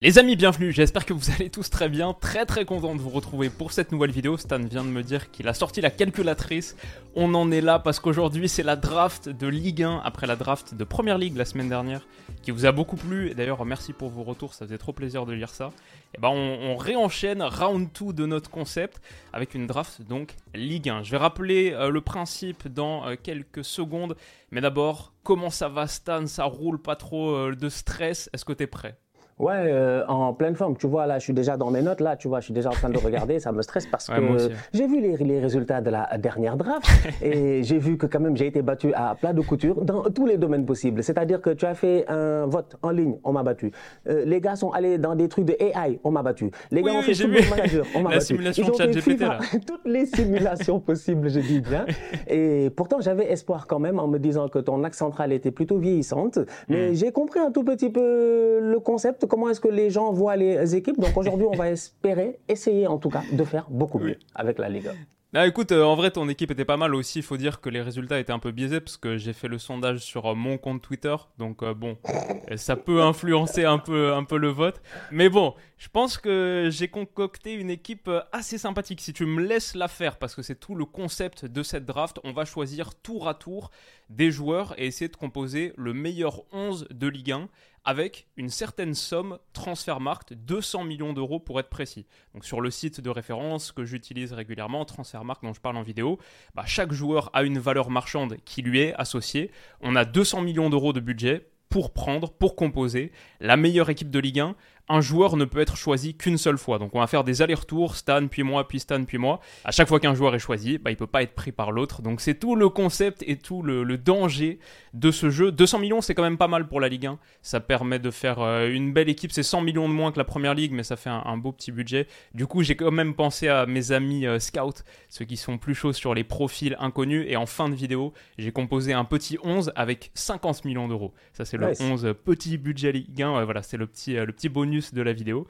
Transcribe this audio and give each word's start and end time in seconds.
Les 0.00 0.16
amis, 0.16 0.36
bienvenue, 0.36 0.70
j'espère 0.70 1.04
que 1.04 1.12
vous 1.12 1.28
allez 1.32 1.50
tous 1.50 1.70
très 1.70 1.88
bien, 1.88 2.12
très 2.12 2.46
très 2.46 2.64
content 2.64 2.94
de 2.94 3.00
vous 3.00 3.10
retrouver 3.10 3.50
pour 3.50 3.72
cette 3.72 3.90
nouvelle 3.90 4.12
vidéo. 4.12 4.36
Stan 4.36 4.60
vient 4.60 4.84
de 4.84 4.90
me 4.90 5.02
dire 5.02 5.32
qu'il 5.32 5.48
a 5.48 5.54
sorti 5.54 5.80
la 5.80 5.90
calculatrice. 5.90 6.76
On 7.16 7.34
en 7.34 7.50
est 7.50 7.60
là 7.60 7.80
parce 7.80 7.98
qu'aujourd'hui 7.98 8.48
c'est 8.48 8.62
la 8.62 8.76
draft 8.76 9.28
de 9.28 9.48
Ligue 9.48 9.82
1 9.82 10.02
après 10.04 10.28
la 10.28 10.36
draft 10.36 10.76
de 10.76 10.84
Première 10.84 11.18
Ligue 11.18 11.36
la 11.36 11.44
semaine 11.44 11.68
dernière 11.68 12.06
qui 12.42 12.52
vous 12.52 12.64
a 12.64 12.70
beaucoup 12.70 12.94
plu. 12.94 13.34
D'ailleurs, 13.34 13.64
merci 13.64 13.92
pour 13.92 14.10
vos 14.10 14.22
retours, 14.22 14.54
ça 14.54 14.66
faisait 14.66 14.78
trop 14.78 14.92
plaisir 14.92 15.26
de 15.26 15.32
lire 15.32 15.50
ça. 15.50 15.72
Et 16.14 16.20
ben 16.20 16.28
on, 16.28 16.70
on 16.70 16.76
réenchaîne 16.76 17.42
round 17.42 17.88
2 18.00 18.12
de 18.12 18.24
notre 18.24 18.50
concept 18.50 19.02
avec 19.32 19.56
une 19.56 19.66
draft 19.66 20.02
donc 20.02 20.36
Ligue 20.54 20.90
1. 20.90 21.02
Je 21.02 21.10
vais 21.10 21.16
rappeler 21.16 21.72
euh, 21.72 21.90
le 21.90 22.00
principe 22.02 22.68
dans 22.68 23.04
euh, 23.04 23.16
quelques 23.20 23.64
secondes, 23.64 24.14
mais 24.52 24.60
d'abord, 24.60 25.12
comment 25.24 25.50
ça 25.50 25.68
va 25.68 25.88
Stan? 25.88 26.24
Ça 26.28 26.44
roule 26.44 26.80
pas 26.80 26.94
trop 26.94 27.30
euh, 27.30 27.56
de 27.56 27.68
stress? 27.68 28.30
Est-ce 28.32 28.44
que 28.44 28.52
t'es 28.52 28.68
prêt? 28.68 28.96
Ouais, 29.38 29.52
euh, 29.54 30.04
en 30.08 30.32
pleine 30.34 30.54
forme. 30.56 30.76
Tu 30.76 30.86
vois, 30.86 31.06
là, 31.06 31.18
je 31.18 31.24
suis 31.24 31.32
déjà 31.32 31.56
dans 31.56 31.70
mes 31.70 31.82
notes. 31.82 32.00
Là, 32.00 32.16
tu 32.16 32.26
vois, 32.28 32.40
je 32.40 32.46
suis 32.46 32.54
déjà 32.54 32.70
en 32.70 32.72
train 32.72 32.90
de 32.90 32.98
regarder. 32.98 33.38
Ça 33.38 33.52
me 33.52 33.62
stresse 33.62 33.86
parce 33.86 34.08
Ouais, 34.08 34.16
que 34.18 34.32
aussi. 34.34 34.50
j'ai 34.72 34.86
vu 34.86 35.00
les, 35.00 35.16
les 35.16 35.40
résultats 35.40 35.80
de 35.80 35.90
la 35.90 36.08
dernière 36.18 36.56
draft 36.56 36.86
et 37.22 37.62
j'ai 37.62 37.78
vu 37.78 37.96
que 37.98 38.06
quand 38.06 38.20
même 38.20 38.36
j'ai 38.36 38.46
été 38.46 38.62
battu 38.62 38.92
à 38.94 39.14
plat 39.14 39.32
de 39.32 39.40
couture 39.40 39.84
dans 39.84 40.02
tous 40.04 40.26
les 40.26 40.38
domaines 40.38 40.66
possibles. 40.66 41.02
C'est-à-dire 41.02 41.40
que 41.40 41.50
tu 41.50 41.66
as 41.66 41.74
fait 41.74 42.04
un 42.08 42.46
vote 42.46 42.76
en 42.82 42.90
ligne, 42.90 43.16
on 43.24 43.32
m'a 43.32 43.42
battu. 43.42 43.70
Euh, 44.08 44.24
les 44.24 44.40
gars 44.40 44.56
sont 44.56 44.70
allés 44.70 44.98
dans 44.98 45.14
des 45.14 45.28
trucs 45.28 45.44
de 45.44 45.56
AI, 45.60 46.00
on 46.04 46.10
m'a 46.10 46.22
battu. 46.22 46.50
Les 46.70 46.80
Oui, 46.82 46.86
gars 46.90 46.96
ont 46.98 47.00
oui, 47.00 47.14
fait 47.14 47.14
Football. 47.14 47.42
Manager, 47.50 47.86
on 47.94 48.00
m'a 48.02 48.10
La 48.10 48.16
battu. 48.16 48.26
simulation 48.26 48.64
Ils 48.66 48.70
ont 48.70 48.74
fait 48.74 49.00
FIFA, 49.00 49.38
toutes 49.66 49.86
les 49.86 50.06
simulations 50.06 50.80
possibles, 50.80 51.28
je 51.30 51.40
dis 51.40 51.60
bien. 51.60 51.86
Et 52.28 52.70
pourtant, 52.74 53.00
j'avais 53.00 53.30
espoir 53.30 53.66
quand 53.66 53.78
même 53.78 53.98
en 54.00 54.08
me 54.08 54.18
disant 54.18 54.48
que 54.48 54.58
ton 54.58 54.82
axe 54.84 54.98
central 54.98 55.32
était 55.32 55.50
plutôt 55.52 55.78
vieillissante. 55.78 56.38
Hmm. 56.38 56.42
Mais 56.68 56.94
j'ai 56.94 57.12
compris 57.12 57.38
un 57.40 57.50
tout 57.52 57.62
petit 57.64 57.90
peu 57.90 58.58
le 58.60 58.80
concept, 58.80 59.26
comment 59.28 59.48
est-ce 59.48 59.60
que 59.60 59.68
les 59.68 59.90
gens 59.90 60.12
voient 60.12 60.36
les 60.36 60.74
équipes? 60.74 60.98
Donc 60.98 61.16
aujourd'hui, 61.16 61.46
on 61.46 61.56
va 61.56 61.70
espérer, 61.70 62.40
essayer 62.48 62.86
en 62.86 62.98
tout 62.98 63.10
cas, 63.10 63.22
de 63.30 63.44
faire 63.44 63.66
beaucoup 63.70 63.98
mieux 63.98 64.18
avec 64.34 64.58
la 64.58 64.68
Ligue. 64.68 64.90
Ah, 65.34 65.46
écoute, 65.46 65.72
euh, 65.72 65.84
en 65.84 65.94
vrai, 65.94 66.10
ton 66.10 66.26
équipe 66.30 66.50
était 66.50 66.64
pas 66.64 66.78
mal 66.78 66.94
aussi. 66.94 67.18
Il 67.18 67.22
faut 67.22 67.36
dire 67.36 67.60
que 67.60 67.68
les 67.68 67.82
résultats 67.82 68.18
étaient 68.18 68.32
un 68.32 68.38
peu 68.38 68.50
biaisés 68.50 68.80
parce 68.80 68.96
que 68.96 69.18
j'ai 69.18 69.34
fait 69.34 69.46
le 69.46 69.58
sondage 69.58 69.98
sur 69.98 70.24
euh, 70.24 70.34
mon 70.34 70.56
compte 70.56 70.80
Twitter. 70.80 71.14
Donc, 71.36 71.62
euh, 71.62 71.74
bon, 71.74 71.98
ça 72.56 72.76
peut 72.76 73.02
influencer 73.02 73.66
un 73.66 73.76
peu, 73.76 74.14
un 74.14 74.24
peu 74.24 74.38
le 74.38 74.48
vote. 74.48 74.80
Mais 75.12 75.28
bon, 75.28 75.54
je 75.76 75.88
pense 75.90 76.16
que 76.16 76.70
j'ai 76.72 76.88
concocté 76.88 77.52
une 77.52 77.68
équipe 77.68 78.10
assez 78.32 78.56
sympathique. 78.56 79.02
Si 79.02 79.12
tu 79.12 79.26
me 79.26 79.42
laisses 79.42 79.74
la 79.74 79.88
faire, 79.88 80.16
parce 80.16 80.34
que 80.34 80.40
c'est 80.40 80.58
tout 80.58 80.74
le 80.74 80.86
concept 80.86 81.44
de 81.44 81.62
cette 81.62 81.84
draft, 81.84 82.18
on 82.24 82.32
va 82.32 82.46
choisir 82.46 82.94
tour 82.94 83.28
à 83.28 83.34
tour 83.34 83.70
des 84.08 84.30
joueurs 84.30 84.74
et 84.78 84.86
essayer 84.86 85.10
de 85.10 85.16
composer 85.16 85.74
le 85.76 85.92
meilleur 85.92 86.44
11 86.52 86.88
de 86.90 87.06
Ligue 87.06 87.32
1 87.32 87.48
avec 87.88 88.26
une 88.36 88.50
certaine 88.50 88.92
somme 88.92 89.38
Transfermarkt, 89.54 90.34
200 90.34 90.84
millions 90.84 91.14
d'euros 91.14 91.40
pour 91.40 91.58
être 91.58 91.70
précis. 91.70 92.04
Donc 92.34 92.44
sur 92.44 92.60
le 92.60 92.70
site 92.70 93.00
de 93.00 93.08
référence 93.08 93.72
que 93.72 93.86
j'utilise 93.86 94.34
régulièrement, 94.34 94.84
Transfermarkt 94.84 95.42
dont 95.42 95.54
je 95.54 95.60
parle 95.62 95.78
en 95.78 95.82
vidéo, 95.82 96.18
bah, 96.54 96.64
chaque 96.66 96.92
joueur 96.92 97.30
a 97.32 97.44
une 97.44 97.58
valeur 97.58 97.88
marchande 97.88 98.36
qui 98.44 98.60
lui 98.60 98.80
est 98.80 98.94
associée. 98.96 99.50
On 99.80 99.96
a 99.96 100.04
200 100.04 100.42
millions 100.42 100.68
d'euros 100.68 100.92
de 100.92 101.00
budget 101.00 101.48
pour 101.70 101.94
prendre, 101.94 102.30
pour 102.30 102.56
composer 102.56 103.10
la 103.40 103.56
meilleure 103.56 103.88
équipe 103.88 104.10
de 104.10 104.18
Ligue 104.18 104.40
1. 104.40 104.54
Un 104.88 105.00
joueur 105.00 105.36
ne 105.36 105.44
peut 105.44 105.60
être 105.60 105.76
choisi 105.76 106.16
qu'une 106.16 106.38
seule 106.38 106.58
fois. 106.58 106.78
Donc 106.78 106.94
on 106.94 107.00
va 107.00 107.06
faire 107.06 107.24
des 107.24 107.42
allers-retours, 107.42 107.96
Stan 107.96 108.26
puis 108.28 108.42
moi, 108.42 108.66
puis 108.66 108.80
Stan 108.80 109.04
puis 109.04 109.18
moi. 109.18 109.40
À 109.64 109.70
chaque 109.70 109.88
fois 109.88 110.00
qu'un 110.00 110.14
joueur 110.14 110.34
est 110.34 110.38
choisi, 110.38 110.78
bah, 110.78 110.90
il 110.90 110.96
peut 110.96 111.06
pas 111.06 111.22
être 111.22 111.34
pris 111.34 111.52
par 111.52 111.72
l'autre. 111.72 112.02
Donc 112.02 112.20
c'est 112.20 112.34
tout 112.34 112.56
le 112.56 112.68
concept 112.68 113.22
et 113.26 113.36
tout 113.36 113.62
le, 113.62 113.82
le 113.82 113.98
danger 113.98 114.58
de 114.94 115.10
ce 115.10 115.30
jeu. 115.30 115.52
200 115.52 115.78
millions, 115.78 116.00
c'est 116.00 116.14
quand 116.14 116.22
même 116.22 116.38
pas 116.38 116.48
mal 116.48 116.68
pour 116.68 116.80
la 116.80 116.88
Ligue 116.88 117.06
1. 117.06 117.18
Ça 117.42 117.60
permet 117.60 117.98
de 117.98 118.10
faire 118.10 118.40
euh, 118.40 118.68
une 118.68 118.92
belle 118.92 119.08
équipe. 119.08 119.32
C'est 119.32 119.42
100 119.42 119.60
millions 119.60 119.88
de 119.88 119.94
moins 119.94 120.12
que 120.12 120.18
la 120.18 120.24
Première 120.24 120.54
Ligue, 120.54 120.72
mais 120.72 120.82
ça 120.82 120.96
fait 120.96 121.10
un, 121.10 121.22
un 121.24 121.36
beau 121.36 121.52
petit 121.52 121.72
budget. 121.72 122.06
Du 122.34 122.46
coup, 122.46 122.62
j'ai 122.62 122.76
quand 122.76 122.90
même 122.90 123.14
pensé 123.14 123.48
à 123.48 123.66
mes 123.66 123.92
amis 123.92 124.26
euh, 124.26 124.38
scouts, 124.38 124.82
ceux 125.08 125.24
qui 125.24 125.36
sont 125.36 125.58
plus 125.58 125.74
chauds 125.74 125.92
sur 125.92 126.14
les 126.14 126.24
profils 126.24 126.76
inconnus. 126.78 127.26
Et 127.28 127.36
en 127.36 127.46
fin 127.46 127.68
de 127.68 127.74
vidéo, 127.74 128.12
j'ai 128.38 128.52
composé 128.52 128.92
un 128.92 129.04
petit 129.04 129.38
11 129.42 129.72
avec 129.74 130.10
50 130.14 130.64
millions 130.64 130.88
d'euros. 130.88 131.12
Ça, 131.32 131.44
c'est 131.44 131.56
le 131.56 131.68
Nice. 131.68 131.80
11 131.80 132.14
petit 132.24 132.58
budget 132.58 132.92
Ligue 132.92 133.22
1. 133.22 133.36
Ouais, 133.36 133.44
voilà, 133.44 133.62
c'est 133.62 133.76
le 133.76 133.86
petit, 133.86 134.16
euh, 134.16 134.24
le 134.24 134.32
petit 134.32 134.48
bonus 134.48 134.77
de 134.94 135.02
la 135.02 135.12
vidéo. 135.12 135.46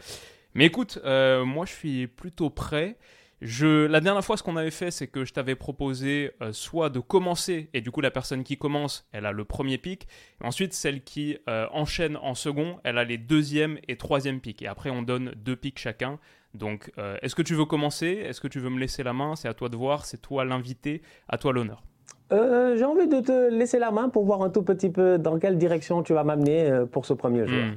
Mais 0.55 0.67
écoute, 0.67 0.99
euh, 1.05 1.45
moi, 1.45 1.67
je 1.67 1.73
suis 1.73 2.07
plutôt 2.07 2.51
prêt. 2.51 2.97
Je, 3.41 3.87
la 3.87 4.01
dernière 4.01 4.25
fois, 4.25 4.37
ce 4.37 4.43
qu'on 4.43 4.57
avait 4.57 4.73
fait, 4.73 4.91
c'est 4.91 5.07
que 5.07 5.25
je 5.25 5.33
t'avais 5.33 5.55
proposé 5.55 6.33
euh, 6.43 6.53
soit 6.53 6.91
de 6.91 6.99
commencer, 6.99 7.71
et 7.73 7.81
du 7.81 7.93
coup, 7.93 8.01
la 8.01 8.11
personne 8.11 8.43
qui 8.43 8.57
commence, 8.57 9.07
elle 9.13 9.27
a 9.27 9.33
le 9.33 9.45
premier 9.45 9.79
pic. 9.79 10.09
Ensuite, 10.43 10.73
celle 10.73 11.05
qui 11.05 11.39
euh, 11.49 11.67
enchaîne 11.73 12.17
en 12.17 12.35
second, 12.35 12.81
elle 12.83 12.99
a 12.99 13.05
les 13.05 13.19
deuxième 13.19 13.79
et 13.87 13.97
troisième 13.97 14.41
pics. 14.41 14.63
Et 14.63 14.67
après, 14.67 14.91
on 14.91 15.03
donne 15.03 15.33
deux 15.37 15.55
pics 15.55 15.79
chacun. 15.79 16.19
Donc, 16.55 16.91
euh, 16.99 17.17
est-ce 17.23 17.37
que 17.37 17.43
tu 17.43 17.55
veux 17.55 17.67
commencer? 17.67 18.09
Est-ce 18.09 18.41
que 18.41 18.49
tu 18.49 18.59
veux 18.59 18.71
me 18.71 18.81
laisser 18.81 19.05
la 19.05 19.13
main? 19.13 19.37
C'est 19.37 19.49
à 19.49 19.55
toi 19.55 19.69
de 19.69 19.77
voir. 19.77 20.05
C'est 20.05 20.21
toi 20.21 20.45
l'invité. 20.45 21.03
À 21.29 21.39
toi 21.39 21.53
l'honneur. 21.53 21.85
J'ai 22.31 22.85
envie 22.85 23.09
de 23.09 23.21
te 23.21 23.51
laisser 23.51 23.79
la 23.79 23.91
main 23.91 24.09
pour 24.11 24.25
voir 24.25 24.43
un 24.43 24.51
tout 24.51 24.63
petit 24.63 24.91
peu 24.91 25.17
dans 25.17 25.39
quelle 25.39 25.57
direction 25.57 26.03
tu 26.03 26.13
vas 26.13 26.25
m'amener 26.25 26.83
pour 26.93 27.07
ce 27.07 27.15
premier. 27.15 27.43
Hmm. 27.43 27.77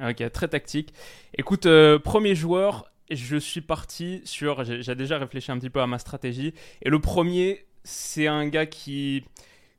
Ok, 0.00 0.30
très 0.32 0.48
tactique. 0.48 0.94
Écoute, 1.36 1.66
euh, 1.66 1.98
premier 1.98 2.34
joueur, 2.34 2.90
je 3.10 3.36
suis 3.36 3.60
parti 3.60 4.22
sur. 4.24 4.64
J'ai 4.64 4.94
déjà 4.94 5.18
réfléchi 5.18 5.52
un 5.52 5.58
petit 5.58 5.70
peu 5.70 5.80
à 5.80 5.86
ma 5.86 5.98
stratégie. 5.98 6.54
Et 6.82 6.88
le 6.88 6.98
premier, 7.00 7.66
c'est 7.84 8.26
un 8.26 8.46
gars 8.48 8.66
qui 8.66 9.24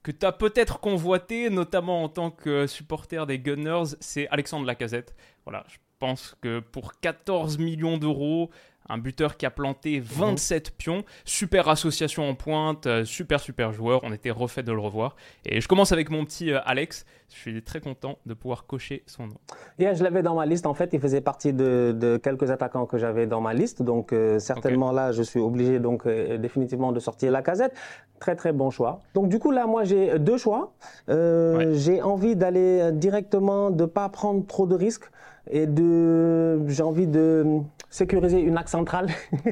que 0.04 0.12
tu 0.12 0.26
as 0.26 0.32
peut-être 0.32 0.80
convoité, 0.80 1.50
notamment 1.50 2.04
en 2.04 2.10
tant 2.10 2.32
que 2.32 2.68
supporter 2.68 3.26
des 3.28 3.40
Gunners, 3.40 3.96
c'est 4.00 4.28
Alexandre 4.30 4.66
Lacazette. 4.66 5.16
Voilà, 5.46 5.64
je 5.68 5.78
pense 6.00 6.36
que 6.42 6.60
pour 6.60 7.00
14 7.00 7.60
millions 7.60 7.98
d'euros, 7.98 8.50
un 8.90 8.98
buteur 8.98 9.38
qui 9.38 9.46
a 9.46 9.52
planté 9.52 10.00
27 10.00 10.72
pions, 10.78 11.04
super 11.26 11.70
association 11.70 12.28
en 12.30 12.36
pointe, 12.36 12.88
euh, 12.88 13.06
super 13.06 13.40
super 13.40 13.72
joueur, 13.72 14.02
on 14.04 14.12
était 14.12 14.32
refait 14.32 14.64
de 14.64 14.72
le 14.72 14.80
revoir. 14.80 15.16
Et 15.46 15.62
je 15.62 15.68
commence 15.68 15.92
avec 15.92 16.10
mon 16.10 16.26
petit 16.26 16.52
euh, 16.52 16.60
Alex, 16.66 17.06
je 17.30 17.36
suis 17.38 17.64
très 17.64 17.80
content 17.80 18.18
de 18.26 18.34
pouvoir 18.34 18.66
cocher 18.66 19.04
son 19.06 19.28
nom. 19.28 19.36
Yeah, 19.80 19.94
je 19.94 20.04
l'avais 20.04 20.22
dans 20.22 20.36
ma 20.36 20.46
liste. 20.46 20.66
En 20.66 20.74
fait, 20.74 20.90
il 20.92 21.00
faisait 21.00 21.22
partie 21.22 21.54
de, 21.54 21.96
de 21.98 22.18
quelques 22.18 22.52
attaquants 22.52 22.86
que 22.86 22.98
j'avais 22.98 23.26
dans 23.26 23.40
ma 23.40 23.54
liste. 23.54 23.82
Donc, 23.82 24.12
euh, 24.12 24.38
certainement 24.40 24.92
là, 24.92 25.14
je 25.14 25.22
suis 25.24 25.40
obligé 25.40 25.80
donc 25.80 26.06
euh, 26.06 26.38
définitivement 26.38 26.92
de 26.92 27.00
sortir 27.00 27.32
la 27.32 27.42
casette. 27.42 27.74
Très 28.20 28.36
très 28.36 28.52
bon 28.52 28.70
choix. 28.70 29.00
Donc, 29.14 29.30
du 29.30 29.40
coup, 29.40 29.52
là, 29.52 29.66
moi, 29.66 29.86
j'ai 29.86 30.20
deux 30.20 30.38
choix. 30.38 30.74
Euh, 31.10 31.32
Ouais. 31.52 31.74
J'ai 31.74 32.02
envie 32.02 32.36
d'aller 32.36 32.92
directement, 32.94 33.72
de 33.72 33.86
pas 33.86 34.08
prendre 34.10 34.46
trop 34.46 34.66
de 34.68 34.76
risques 34.76 35.10
et 35.50 35.66
de, 35.68 36.68
j'ai 36.68 36.84
envie 36.84 37.08
de 37.08 37.46
sécuriser 37.92 38.40
une 38.42 38.58
axe 38.58 38.72
centrale. 38.72 39.08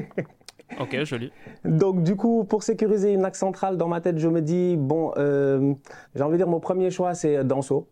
Ok, 0.78 0.96
joli. 1.02 1.32
Donc 1.64 2.04
du 2.04 2.14
coup, 2.14 2.44
pour 2.44 2.62
sécuriser 2.62 3.12
une 3.12 3.24
axe 3.24 3.40
centrale, 3.40 3.76
dans 3.76 3.88
ma 3.88 4.00
tête, 4.00 4.18
je 4.18 4.28
me 4.28 4.40
dis, 4.40 4.76
bon, 4.78 5.12
euh, 5.16 5.74
j'ai 6.14 6.22
envie 6.22 6.34
de 6.34 6.36
dire, 6.36 6.46
mon 6.46 6.60
premier 6.60 6.92
choix, 6.92 7.12
c'est 7.14 7.42
Danso. 7.42 7.88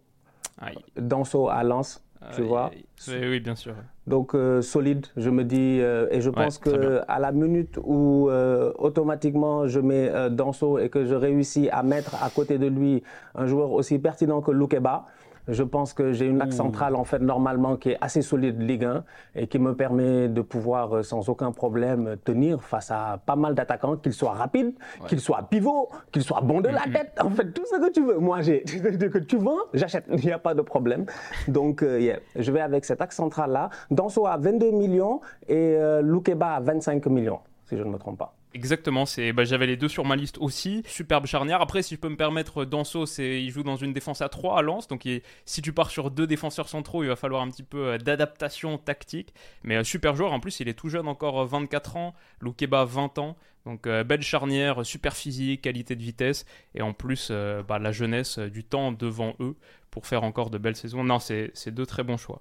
Aïe. 0.61 0.77
Danso 0.97 1.49
à 1.49 1.65
Lens, 1.65 2.05
tu 2.37 2.43
vois. 2.43 2.67
aïe. 2.73 2.85
Oui, 3.09 3.15
oui, 3.31 3.41
bien 3.41 3.57
sûr. 3.57 3.75
Donc 4.07 4.33
euh, 4.37 4.63
solide, 4.63 5.07
je 5.17 5.29
me 5.29 5.43
dis, 5.43 5.81
euh, 5.81 6.07
et 6.13 6.21
je 6.21 6.31
Ouais, 6.31 6.37
pense 6.45 6.61
bien. 6.61 6.73
que 6.73 7.01
à 7.09 7.19
la 7.19 7.33
minute 7.33 7.81
où 7.83 8.29
euh, 8.31 8.73
automatiquement 8.79 9.67
je 9.67 9.81
mets 9.81 10.31
Danso 10.31 10.79
et 10.79 10.89
que 10.89 11.05
je 11.05 11.17
réussis 11.17 11.69
à 11.71 11.83
mettre 11.83 12.15
à 12.23 12.31
côté 12.31 12.59
de 12.59 12.67
lui 12.69 13.03
un 13.35 13.47
joueur 13.47 13.73
aussi 13.73 13.99
pertinent 13.99 14.41
que 14.41 14.53
Loukeba, 14.53 15.07
je 15.49 15.63
pense 15.63 15.93
que 15.93 16.13
j'ai 16.13 16.27
une 16.27 16.41
axe 16.43 16.55
Ouh. 16.55 16.59
centrale 16.59 16.95
en 16.97 17.05
fait 17.05 17.19
normalement 17.21 17.77
qui 17.77 17.91
est 17.91 17.99
assez 18.01 18.23
solide 18.23 18.61
Ligue 18.61 18.85
1 18.85 19.05
et 19.35 19.47
qui 19.47 19.59
me 19.59 19.75
permet 19.75 20.29
de 20.29 20.41
pouvoir 20.43 20.97
euh, 20.97 21.03
sans 21.03 21.29
aucun 21.29 21.53
problème 21.53 22.17
tenir 22.25 22.63
face 22.63 22.91
à 22.91 23.21
pas 23.25 23.37
mal 23.37 23.55
d'attaquants, 23.55 23.97
qu'ils 23.97 24.13
soient 24.13 24.33
rapides, 24.33 24.75
qu'ils 25.07 25.21
soient 25.21 25.47
pivots, 25.51 25.89
qu'ils 26.13 26.23
soient 26.23 26.41
bons 26.41 26.61
de 26.61 26.69
la 26.69 26.79
Mm-hmm. 26.79 26.93
tête, 26.93 27.19
en 27.23 27.31
fait 27.31 27.53
tout 27.53 27.65
ce 27.67 27.77
que 27.77 27.91
tu 27.91 28.05
veux. 28.05 28.19
Moi 28.19 28.41
j'ai 28.43 28.63
que 28.63 29.19
tu 29.19 29.37
vends, 29.37 29.59
j'achète, 29.75 30.05
il 30.11 30.25
n'y 30.25 30.33
a 30.33 30.39
pas 30.39 30.55
de 30.55 30.63
problème. 30.63 31.07
Donc 31.49 31.83
euh, 31.83 32.01
yeah, 32.01 32.19
je 32.37 32.51
vais 32.53 32.61
avec 32.61 32.85
cet 32.85 33.01
axe 33.01 33.17
central 33.17 33.51
là. 33.53 33.71
Danso 33.91 34.27
à 34.27 34.37
22 34.37 34.71
millions 34.71 35.21
et 35.49 35.75
euh, 35.77 36.03
Loukeba 36.03 36.55
à 36.55 36.61
25 36.61 37.07
millions, 37.07 37.41
si 37.69 37.77
je 37.77 37.83
ne 37.83 37.91
me 37.91 37.99
trompe 37.99 38.19
pas. 38.19 38.35
Exactement, 38.55 39.05
bah, 39.35 39.45
j'avais 39.45 39.67
les 39.67 39.77
deux 39.77 39.89
sur 39.89 40.07
ma 40.07 40.17
liste 40.17 40.39
aussi. 40.39 40.83
Superbe 40.87 41.27
charnière. 41.27 41.61
Après, 41.61 41.83
si 41.83 41.97
je 41.97 42.01
peux 42.01 42.09
me 42.09 42.17
permettre, 42.17 42.65
Danso, 42.65 43.05
il 43.19 43.51
joue 43.51 43.63
dans 43.63 43.77
une 43.77 43.93
défense 43.93 44.23
à 44.23 44.31
3 44.31 44.59
à 44.59 44.63
Lens. 44.63 44.89
Donc 44.89 45.07
si 45.45 45.63
tu 45.63 45.73
pars 45.73 45.91
sur 45.91 46.11
deux 46.11 46.27
défenseurs 46.27 46.69
centraux, 46.69 47.03
il 47.03 47.09
va 47.09 47.17
falloir 47.17 47.43
un 47.43 47.49
petit 47.51 47.63
peu 47.63 47.89
euh, 47.89 47.99
d'adaptation 47.99 48.79
tactique. 48.79 49.35
Mais 49.65 49.77
euh, 49.77 49.85
super 49.85 50.17
joueur. 50.17 50.33
En 50.33 50.41
plus, 50.41 50.61
il 50.61 50.69
est 50.69 50.75
tout 50.75 50.89
jeune, 50.89 51.09
encore 51.09 51.47
24 51.47 51.97
ans. 51.97 52.15
Loukeba 52.41 52.85
20 52.85 53.19
ans. 53.19 53.37
Donc 53.67 53.87
belle 53.87 54.23
charnière, 54.23 54.87
super 54.87 55.15
physique, 55.15 55.61
qualité 55.61 55.95
de 55.95 56.03
vitesse. 56.03 56.47
Et 56.75 56.81
en 56.81 56.95
plus, 56.95 57.31
bah, 57.69 57.79
la 57.79 57.93
jeunesse, 57.93 58.39
du 58.39 58.65
temps 58.65 58.93
devant 58.93 59.35
eux 59.41 59.57
pour 59.91 60.07
faire 60.07 60.23
encore 60.23 60.49
de 60.49 60.57
belles 60.57 60.77
saisons. 60.77 61.05
Non, 61.05 61.19
c'est 61.19 61.69
deux 61.69 61.85
très 61.85 62.03
bons 62.03 62.17
choix. 62.17 62.41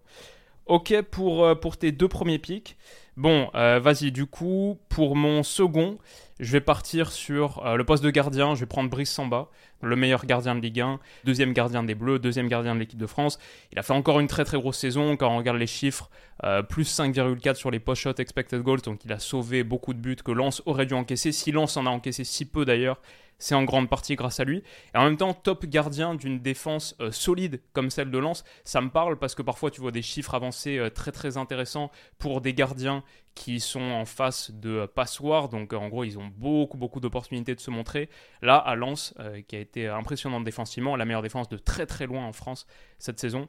Ok 0.68 1.02
pour, 1.12 1.60
pour 1.60 1.78
tes 1.78 1.92
deux 1.92 2.08
premiers 2.08 2.40
pics. 2.40 2.78
Bon, 3.18 3.50
euh, 3.56 3.80
vas-y, 3.80 4.12
du 4.12 4.28
coup, 4.28 4.78
pour 4.90 5.16
mon 5.16 5.42
second, 5.42 5.98
je 6.40 6.52
vais 6.52 6.62
partir 6.62 7.12
sur 7.12 7.66
euh, 7.66 7.76
le 7.76 7.84
poste 7.84 8.04
de 8.04 8.12
gardien. 8.12 8.54
Je 8.54 8.60
vais 8.60 8.68
prendre 8.68 8.92
Brice 8.92 9.10
Samba, 9.10 9.50
le 9.82 9.96
meilleur 9.96 10.28
gardien 10.28 10.54
de 10.54 10.60
Ligue 10.60 10.82
1, 10.82 11.00
deuxième 11.24 11.52
gardien 11.52 11.82
des 11.82 11.96
Bleus, 11.96 12.20
deuxième 12.20 12.48
gardien 12.48 12.76
de 12.76 12.80
l'équipe 12.80 13.00
de 13.00 13.08
France. 13.08 13.40
Il 13.72 13.80
a 13.80 13.82
fait 13.82 13.94
encore 13.94 14.20
une 14.20 14.28
très 14.28 14.46
très 14.46 14.58
grosse 14.60 14.78
saison. 14.78 15.18
Quand 15.18 15.34
on 15.34 15.38
regarde 15.38 15.58
les 15.58 15.66
chiffres, 15.66 16.12
euh, 16.44 16.62
plus 16.62 16.88
5,4 16.88 17.56
sur 17.56 17.72
les 17.72 17.80
post-shots 17.80 18.20
expected 18.20 18.62
goals. 18.62 18.82
Donc 18.82 19.04
il 19.04 19.12
a 19.12 19.18
sauvé 19.18 19.64
beaucoup 19.64 19.96
de 19.96 20.00
buts 20.00 20.18
que 20.24 20.32
Lens 20.32 20.62
aurait 20.68 20.86
dû 20.86 20.94
encaisser. 20.94 21.32
Si 21.32 21.52
Lens 21.52 21.76
en 21.76 21.88
a 21.88 21.90
encaissé 21.90 22.24
si 22.24 22.46
peu 22.46 22.66
d'ailleurs, 22.66 23.00
c'est 23.40 23.56
en 23.56 23.64
grande 23.64 23.90
partie 23.90 24.16
grâce 24.16 24.40
à 24.40 24.44
lui. 24.44 24.64
Et 24.94 24.98
en 24.98 25.04
même 25.04 25.18
temps, 25.18 25.34
top 25.34 25.66
gardien 25.66 26.16
d'une 26.16 26.40
défense 26.40 26.96
euh, 27.02 27.12
solide 27.12 27.62
comme 27.74 27.90
celle 27.90 28.12
de 28.12 28.18
Lens, 28.18 28.44
ça 28.64 28.82
me 28.82 28.90
parle 28.90 29.18
parce 29.18 29.36
que 29.36 29.42
parfois 29.42 29.72
tu 29.72 29.82
vois 29.82 29.92
des 29.92 30.02
chiffres 30.02 30.34
avancés 30.36 30.78
euh, 30.78 30.90
très 30.90 31.12
très 31.12 31.38
intéressants 31.38 31.92
pour 32.18 32.42
des 32.42 32.54
gardiens 32.54 33.04
qui 33.36 33.60
sont 33.60 33.80
en 33.80 34.06
face 34.06 34.52
de 34.52 34.70
euh, 34.70 34.88
passoires. 34.88 35.50
Donc 35.50 35.74
en 35.74 35.88
gros, 35.88 36.04
ils 36.04 36.18
ont 36.18 36.30
beaucoup 36.38 36.78
beaucoup 36.78 37.00
d'opportunités 37.00 37.56
de 37.56 37.60
se 37.60 37.72
montrer. 37.72 38.10
Là, 38.42 38.58
à 38.58 38.76
Lens, 38.76 39.14
qui 39.48 39.56
a 39.56 39.60
été 39.60 39.88
impressionnante 39.88 40.44
défensivement, 40.44 40.96
la 40.96 41.06
meilleure 41.06 41.22
défense 41.22 41.50
de 41.50 41.58
très 41.58 41.86
très 41.86 42.08
loin 42.08 42.26
en 42.26 42.34
France 42.34 42.66
cette 43.00 43.20
saison, 43.20 43.48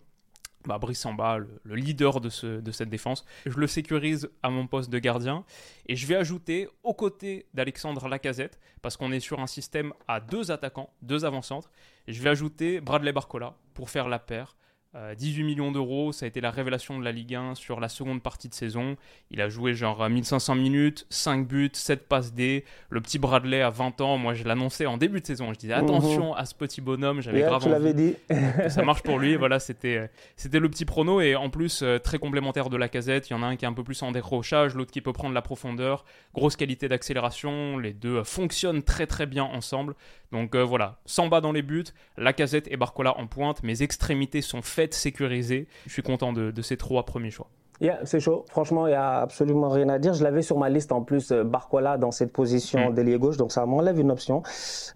bah, 0.66 0.78
Brice 0.78 1.00
Samba, 1.00 1.38
le, 1.38 1.48
le, 1.64 1.74
leader 1.74 2.20
de, 2.20 2.28
ce, 2.28 2.60
de, 2.60 2.70
cette 2.72 2.88
défense. 2.88 3.24
Je 3.46 3.58
le 3.58 3.66
sécurise 3.66 4.28
à 4.42 4.50
mon 4.50 4.66
poste 4.66 4.90
de 4.90 4.98
gardien 4.98 5.44
et 5.86 5.96
je 5.96 6.06
vais 6.06 6.16
ajouter 6.16 6.68
aux 6.82 6.94
côtés 6.94 7.46
d'Alexandre 7.54 8.08
Lacazette, 8.08 8.58
parce 8.82 8.96
qu'on 8.96 9.12
est 9.12 9.20
sur 9.20 9.40
un 9.40 9.46
système 9.46 9.92
à 10.06 10.20
deux 10.20 10.50
attaquants, 10.50 10.90
deux 11.02 11.24
avant-centres, 11.24 11.70
je 12.06 12.22
vais 12.22 12.30
ajouter 12.30 12.80
Bradley 12.80 13.12
Barcola 13.12 13.54
pour 13.74 13.90
faire 13.90 14.08
la 14.08 14.18
paire 14.18 14.56
18 14.94 15.42
euh, 15.42 15.44
millions 15.44 15.70
d'euros, 15.70 16.12
ça 16.12 16.24
a 16.24 16.28
été 16.28 16.40
la 16.40 16.50
révélation 16.50 16.98
de 16.98 17.04
la 17.04 17.12
Ligue 17.12 17.34
1 17.34 17.54
sur 17.54 17.78
la 17.78 17.90
seconde 17.90 18.22
partie 18.22 18.48
de 18.48 18.54
saison. 18.54 18.96
Il 19.30 19.42
a 19.42 19.50
joué 19.50 19.74
genre 19.74 20.08
1500 20.08 20.54
minutes, 20.54 21.06
5 21.10 21.46
buts, 21.46 21.70
7 21.74 22.08
passes 22.08 22.32
D. 22.32 22.64
Le 22.88 23.02
petit 23.02 23.18
Bradley 23.18 23.60
à 23.60 23.68
20 23.68 24.00
ans, 24.00 24.16
moi 24.16 24.32
je 24.32 24.44
l'annonçais 24.44 24.86
en 24.86 24.96
début 24.96 25.20
de 25.20 25.26
saison. 25.26 25.52
Je 25.52 25.58
disais 25.58 25.76
mhm. 25.76 25.84
attention 25.84 26.34
à 26.34 26.46
ce 26.46 26.54
petit 26.54 26.80
bonhomme, 26.80 27.20
j'avais 27.20 27.42
grave 27.42 27.66
envie 27.66 27.92
dit. 27.92 28.14
que 28.28 28.70
ça 28.70 28.82
marche 28.82 29.02
pour 29.02 29.18
lui. 29.18 29.36
Voilà, 29.48 29.60
c'était 29.60 30.10
c'était 30.36 30.58
le 30.58 30.68
petit 30.68 30.84
prono 30.84 31.20
et 31.20 31.36
en 31.36 31.48
plus 31.48 31.82
euh, 31.82 31.98
très 31.98 32.18
complémentaire 32.18 32.70
de 32.70 32.76
la 32.76 32.88
casette. 32.88 33.30
Il 33.30 33.34
y 33.34 33.36
en 33.36 33.42
a 33.42 33.46
un 33.46 33.56
qui 33.56 33.66
est 33.66 33.68
un 33.68 33.72
peu 33.72 33.84
plus 33.84 34.02
en 34.02 34.10
décrochage, 34.10 34.74
l'autre 34.74 34.90
qui 34.90 35.00
peut 35.00 35.12
prendre 35.12 35.34
la 35.34 35.42
profondeur. 35.42 36.04
Grosse 36.34 36.56
qualité 36.56 36.88
d'accélération, 36.88 37.78
les 37.78 37.92
deux 37.92 38.24
fonctionnent 38.24 38.82
très 38.82 39.06
très 39.06 39.26
bien 39.26 39.44
ensemble. 39.44 39.94
Donc 40.32 40.54
euh, 40.54 40.64
voilà, 40.64 40.98
Samba 41.06 41.40
dans 41.40 41.52
les 41.52 41.62
buts, 41.62 41.84
Lacazette 42.16 42.68
et 42.70 42.76
Barcola 42.76 43.16
en 43.18 43.26
pointe. 43.26 43.62
Mes 43.62 43.82
extrémités 43.82 44.42
sont 44.42 44.62
faites, 44.78 44.94
sécurisées. 44.94 45.66
Je 45.86 45.92
suis 45.92 46.02
content 46.02 46.32
de 46.32 46.62
ces 46.62 46.76
trois 46.76 47.04
premiers 47.04 47.32
choix. 47.32 47.50
Yeah, 47.80 48.00
c'est 48.02 48.18
chaud. 48.18 48.44
Franchement, 48.48 48.88
il 48.88 48.90
n'y 48.90 48.96
a 48.96 49.20
absolument 49.20 49.68
rien 49.68 49.88
à 49.88 49.98
dire. 49.98 50.12
Je 50.12 50.24
l'avais 50.24 50.42
sur 50.42 50.58
ma 50.58 50.68
liste 50.68 50.90
en 50.90 51.02
plus, 51.02 51.30
euh, 51.30 51.44
Barcola 51.44 51.96
dans 51.96 52.10
cette 52.10 52.32
position 52.32 52.90
mm. 52.90 52.94
d'ailier 52.94 53.18
gauche, 53.18 53.36
donc 53.36 53.52
ça 53.52 53.64
m'enlève 53.66 54.00
une 54.00 54.10
option. 54.10 54.42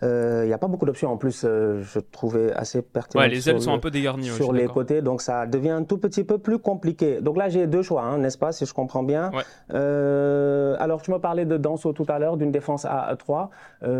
Euh, 0.02 0.42
il 0.44 0.48
n'y 0.48 0.52
a 0.52 0.58
pas 0.58 0.66
beaucoup 0.66 0.84
d'options 0.84 1.12
en 1.12 1.16
plus, 1.16 1.44
euh, 1.44 1.80
je 1.82 2.00
trouvais 2.00 2.52
assez 2.52 2.82
pertinent. 2.82 3.22
Ouais, 3.22 3.28
les 3.28 3.48
ailes 3.48 3.60
sont 3.60 3.72
un 3.72 3.78
peu 3.78 3.90
dégarnies. 3.90 4.26
Sur 4.26 4.52
les 4.52 4.66
côtés, 4.66 5.00
donc 5.00 5.22
ça 5.22 5.46
devient 5.46 5.70
un 5.70 5.84
tout 5.84 5.98
petit 5.98 6.24
peu 6.24 6.38
plus 6.38 6.58
compliqué. 6.58 7.20
Donc 7.20 7.36
là, 7.36 7.48
j'ai 7.48 7.68
deux 7.68 7.82
choix, 7.82 8.02
hein, 8.02 8.18
n'est-ce 8.18 8.38
pas, 8.38 8.50
si 8.50 8.66
je 8.66 8.74
comprends 8.74 9.04
bien? 9.04 9.30
Ouais. 9.30 9.42
alors, 10.80 11.02
tu 11.02 11.12
me 11.12 11.18
parlais 11.18 11.44
de 11.44 11.56
Danso 11.56 11.92
tout 11.92 12.06
à 12.08 12.18
l'heure, 12.18 12.36
d'une 12.36 12.50
défense 12.50 12.84
à 12.84 13.14
3. 13.16 13.50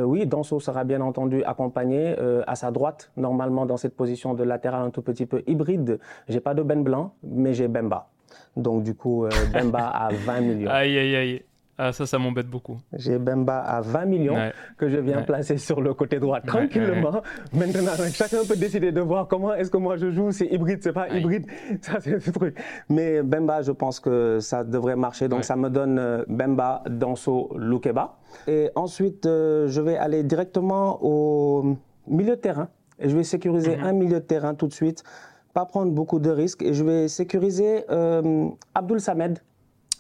oui, 0.05 0.27
Danso 0.27 0.59
sera 0.59 0.83
bien 0.85 1.01
entendu 1.01 1.45
accompagné 1.45 2.17
à 2.47 2.57
sa 2.57 2.71
droite, 2.71 3.13
normalement 3.17 3.67
dans 3.67 3.77
cette 3.77 3.95
position 3.95 4.35
de 4.35 4.43
latéral 4.43 4.83
un 4.83 4.91
tout 4.91 5.03
petit 5.03 5.27
peu 5.27 5.43
hybride. 5.47 6.01
J'ai 6.29 6.41
pas 6.41 6.55
de 6.55 6.63
Ben 6.63 6.83
Blanc, 6.83 7.15
mais 7.23 7.55
j'ai 7.55 7.69
Bemba. 7.69 8.12
Donc, 8.57 8.83
du 8.83 8.95
coup, 8.95 9.25
euh, 9.25 9.31
Bemba 9.53 9.89
à 9.89 10.09
20 10.13 10.41
millions. 10.41 10.71
Aïe, 10.71 10.99
aïe, 10.99 11.17
aïe. 11.17 11.43
Ah, 11.79 11.91
ça, 11.91 12.05
ça 12.05 12.19
m'embête 12.19 12.49
beaucoup. 12.49 12.77
J'ai 12.93 13.19
Bemba 13.19 13.59
à 13.59 13.81
20 13.81 14.05
millions 14.05 14.37
que 14.77 14.89
je 14.89 14.99
viens 14.99 15.23
placer 15.23 15.57
sur 15.57 15.81
le 15.81 15.95
côté 15.95 16.21
droit 16.21 16.41
tranquillement. 16.41 17.23
Maintenant, 17.55 17.93
chacun 18.13 18.45
peut 18.47 18.57
décider 18.57 18.93
de 18.93 19.01
voir 19.01 19.27
comment 19.27 19.55
est-ce 19.55 19.71
que 19.71 19.79
moi 19.79 19.97
je 19.97 20.11
joue. 20.11 20.31
C'est 20.33 20.47
hybride, 20.47 20.81
c'est 20.83 20.93
pas 20.93 21.09
hybride. 21.09 21.47
Ça, 21.81 21.99
c'est 22.01 22.21
ce 22.21 22.31
truc. 22.31 22.57
Mais 22.91 23.23
Bemba, 23.23 23.63
je 23.63 23.73
pense 23.73 24.01
que 24.01 24.39
ça 24.39 24.65
devrait 24.65 24.97
marcher. 24.97 25.29
Donc, 25.29 25.45
ça 25.45 25.57
me 25.57 25.71
donne 25.71 25.99
euh, 25.99 26.25
Bemba, 26.29 26.85
Danso, 26.89 27.51
Lukeba. 27.57 28.19
Et 28.47 28.71
ensuite, 28.75 29.25
euh, 29.25 29.67
je 29.67 29.81
vais 29.81 29.97
aller 29.97 30.23
directement 30.23 30.99
au 31.03 31.79
milieu 32.07 32.37
de 32.37 32.41
terrain. 32.41 32.69
Et 33.01 33.09
je 33.09 33.17
vais 33.17 33.25
sécuriser 33.25 33.77
mhm. 33.77 33.85
un 33.85 33.93
milieu 33.93 34.21
de 34.21 34.25
terrain 34.25 34.55
tout 34.55 34.69
de 34.69 34.75
suite 34.75 35.03
pas 35.53 35.67
prendre 35.67 35.93
beaucoup 35.93 36.19
de 36.19 36.31
risques 36.31 36.63
et 36.63 36.75
je 36.75 36.85
vais 36.85 37.09
sécuriser 37.09 37.85
euh, 37.91 38.49
Abdul 38.75 39.01
Samed. 39.01 39.39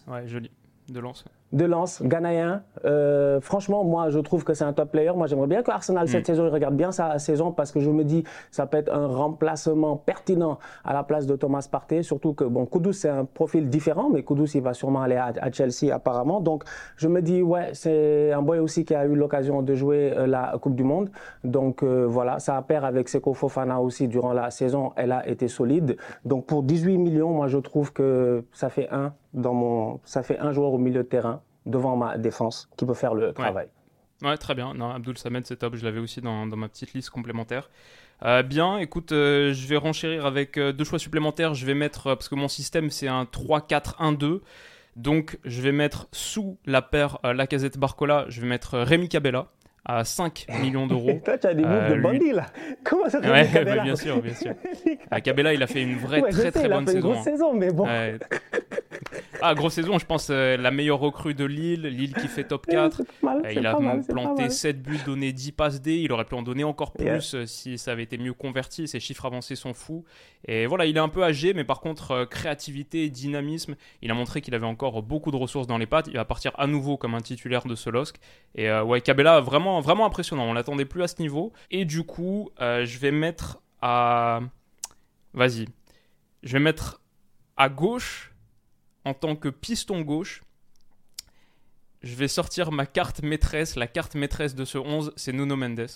Ouais, 0.08 0.26
joli. 0.26 0.50
De 0.88 1.00
lance 1.00 1.24
de 1.52 1.64
Lens, 1.64 2.02
Ghanéen. 2.02 2.62
Euh, 2.84 3.40
franchement, 3.40 3.84
moi, 3.84 4.08
je 4.08 4.18
trouve 4.18 4.44
que 4.44 4.54
c'est 4.54 4.64
un 4.64 4.72
top 4.72 4.90
player. 4.90 5.12
Moi, 5.14 5.26
j'aimerais 5.26 5.46
bien 5.46 5.62
que 5.62 5.70
Arsenal, 5.70 6.08
cette 6.08 6.22
mm. 6.22 6.26
saison, 6.26 6.46
il 6.46 6.50
regarde 6.50 6.74
bien 6.74 6.92
sa 6.92 7.18
saison 7.18 7.52
parce 7.52 7.72
que 7.72 7.80
je 7.80 7.90
me 7.90 8.04
dis, 8.04 8.24
ça 8.50 8.66
peut 8.66 8.78
être 8.78 8.92
un 8.92 9.06
remplacement 9.06 9.96
pertinent 9.96 10.58
à 10.84 10.94
la 10.94 11.02
place 11.02 11.26
de 11.26 11.36
Thomas 11.36 11.66
Partey. 11.70 12.02
Surtout 12.02 12.32
que, 12.32 12.44
bon, 12.44 12.66
Kudus, 12.66 12.94
c'est 12.94 13.08
un 13.08 13.24
profil 13.24 13.68
différent, 13.68 14.08
mais 14.10 14.22
Kudus, 14.22 14.50
il 14.54 14.62
va 14.62 14.72
sûrement 14.72 15.02
aller 15.02 15.16
à, 15.16 15.52
Chelsea, 15.52 15.92
apparemment. 15.92 16.40
Donc, 16.40 16.64
je 16.96 17.08
me 17.08 17.20
dis, 17.20 17.42
ouais, 17.42 17.70
c'est 17.74 18.32
un 18.32 18.42
boy 18.42 18.58
aussi 18.58 18.84
qui 18.84 18.94
a 18.94 19.04
eu 19.04 19.14
l'occasion 19.14 19.62
de 19.62 19.74
jouer 19.74 20.12
euh, 20.16 20.26
la 20.26 20.54
Coupe 20.60 20.74
du 20.74 20.84
Monde. 20.84 21.10
Donc, 21.44 21.82
euh, 21.82 22.06
voilà, 22.06 22.38
ça 22.38 22.56
a 22.56 22.62
pair 22.62 22.84
avec 22.84 23.08
Seko 23.08 23.34
Fofana 23.34 23.80
aussi 23.80 24.08
durant 24.08 24.32
la 24.32 24.50
saison. 24.50 24.92
Elle 24.96 25.12
a 25.12 25.28
été 25.28 25.48
solide. 25.48 25.96
Donc, 26.24 26.46
pour 26.46 26.62
18 26.62 26.96
millions, 26.96 27.30
moi, 27.30 27.48
je 27.48 27.58
trouve 27.58 27.92
que 27.92 28.44
ça 28.52 28.70
fait 28.70 28.88
un 28.90 29.12
dans 29.34 29.54
mon, 29.54 30.00
ça 30.04 30.22
fait 30.22 30.38
un 30.38 30.52
joueur 30.52 30.72
au 30.72 30.78
milieu 30.78 31.02
de 31.02 31.08
terrain 31.08 31.40
devant 31.66 31.96
ma 31.96 32.18
défense 32.18 32.68
qui 32.76 32.84
peut 32.84 32.94
faire 32.94 33.14
le 33.14 33.32
travail. 33.32 33.68
Ouais, 34.22 34.36
très 34.36 34.54
bien. 34.54 34.74
Non, 34.74 34.90
Abdul 34.90 35.18
Samed, 35.18 35.46
c'est 35.46 35.56
top. 35.56 35.74
Je 35.74 35.84
l'avais 35.84 35.98
aussi 35.98 36.20
dans, 36.20 36.46
dans, 36.46 36.56
ma 36.56 36.68
petite 36.68 36.92
liste 36.94 37.10
complémentaire. 37.10 37.70
Euh, 38.24 38.42
bien, 38.42 38.78
écoute, 38.78 39.10
euh, 39.12 39.52
je 39.52 39.66
vais 39.66 39.76
renchérir 39.76 40.26
avec 40.26 40.56
euh, 40.56 40.72
deux 40.72 40.84
choix 40.84 40.98
supplémentaires. 40.98 41.54
Je 41.54 41.66
vais 41.66 41.74
mettre, 41.74 42.14
parce 42.14 42.28
que 42.28 42.36
mon 42.36 42.48
système, 42.48 42.90
c'est 42.90 43.08
un 43.08 43.24
3-4-1-2. 43.24 44.40
Donc, 44.94 45.38
je 45.44 45.60
vais 45.62 45.72
mettre 45.72 46.06
sous 46.12 46.58
la 46.66 46.82
paire 46.82 47.18
Lacazette 47.24 47.78
Barcola, 47.78 48.26
je 48.28 48.42
vais 48.42 48.46
mettre 48.46 48.78
Rémi 48.78 49.08
Cabella 49.08 49.46
à 49.84 50.04
5 50.04 50.46
millions 50.60 50.86
d'euros. 50.86 51.20
Toi, 51.24 51.38
tu 51.38 51.46
as 51.46 51.54
des 51.54 51.64
moves 51.64 51.90
de 51.90 52.00
bandit 52.00 52.32
là. 52.32 52.46
Comment 52.84 53.08
ça 53.08 53.18
ouais, 53.20 53.48
Cabella 53.52 53.82
bien 53.84 53.96
sûr, 53.96 54.20
bien 54.20 54.34
sûr. 54.34 54.54
Cabella, 55.24 55.54
il 55.54 55.62
a 55.62 55.66
fait 55.66 55.82
une 55.82 55.96
vraie 55.96 56.20
très 56.30 56.52
très 56.52 56.68
bonne 56.68 56.86
saison. 56.86 56.98
Une 56.98 57.14
grosse 57.14 57.24
saison, 57.24 57.54
mais 57.54 57.72
bon. 57.72 57.86
Ah, 59.40 59.54
grosse 59.54 59.74
saison, 59.74 59.98
je 59.98 60.06
pense 60.06 60.28
euh, 60.30 60.56
la 60.56 60.70
meilleure 60.70 61.00
recrue 61.00 61.34
de 61.34 61.44
Lille, 61.44 61.82
Lille 61.82 62.14
qui 62.14 62.28
fait 62.28 62.44
top 62.44 62.66
4. 62.70 63.02
Euh, 63.24 63.52
il 63.52 63.66
a 63.66 63.76
planté 64.08 64.50
7 64.50 64.82
buts, 64.82 65.00
donné 65.04 65.32
10 65.32 65.52
passes 65.52 65.82
D. 65.82 65.96
Il 65.96 66.12
aurait 66.12 66.24
pu 66.24 66.34
en 66.34 66.42
donner 66.42 66.64
encore 66.64 66.92
plus 66.92 67.34
euh, 67.34 67.46
si 67.46 67.78
ça 67.78 67.92
avait 67.92 68.04
été 68.04 68.18
mieux 68.18 68.32
converti. 68.34 68.86
Ses 68.86 69.00
chiffres 69.00 69.24
avancés 69.26 69.56
sont 69.56 69.74
fous. 69.74 70.04
Et 70.46 70.66
voilà, 70.66 70.86
il 70.86 70.96
est 70.96 71.00
un 71.00 71.08
peu 71.08 71.24
âgé, 71.24 71.54
mais 71.54 71.64
par 71.64 71.80
contre, 71.80 72.24
créativité 72.24 73.04
et 73.04 73.10
dynamisme, 73.10 73.76
il 74.00 74.10
a 74.10 74.14
montré 74.14 74.40
qu'il 74.40 74.54
avait 74.54 74.66
encore 74.66 75.02
beaucoup 75.02 75.30
de 75.30 75.36
ressources 75.36 75.66
dans 75.66 75.78
les 75.78 75.86
pattes. 75.86 76.08
Il 76.08 76.14
va 76.14 76.24
partir 76.24 76.52
à 76.56 76.66
nouveau 76.66 76.96
comme 76.96 77.14
un 77.14 77.20
titulaire 77.20 77.64
de 77.66 77.74
ce 77.74 77.90
LOSC. 77.90 78.16
Et 78.54 78.72
ouais, 78.72 79.00
Cabella, 79.00 79.40
vraiment, 79.40 79.80
vraiment 79.80 80.06
impressionnant. 80.06 80.44
On 80.44 80.52
l'attendait 80.52 80.84
plus 80.84 81.02
à 81.02 81.08
ce 81.08 81.20
niveau. 81.20 81.52
Et 81.70 81.84
du 81.84 82.02
coup, 82.04 82.50
je 82.60 82.98
vais 82.98 83.12
mettre 83.12 83.60
à. 83.80 84.40
Vas-y. 85.34 85.66
Je 86.42 86.52
vais 86.54 86.60
mettre 86.60 87.00
à 87.56 87.68
gauche 87.68 88.31
en 89.04 89.14
tant 89.14 89.36
que 89.36 89.48
piston 89.48 90.02
gauche, 90.02 90.42
je 92.02 92.14
vais 92.14 92.28
sortir 92.28 92.72
ma 92.72 92.86
carte 92.86 93.22
maîtresse. 93.22 93.76
La 93.76 93.86
carte 93.86 94.14
maîtresse 94.14 94.54
de 94.54 94.64
ce 94.64 94.78
11, 94.78 95.12
c'est 95.16 95.32
Nuno 95.32 95.56
Mendes. 95.56 95.86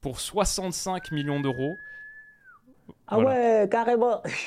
Pour 0.00 0.20
65 0.20 1.12
millions 1.12 1.40
d'euros. 1.40 1.76
Ah 3.06 3.18
ouais, 3.18 3.68
carrément 3.70 4.22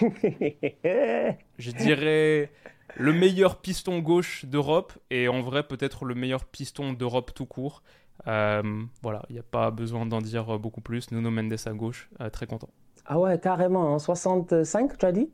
Je 1.57 1.71
dirais 1.71 2.51
le 2.95 3.13
meilleur 3.13 3.61
piston 3.61 3.99
gauche 3.99 4.45
d'Europe 4.45 4.93
et 5.09 5.27
en 5.27 5.41
vrai 5.41 5.63
peut-être 5.63 6.05
le 6.05 6.15
meilleur 6.15 6.45
piston 6.45 6.93
d'Europe 6.93 7.31
tout 7.33 7.45
court. 7.45 7.83
Euh, 8.27 8.83
voilà, 9.01 9.23
il 9.29 9.33
n'y 9.33 9.39
a 9.39 9.43
pas 9.43 9.71
besoin 9.71 10.05
d'en 10.05 10.21
dire 10.21 10.59
beaucoup 10.59 10.81
plus. 10.81 11.11
Nuno 11.11 11.29
Mendes 11.31 11.55
à 11.65 11.71
gauche, 11.71 12.09
euh, 12.21 12.29
très 12.29 12.47
content. 12.47 12.69
Ah 13.05 13.19
ouais, 13.19 13.39
carrément. 13.39 13.99
65, 13.99 14.91
hein. 14.91 14.95
tu 14.97 15.05
as 15.05 15.11
dit? 15.11 15.29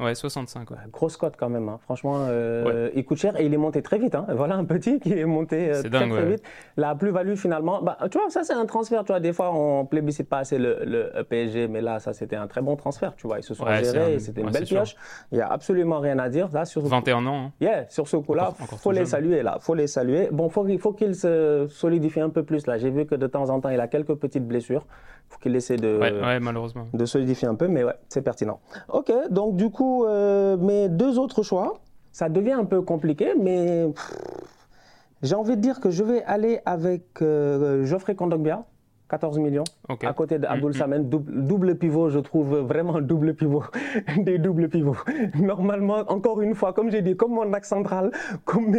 Ouais, 0.00 0.14
65. 0.14 0.68
grosse 0.90 1.16
cote 1.16 1.34
quand 1.38 1.48
même. 1.48 1.68
Hein. 1.68 1.78
Franchement, 1.82 2.26
euh, 2.28 2.90
il 2.96 3.04
coûte 3.04 3.18
cher 3.18 3.38
et 3.38 3.46
il 3.46 3.54
est 3.54 3.58
monté 3.58 3.80
très 3.80 3.98
vite. 3.98 4.16
Hein. 4.16 4.26
Voilà 4.34 4.56
un 4.56 4.64
petit 4.64 4.98
qui 4.98 5.12
est 5.12 5.24
monté 5.24 5.70
euh, 5.70 5.82
très, 5.82 6.08
très 6.08 6.26
vite. 6.26 6.42
La 6.76 6.96
plus-value 6.96 7.34
finalement, 7.36 7.80
bah, 7.80 7.96
tu 8.10 8.18
vois, 8.18 8.28
ça 8.28 8.42
c'est 8.42 8.54
un 8.54 8.66
transfert. 8.66 9.04
Tu 9.04 9.12
vois, 9.12 9.20
des 9.20 9.32
fois 9.32 9.52
on 9.54 9.86
plébiscite 9.86 10.28
pas 10.28 10.38
assez 10.38 10.58
le, 10.58 10.80
le 10.84 11.22
PSG, 11.22 11.68
mais 11.68 11.80
là 11.80 12.00
ça 12.00 12.12
c'était 12.12 12.34
un 12.34 12.48
très 12.48 12.60
bon 12.60 12.74
transfert. 12.74 13.14
Tu 13.16 13.28
vois, 13.28 13.38
ils 13.38 13.44
se 13.44 13.54
sont 13.54 13.66
gérés, 13.66 14.18
c'était 14.18 14.40
une 14.40 14.50
belle 14.50 14.64
pioche. 14.64 14.96
Il 15.30 15.38
y 15.38 15.40
a 15.40 15.48
absolument 15.48 16.00
rien 16.00 16.18
à 16.18 16.28
dire 16.28 16.48
là 16.52 16.64
sur. 16.64 16.82
21 16.82 17.26
ans. 17.26 17.44
Hein. 17.46 17.52
Yeah, 17.60 17.88
sur 17.88 18.08
ce 18.08 18.16
coup-là, 18.16 18.52
faut 18.78 18.90
les 18.90 19.04
saluer 19.04 19.42
là, 19.42 19.58
faut 19.60 19.74
les 19.74 19.86
saluer. 19.86 20.28
Bon, 20.32 20.48
faut, 20.48 20.66
il 20.66 20.78
faut 20.78 20.92
qu'il 20.92 21.14
se 21.14 21.66
solidifie 21.68 22.20
un 22.20 22.30
peu 22.30 22.42
plus 22.42 22.66
là. 22.66 22.78
J'ai 22.78 22.90
vu 22.90 23.06
que 23.06 23.14
de 23.14 23.26
temps 23.26 23.48
en 23.50 23.60
temps 23.60 23.68
il 23.68 23.80
a 23.80 23.86
quelques 23.88 24.14
petites 24.14 24.46
blessures. 24.46 24.86
Faut 25.28 25.38
qu'il 25.38 25.56
essaie 25.56 25.76
de. 25.76 25.98
Ouais, 25.98 26.40
malheureusement. 26.40 26.86
De 26.92 27.04
solidifier 27.06 27.48
un 27.48 27.54
peu, 27.54 27.66
mais 27.66 27.82
ouais, 27.82 27.94
c'est 28.08 28.22
pertinent. 28.22 28.60
Ok, 28.88 29.10
donc 29.30 29.56
du 29.56 29.70
coup 29.70 29.83
euh, 30.06 30.56
mes 30.56 30.88
deux 30.88 31.18
autres 31.18 31.42
choix, 31.42 31.80
ça 32.12 32.28
devient 32.28 32.52
un 32.52 32.64
peu 32.64 32.82
compliqué, 32.82 33.34
mais 33.38 33.86
j'ai 35.22 35.34
envie 35.34 35.56
de 35.56 35.60
dire 35.60 35.80
que 35.80 35.90
je 35.90 36.04
vais 36.04 36.22
aller 36.24 36.60
avec 36.66 37.22
euh, 37.22 37.84
Geoffrey 37.84 38.14
Kondogbia. 38.14 38.64
14 39.08 39.38
millions. 39.38 39.64
À 39.88 40.12
côté 40.14 40.38
d'Abdul 40.38 40.68
mm, 40.68 40.70
mm. 40.70 40.72
Samen, 40.72 41.08
double, 41.08 41.74
pivot, 41.76 42.08
je 42.08 42.18
trouve 42.18 42.56
vraiment 42.60 43.00
double 43.00 43.34
pivot, 43.34 43.64
des 44.18 44.38
doubles 44.38 44.68
pivots. 44.68 44.96
Normalement, 45.38 46.04
encore 46.08 46.40
une 46.40 46.54
fois, 46.54 46.72
comme 46.72 46.90
j'ai 46.90 47.02
dit, 47.02 47.16
comme 47.16 47.32
mon 47.32 47.52
axe 47.52 47.68
central, 47.68 48.10
comme 48.44 48.70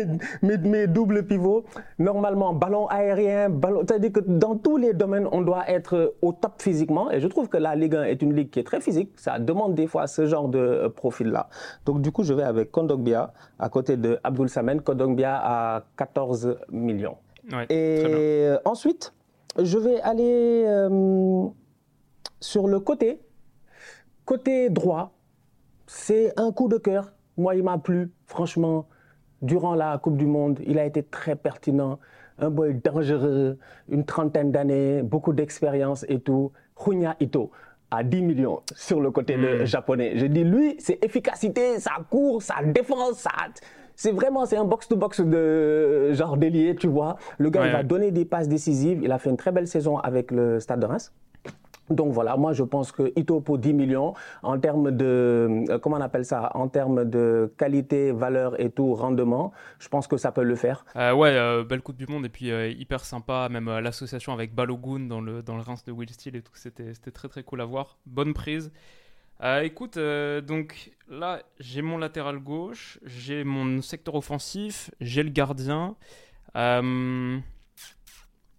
mes, 0.42 0.58
mes, 0.58 0.88
doubles 0.88 1.24
pivots, 1.26 1.66
normalement, 2.00 2.54
ballon 2.54 2.88
aérien, 2.88 3.50
ballon, 3.50 3.82
c'est-à-dire 3.88 4.12
que 4.12 4.20
dans 4.20 4.56
tous 4.56 4.78
les 4.78 4.94
domaines, 4.94 5.28
on 5.32 5.42
doit 5.42 5.70
être 5.70 6.16
au 6.22 6.32
top 6.34 6.62
physiquement. 6.62 7.12
Et 7.12 7.20
je 7.20 7.28
trouve 7.28 7.48
que 7.48 7.58
la 7.58 7.76
Ligue 7.76 7.96
1 7.96 8.04
est 8.06 8.22
une 8.22 8.36
ligue 8.36 8.50
qui 8.50 8.60
est 8.60 8.64
très 8.64 8.82
physique. 8.82 9.12
Ça 9.18 9.38
demande 9.40 9.76
des 9.76 9.88
fois 9.88 10.08
ce 10.08 10.26
genre 10.26 10.48
de 10.48 10.60
euh, 10.60 10.90
profil-là. 10.90 11.50
Donc, 11.86 12.02
du 12.02 12.12
coup, 12.12 12.24
je 12.24 12.34
vais 12.34 12.44
avec 12.44 12.72
Kondogbia 12.72 13.32
à 13.60 13.70
côté 13.70 13.96
de 13.96 14.20
Abdul 14.24 14.50
Samen. 14.50 14.82
Kondogbia 14.82 15.36
à 15.36 15.84
14 15.98 16.58
millions. 16.72 17.18
et 17.70 18.56
ensuite, 18.66 19.14
je 19.58 19.78
vais 19.78 20.02
aller 20.02 20.64
euh, 20.68 21.48
sur 22.40 22.68
le 22.68 22.80
côté. 22.80 23.22
Côté 24.26 24.70
droit, 24.70 25.14
c'est 25.88 26.38
un 26.40 26.52
coup 26.52 26.68
de 26.68 26.78
cœur. 26.78 27.14
Moi, 27.38 27.56
il 27.56 27.64
m'a 27.64 27.78
plu, 27.78 28.12
franchement. 28.26 28.88
Durant 29.42 29.76
la 29.76 29.98
Coupe 29.98 30.18
du 30.18 30.26
Monde, 30.26 30.60
il 30.66 30.80
a 30.80 30.86
été 30.86 31.04
très 31.04 31.36
pertinent. 31.36 32.00
Un 32.40 32.50
boy 32.50 32.74
dangereux, 32.74 33.60
une 33.90 34.06
trentaine 34.06 34.52
d'années, 34.52 35.04
beaucoup 35.04 35.34
d'expérience 35.34 36.06
et 36.10 36.20
tout. 36.20 36.52
Hunya 36.88 37.16
Ito 37.20 37.52
à 37.92 38.04
10 38.04 38.22
millions 38.22 38.62
sur 38.76 39.00
le 39.00 39.12
côté 39.12 39.38
hmm. 39.38 39.66
japonais. 39.66 40.18
Je 40.18 40.26
dis, 40.26 40.44
lui, 40.44 40.76
c'est 40.80 41.04
efficacité, 41.04 41.80
ça 41.80 41.92
court, 42.10 42.42
ça 42.42 42.56
défense, 42.64 43.20
ça 43.20 43.30
c'est 43.96 44.12
vraiment 44.12 44.46
c'est 44.46 44.58
un 44.58 44.66
box-to-box 44.66 45.22
de 45.22 46.14
genre 46.14 46.38
délié, 46.38 46.76
tu 46.76 46.88
vois. 46.88 47.18
Le 47.38 47.50
gars, 47.50 47.66
il 47.66 47.72
va 47.72 47.84
donner 47.84 48.12
des 48.12 48.26
passes 48.26 48.50
décisives. 48.50 49.00
Il 49.04 49.12
a 49.12 49.20
fait 49.20 49.30
une 49.30 49.38
très 49.38 49.52
belle 49.52 49.68
saison 49.68 49.98
avec 49.98 50.32
le 50.32 50.60
Stade 50.60 50.80
de 50.80 50.86
Reims. 50.86 51.14
Donc 51.90 52.14
voilà, 52.14 52.36
moi 52.36 52.54
je 52.54 52.64
pense 52.64 52.92
que 52.92 53.14
Ito 53.16 53.42
pour 53.42 53.60
10 53.60 53.74
millions, 53.74 54.16
en 54.42 54.60
termes 54.60 54.92
de, 54.92 55.66
euh, 55.70 55.78
comment 55.78 55.98
on 55.98 56.02
appelle 56.02 56.26
ça, 56.26 56.52
en 56.56 56.68
termes 56.68 57.06
de 57.06 57.54
qualité, 57.58 58.12
valeur 58.12 58.60
et 58.60 58.72
tout, 58.72 58.96
rendement, 58.96 59.52
je 59.78 59.88
pense 59.88 60.08
que 60.08 60.18
ça 60.18 60.32
peut 60.32 60.44
le 60.44 60.56
faire. 60.56 60.84
Euh, 60.96 61.14
ouais, 61.14 61.30
euh, 61.30 61.64
belle 61.64 61.82
Coupe 61.82 61.98
du 61.98 62.08
Monde 62.08 62.26
et 62.26 62.30
puis 62.30 62.48
hyper 62.48 63.06
sympa, 63.06 63.50
même 63.52 63.70
l'association 63.80 64.34
avec 64.34 64.56
Balogun 64.56 65.02
dans 65.02 65.22
le, 65.22 65.44
dans 65.44 65.56
le 65.56 65.62
Reims 65.62 65.84
de 65.86 65.92
Will 65.92 66.10
Steele 66.10 66.38
et 66.38 66.42
tout, 66.42 66.56
c'était 66.56 66.94
très 67.12 67.28
très 67.28 67.44
cool 67.44 67.62
à 67.62 67.66
voir. 67.66 67.98
Bonne 68.08 68.34
prise. 68.34 68.72
Euh, 69.44 69.62
écoute, 69.62 69.98
euh, 69.98 70.42
donc 70.42 70.92
là, 71.10 71.42
j'ai 71.60 71.82
mon 71.82 71.98
latéral 71.98 72.40
gauche, 72.40 73.00
j'ai 73.04 73.44
mon 73.44 73.82
secteur 73.82 74.16
offensif, 74.16 74.92
j'ai 75.02 75.24
le 75.24 75.30
gardien. 75.30 75.96
Euh, 76.56 77.38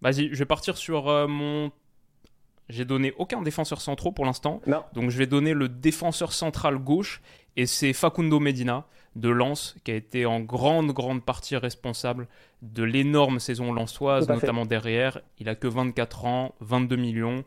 vas-y, 0.03 0.29
je 0.29 0.37
vais 0.37 0.45
partir 0.45 0.77
sur 0.77 1.29
mon. 1.29 1.71
J'ai 2.69 2.85
donné 2.85 3.15
aucun 3.17 3.43
défenseur 3.43 3.81
central 3.81 4.13
pour 4.13 4.25
l'instant. 4.25 4.61
Non. 4.67 4.83
Donc 4.93 5.11
je 5.11 5.19
vais 5.19 5.29
donner 5.29 5.55
le 5.55 5.69
défenseur 5.69 6.33
central 6.33 6.79
gauche 6.79 7.23
et 7.57 7.65
c'est 7.65 7.93
Facundo 7.93 8.41
Medina 8.41 8.87
de 9.15 9.29
Lens 9.29 9.77
qui 9.85 9.93
a 9.93 9.95
été 9.95 10.27
en 10.27 10.41
grande 10.41 10.91
grande 10.91 11.25
partie 11.25 11.57
responsable 11.57 12.27
de 12.63 12.83
l'énorme 12.83 13.39
saison 13.39 13.73
lensoise, 13.73 14.29
notamment 14.29 14.67
derrière. 14.67 15.21
Il 15.39 15.49
a 15.49 15.55
que 15.55 15.69
24 15.69 16.25
ans, 16.25 16.55
22 16.61 16.97
millions 16.97 17.45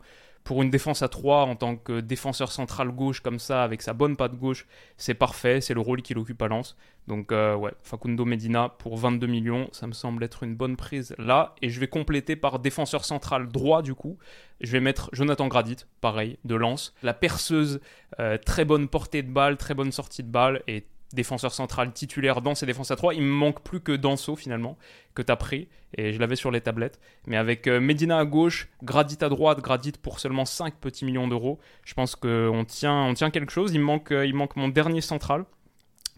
pour 0.50 0.64
une 0.64 0.70
défense 0.70 1.02
à 1.02 1.08
3 1.08 1.42
en 1.42 1.54
tant 1.54 1.76
que 1.76 2.00
défenseur 2.00 2.50
central 2.50 2.88
gauche 2.90 3.20
comme 3.20 3.38
ça, 3.38 3.62
avec 3.62 3.82
sa 3.82 3.92
bonne 3.92 4.16
patte 4.16 4.34
gauche, 4.34 4.66
c'est 4.96 5.14
parfait, 5.14 5.60
c'est 5.60 5.74
le 5.74 5.80
rôle 5.80 6.02
qu'il 6.02 6.18
occupe 6.18 6.42
à 6.42 6.48
Lens. 6.48 6.76
Donc 7.06 7.30
euh, 7.30 7.54
ouais, 7.54 7.70
Facundo 7.84 8.24
Medina 8.24 8.68
pour 8.68 8.96
22 8.96 9.28
millions, 9.28 9.68
ça 9.70 9.86
me 9.86 9.92
semble 9.92 10.24
être 10.24 10.42
une 10.42 10.56
bonne 10.56 10.74
prise 10.74 11.14
là. 11.18 11.54
Et 11.62 11.68
je 11.68 11.78
vais 11.78 11.86
compléter 11.86 12.34
par 12.34 12.58
défenseur 12.58 13.04
central 13.04 13.46
droit 13.46 13.80
du 13.80 13.94
coup. 13.94 14.18
Je 14.60 14.72
vais 14.72 14.80
mettre 14.80 15.08
Jonathan 15.12 15.46
Gradit, 15.46 15.84
pareil, 16.00 16.36
de 16.44 16.56
Lens. 16.56 16.96
La 17.04 17.14
perceuse, 17.14 17.78
euh, 18.18 18.36
très 18.36 18.64
bonne 18.64 18.88
portée 18.88 19.22
de 19.22 19.30
balle, 19.30 19.56
très 19.56 19.74
bonne 19.74 19.92
sortie 19.92 20.24
de 20.24 20.32
balle 20.32 20.64
et 20.66 20.84
défenseur 21.12 21.52
central 21.52 21.92
titulaire 21.92 22.40
dans 22.40 22.54
ces 22.54 22.66
défenses 22.66 22.90
à 22.90 22.96
3. 22.96 23.14
Il 23.14 23.22
me 23.22 23.32
manque 23.32 23.62
plus 23.62 23.80
que 23.80 23.92
Danso 23.92 24.36
finalement, 24.36 24.76
que 25.14 25.22
tu 25.22 25.32
as 25.32 25.36
pris, 25.36 25.68
et 25.96 26.12
je 26.12 26.20
l'avais 26.20 26.36
sur 26.36 26.50
les 26.50 26.60
tablettes. 26.60 27.00
Mais 27.26 27.36
avec 27.36 27.66
euh, 27.66 27.80
Medina 27.80 28.18
à 28.18 28.24
gauche, 28.24 28.68
Gradit 28.82 29.18
à 29.20 29.28
droite, 29.28 29.60
Gradit 29.60 29.92
pour 29.92 30.20
seulement 30.20 30.44
5 30.44 30.74
petits 30.74 31.04
millions 31.04 31.28
d'euros, 31.28 31.58
je 31.84 31.94
pense 31.94 32.14
qu'on 32.16 32.64
tient, 32.66 33.04
on 33.04 33.14
tient 33.14 33.30
quelque 33.30 33.52
chose. 33.52 33.72
Il 33.74 33.80
manque, 33.80 34.12
euh, 34.12 34.26
il 34.26 34.34
manque 34.34 34.56
mon 34.56 34.68
dernier 34.68 35.00
central, 35.00 35.44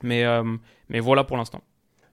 mais, 0.02 0.24
euh, 0.24 0.42
mais 0.88 1.00
voilà 1.00 1.24
pour 1.24 1.36
l'instant. 1.36 1.62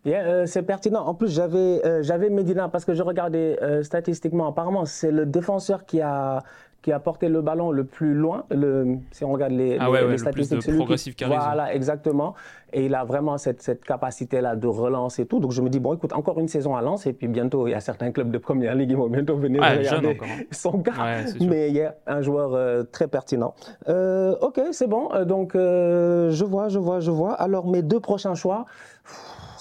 c'est 0.05 0.63
pertinent. 0.63 1.05
En 1.05 1.15
plus, 1.15 1.33
j'avais 1.33 2.29
Medina 2.29 2.69
parce 2.69 2.85
que 2.85 2.93
je 2.93 3.03
regardais 3.03 3.59
statistiquement. 3.83 4.47
Apparemment, 4.47 4.85
c'est 4.85 5.11
le 5.11 5.25
défenseur 5.25 5.85
qui 5.85 5.99
a 6.01 6.43
qui 6.81 6.91
a 6.93 6.99
porté 6.99 7.27
le 7.27 7.41
ballon 7.41 7.71
le 7.71 7.83
plus 7.83 8.13
loin. 8.13 8.45
Le, 8.49 8.97
si 9.11 9.25
on 9.25 9.31
regarde 9.31 9.51
les, 9.51 9.77
ah 9.79 9.89
les, 10.07 10.17
statistiques, 10.17 10.61
c'est 10.63 10.71
lui 10.71 10.85
Voilà, 11.25 11.73
exactement. 11.73 12.35
Et 12.71 12.85
il 12.85 12.95
a 12.95 13.03
vraiment 13.03 13.37
cette, 13.37 13.61
cette 13.61 13.83
capacité-là 13.83 14.55
de 14.55 14.67
relance 14.67 15.19
et 15.19 15.25
tout. 15.25 15.39
Donc 15.39 15.51
je 15.51 15.61
me 15.61 15.69
dis, 15.69 15.79
bon, 15.79 15.93
écoute, 15.93 16.13
encore 16.13 16.39
une 16.39 16.47
saison 16.47 16.75
à 16.75 16.81
Lens, 16.81 17.05
et 17.05 17.13
puis 17.13 17.27
bientôt, 17.27 17.67
il 17.67 17.71
y 17.71 17.73
a 17.73 17.79
certains 17.79 18.11
clubs 18.11 18.31
de 18.31 18.37
première 18.37 18.75
ligue 18.75 18.89
qui 18.89 18.95
vont 18.95 19.09
bientôt 19.09 19.35
venir 19.35 19.61
regarder 19.61 20.17
hein. 20.21 20.43
son 20.51 20.79
cas. 20.79 20.93
Mais 21.41 21.69
il 21.69 21.75
y 21.75 21.81
a 21.81 21.95
un 22.07 22.21
joueur 22.21 22.53
euh, 22.53 22.83
très 22.83 23.07
pertinent. 23.07 23.53
Euh, 23.87 24.35
ok, 24.41 24.61
c'est 24.71 24.87
bon. 24.87 25.09
Euh, 25.13 25.25
donc, 25.25 25.51
je 25.55 26.43
vois, 26.45 26.69
je 26.69 26.79
vois, 26.79 26.99
je 26.99 27.11
vois. 27.11 27.33
Alors, 27.33 27.67
mes 27.67 27.81
deux 27.81 27.99
prochains 27.99 28.35
choix 28.35 28.65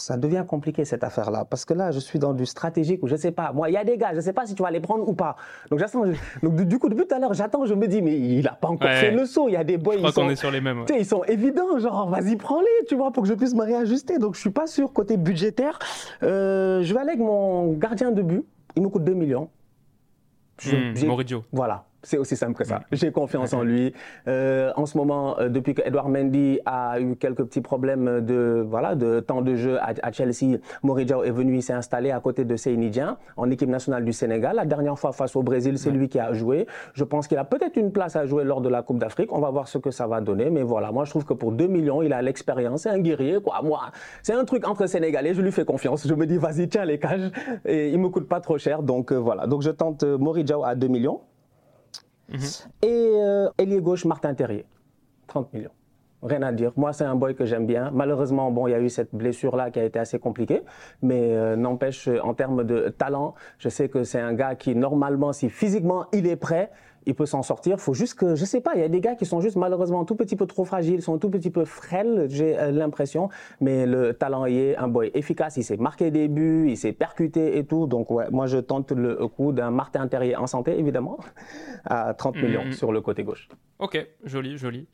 ça 0.01 0.17
devient 0.17 0.45
compliqué 0.47 0.85
cette 0.85 1.05
affaire-là. 1.05 1.45
Parce 1.45 1.65
que 1.65 1.75
là, 1.75 1.91
je 1.91 1.99
suis 1.99 2.19
dans 2.19 2.33
du 2.33 2.47
stratégique 2.47 3.03
où 3.03 3.07
je 3.07 3.15
ne 3.15 3.19
sais 3.19 3.31
pas. 3.33 3.53
Moi, 3.53 3.71
il 3.71 3.75
y 3.75 3.77
a 3.77 3.85
des 3.85 3.97
gars, 3.97 4.11
je 4.13 4.17
ne 4.17 4.21
sais 4.21 4.33
pas 4.33 4.47
si 4.47 4.55
tu 4.55 4.63
vas 4.63 4.71
les 4.71 4.81
prendre 4.81 5.09
ou 5.09 5.15
pas. 5.15 5.37
Donc, 5.71 5.81
Donc 6.43 6.57
du 6.63 6.79
coup, 6.79 6.89
depuis 6.89 7.07
tout 7.07 7.15
à 7.15 7.19
l'heure, 7.19 7.35
j'attends, 7.35 7.65
je 7.67 7.75
me 7.75 7.87
dis, 7.87 8.03
mais 8.03 8.19
il 8.19 8.43
n'a 8.43 8.53
pas 8.53 8.69
encore 8.69 8.91
fait 8.91 9.11
le 9.11 9.27
saut. 9.27 9.49
Il 9.49 9.53
y 9.53 9.57
a 9.57 9.65
des 9.65 9.79
boys. 9.79 9.95
Je 9.95 9.99
crois 9.99 10.13
qu'on 10.13 10.31
est 10.31 10.37
sur 10.37 10.51
les 10.51 10.61
mêmes. 10.61 10.85
Ils 10.97 11.07
sont 11.07 11.25
évidents, 11.25 11.79
genre, 11.79 12.09
vas-y, 12.09 12.37
prends-les, 12.37 12.87
tu 12.89 12.95
vois, 12.97 13.11
pour 13.13 13.23
que 13.23 13.29
je 13.29 13.35
puisse 13.35 13.55
me 13.55 13.65
réajuster. 13.65 14.19
Donc, 14.19 14.35
je 14.35 14.39
ne 14.39 14.43
suis 14.43 14.51
pas 14.51 14.67
sûr 14.67 14.93
côté 14.93 15.17
budgétaire. 15.17 15.79
Euh, 16.23 16.83
je 16.83 16.93
vais 16.93 17.01
aller 17.01 17.11
avec 17.11 17.21
mon 17.21 17.73
gardien 17.73 18.11
de 18.11 18.23
but. 18.23 18.45
Il 18.77 18.83
me 18.83 18.89
coûte 18.89 19.05
2 19.05 19.15
millions. 19.15 19.51
Je, 20.61 20.77
mmh, 20.77 20.95
Voilà. 21.53 21.85
C'est 22.05 22.17
aussi 22.17 22.37
simple 22.37 22.55
que 22.55 22.65
ça. 22.65 22.83
J'ai 22.93 23.11
confiance 23.11 23.53
en 23.53 23.63
lui. 23.63 23.93
Euh, 24.29 24.71
en 24.77 24.87
ce 24.87 24.97
moment, 24.97 25.39
euh, 25.41 25.49
depuis 25.49 25.75
que 25.75 25.83
Edouard 25.85 26.09
Mendy 26.09 26.61
a 26.65 27.01
eu 27.01 27.17
quelques 27.17 27.45
petits 27.45 27.61
problèmes 27.61 28.21
de 28.21 28.65
voilà 28.69 28.95
de 28.95 29.19
temps 29.19 29.43
de 29.43 29.57
jeu 29.57 29.79
à, 29.81 30.13
Chelsea, 30.13 30.59
Moridiao 30.85 31.25
est 31.25 31.33
venu, 31.33 31.57
il 31.57 31.63
s'est 31.63 31.73
installé 31.73 32.13
à 32.13 32.21
côté 32.21 32.45
de 32.45 32.55
Seinidien 32.55 33.19
en 33.37 33.51
équipe 33.51 33.69
nationale 33.69 34.05
du 34.05 34.13
Sénégal. 34.13 34.55
La 34.57 34.65
dernière 34.65 34.97
fois 34.97 35.13
face 35.13 35.35
au 35.35 35.43
Brésil, 35.43 35.77
c'est 35.77 35.91
lui 35.91 36.09
qui 36.09 36.21
a 36.21 36.33
joué. 36.33 36.69
Je 36.95 37.03
pense 37.03 37.27
qu'il 37.27 37.39
a 37.39 37.45
peut-être 37.45 37.77
une 37.77 37.91
place 37.91 38.15
à 38.15 38.27
jouer 38.27 38.45
lors 38.45 38.61
de 38.61 38.69
la 38.69 38.83
Coupe 38.83 38.99
d'Afrique. 38.99 39.33
On 39.33 39.41
va 39.41 39.51
voir 39.51 39.67
ce 39.67 39.79
que 39.79 39.91
ça 39.91 40.07
va 40.07 40.21
donner. 40.21 40.51
Mais 40.51 40.63
voilà, 40.63 40.93
moi 40.93 41.05
je 41.05 41.11
trouve 41.11 41.25
que 41.25 41.35
pour 41.35 41.51
2 41.51 41.67
millions, 41.67 42.01
il 42.03 42.13
a 42.13 42.23
l'expérience. 42.23 42.83
C'est 42.83 42.91
un 42.91 43.01
guerrier, 43.01 43.41
quoi. 43.43 43.61
Moi, 43.65 43.81
c'est 44.23 44.35
un 44.35 44.45
truc 44.45 44.69
entre 44.69 44.87
Sénégalais. 44.87 45.35
Je 45.35 45.43
lui 45.43 45.51
fais 45.51 45.65
confiance. 45.65 46.07
Je 46.07 46.15
me 46.15 46.27
dis, 46.27 46.39
vas-y, 46.39 46.69
tiens 46.69 46.85
les 46.85 47.01
cages. 47.01 47.33
Et 47.65 47.91
il 47.91 47.99
me 47.99 48.09
coûte 48.09 48.29
pas 48.29 48.41
trop 48.41 48.57
cher. 48.57 48.85
Donc 48.85 49.11
euh, 49.11 49.17
voilà. 49.17 49.49
Donc 49.49 49.63
je 49.63 49.71
tente 49.71 50.05
Moridiao 50.05 50.63
à 50.65 50.77
2 50.77 50.87
millions. 50.87 51.21
Mhm. 52.29 52.39
Et 52.83 52.87
euh, 52.89 53.49
ailier 53.59 53.81
gauche, 53.81 54.05
Martin 54.05 54.35
Terrier, 54.35 54.67
30 55.27 55.53
millions. 55.53 55.71
Rien 56.21 56.43
à 56.43 56.51
dire. 56.51 56.73
Moi, 56.77 56.93
c'est 56.93 57.05
un 57.05 57.15
boy 57.15 57.37
que 57.37 57.45
j'aime 57.45 57.65
bien. 57.65 57.93
Malheureusement, 57.93 58.51
bon, 58.51 58.67
il 58.67 58.73
y 58.73 58.75
a 58.75 58.81
eu 58.81 58.89
cette 58.89 59.15
blessure-là 59.15 59.71
qui 59.71 59.79
a 59.79 59.85
été 59.85 60.01
assez 60.01 60.19
compliquée. 60.19 60.63
Mais 61.01 61.37
euh, 61.37 61.55
n'empêche, 61.55 62.09
en 62.09 62.35
termes 62.35 62.65
de 62.65 62.89
talent, 62.89 63.35
je 63.59 63.69
sais 63.69 63.89
que 63.89 64.03
c'est 64.03 64.19
un 64.19 64.35
gars 64.35 64.57
qui, 64.57 64.75
normalement, 64.75 65.33
si 65.33 65.49
physiquement 65.49 66.07
il 66.13 66.27
est 66.27 66.37
prêt, 66.37 66.71
il 67.07 67.15
peut 67.15 67.27
s'en 67.27 67.43
sortir. 67.43 67.77
Il 67.77 67.81
faut 67.81 67.95
juste 67.95 68.15
que, 68.15 68.35
je 68.35 68.45
sais 68.45 68.61
pas, 68.61 68.73
il 68.75 68.81
y 68.81 68.85
a 68.85 68.89
des 68.89 69.01
gars 69.01 69.15
qui 69.15 69.27
sont 69.27 69.41
juste 69.41 69.57
malheureusement 69.57 70.01
un 70.01 70.05
tout 70.05 70.15
petit 70.15 70.37
peu 70.37 70.47
trop 70.47 70.65
fragiles, 70.65 71.03
sont 71.03 71.15
un 71.15 71.19
tout 71.19 71.31
petit 71.31 71.51
peu 71.51 71.65
frêles, 71.65 72.27
j'ai 72.29 72.59
euh, 72.59 72.71
l'impression. 72.71 73.29
Mais 73.61 73.87
le 73.87 74.15
talent 74.15 74.47
y 74.47 74.59
est, 74.59 74.77
un 74.77 74.89
boy 74.89 75.11
efficace, 75.15 75.57
il 75.57 75.65
s'est 75.65 75.77
marqué 75.77 76.11
des 76.11 76.29
buts, 76.29 76.67
il 76.69 76.77
s'est 76.77 76.93
percuté 76.93 77.59
et 77.59 77.65
tout. 77.65 77.87
Donc, 77.87 78.11
ouais, 78.11 78.27
moi, 78.31 78.47
je 78.47 78.59
tente 78.59 78.93
le 78.93 79.17
coup 79.29 79.53
d'un 79.53 79.71
Martin 79.71 80.07
Terrier 80.09 80.37
en 80.37 80.47
santé, 80.47 80.79
évidemment, 80.79 81.19
à 81.85 82.15
30 82.15 82.37
mm-hmm. 82.37 82.43
millions 82.43 82.73
sur 82.73 82.93
le 82.93 83.01
côté 83.01 83.25
gauche. 83.25 83.49
Ok, 83.79 84.07
joli, 84.25 84.59
joli. 84.59 84.87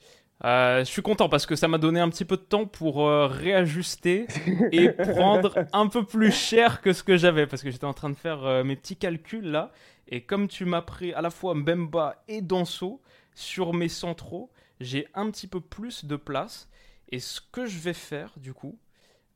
Euh, 0.44 0.80
je 0.80 0.84
suis 0.84 1.00
content 1.00 1.28
parce 1.28 1.46
que 1.46 1.54
ça 1.54 1.68
m'a 1.68 1.78
donné 1.78 2.00
un 2.00 2.08
petit 2.08 2.24
peu 2.24 2.36
de 2.36 2.42
temps 2.42 2.66
pour 2.66 3.06
euh, 3.06 3.26
réajuster 3.26 4.26
et 4.72 4.90
prendre 4.90 5.66
un 5.72 5.86
peu 5.86 6.04
plus 6.04 6.32
cher 6.32 6.80
que 6.80 6.92
ce 6.92 7.02
que 7.02 7.16
j'avais 7.16 7.46
parce 7.46 7.62
que 7.62 7.70
j'étais 7.70 7.84
en 7.84 7.94
train 7.94 8.10
de 8.10 8.16
faire 8.16 8.44
euh, 8.44 8.64
mes 8.64 8.76
petits 8.76 8.96
calculs 8.96 9.50
là. 9.50 9.70
Et 10.08 10.24
comme 10.24 10.48
tu 10.48 10.64
m'as 10.64 10.82
pris 10.82 11.12
à 11.12 11.22
la 11.22 11.30
fois 11.30 11.54
Mbemba 11.54 12.22
et 12.28 12.40
Danso 12.42 13.00
sur 13.34 13.72
mes 13.72 13.88
centraux, 13.88 14.50
j'ai 14.80 15.08
un 15.14 15.30
petit 15.30 15.46
peu 15.46 15.60
plus 15.60 16.04
de 16.04 16.16
place. 16.16 16.68
Et 17.08 17.20
ce 17.20 17.40
que 17.40 17.66
je 17.66 17.78
vais 17.78 17.94
faire 17.94 18.32
du 18.36 18.54
coup, 18.54 18.78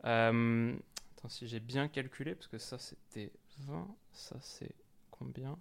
attends 0.02 1.28
si 1.28 1.46
j'ai 1.48 1.60
bien 1.60 1.88
calculé 1.88 2.34
parce 2.34 2.48
que 2.48 2.58
ça 2.58 2.78
c'était 2.78 3.32
20, 3.66 3.86
ça 4.12 4.36
c'est 4.40 4.74
combien? 5.10 5.58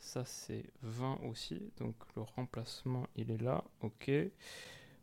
Ça, 0.00 0.22
c'est 0.24 0.64
20 0.82 1.18
aussi. 1.30 1.60
Donc 1.78 1.94
le 2.16 2.22
remplacement, 2.22 3.06
il 3.16 3.30
est 3.30 3.40
là. 3.40 3.62
Ok. 3.82 4.10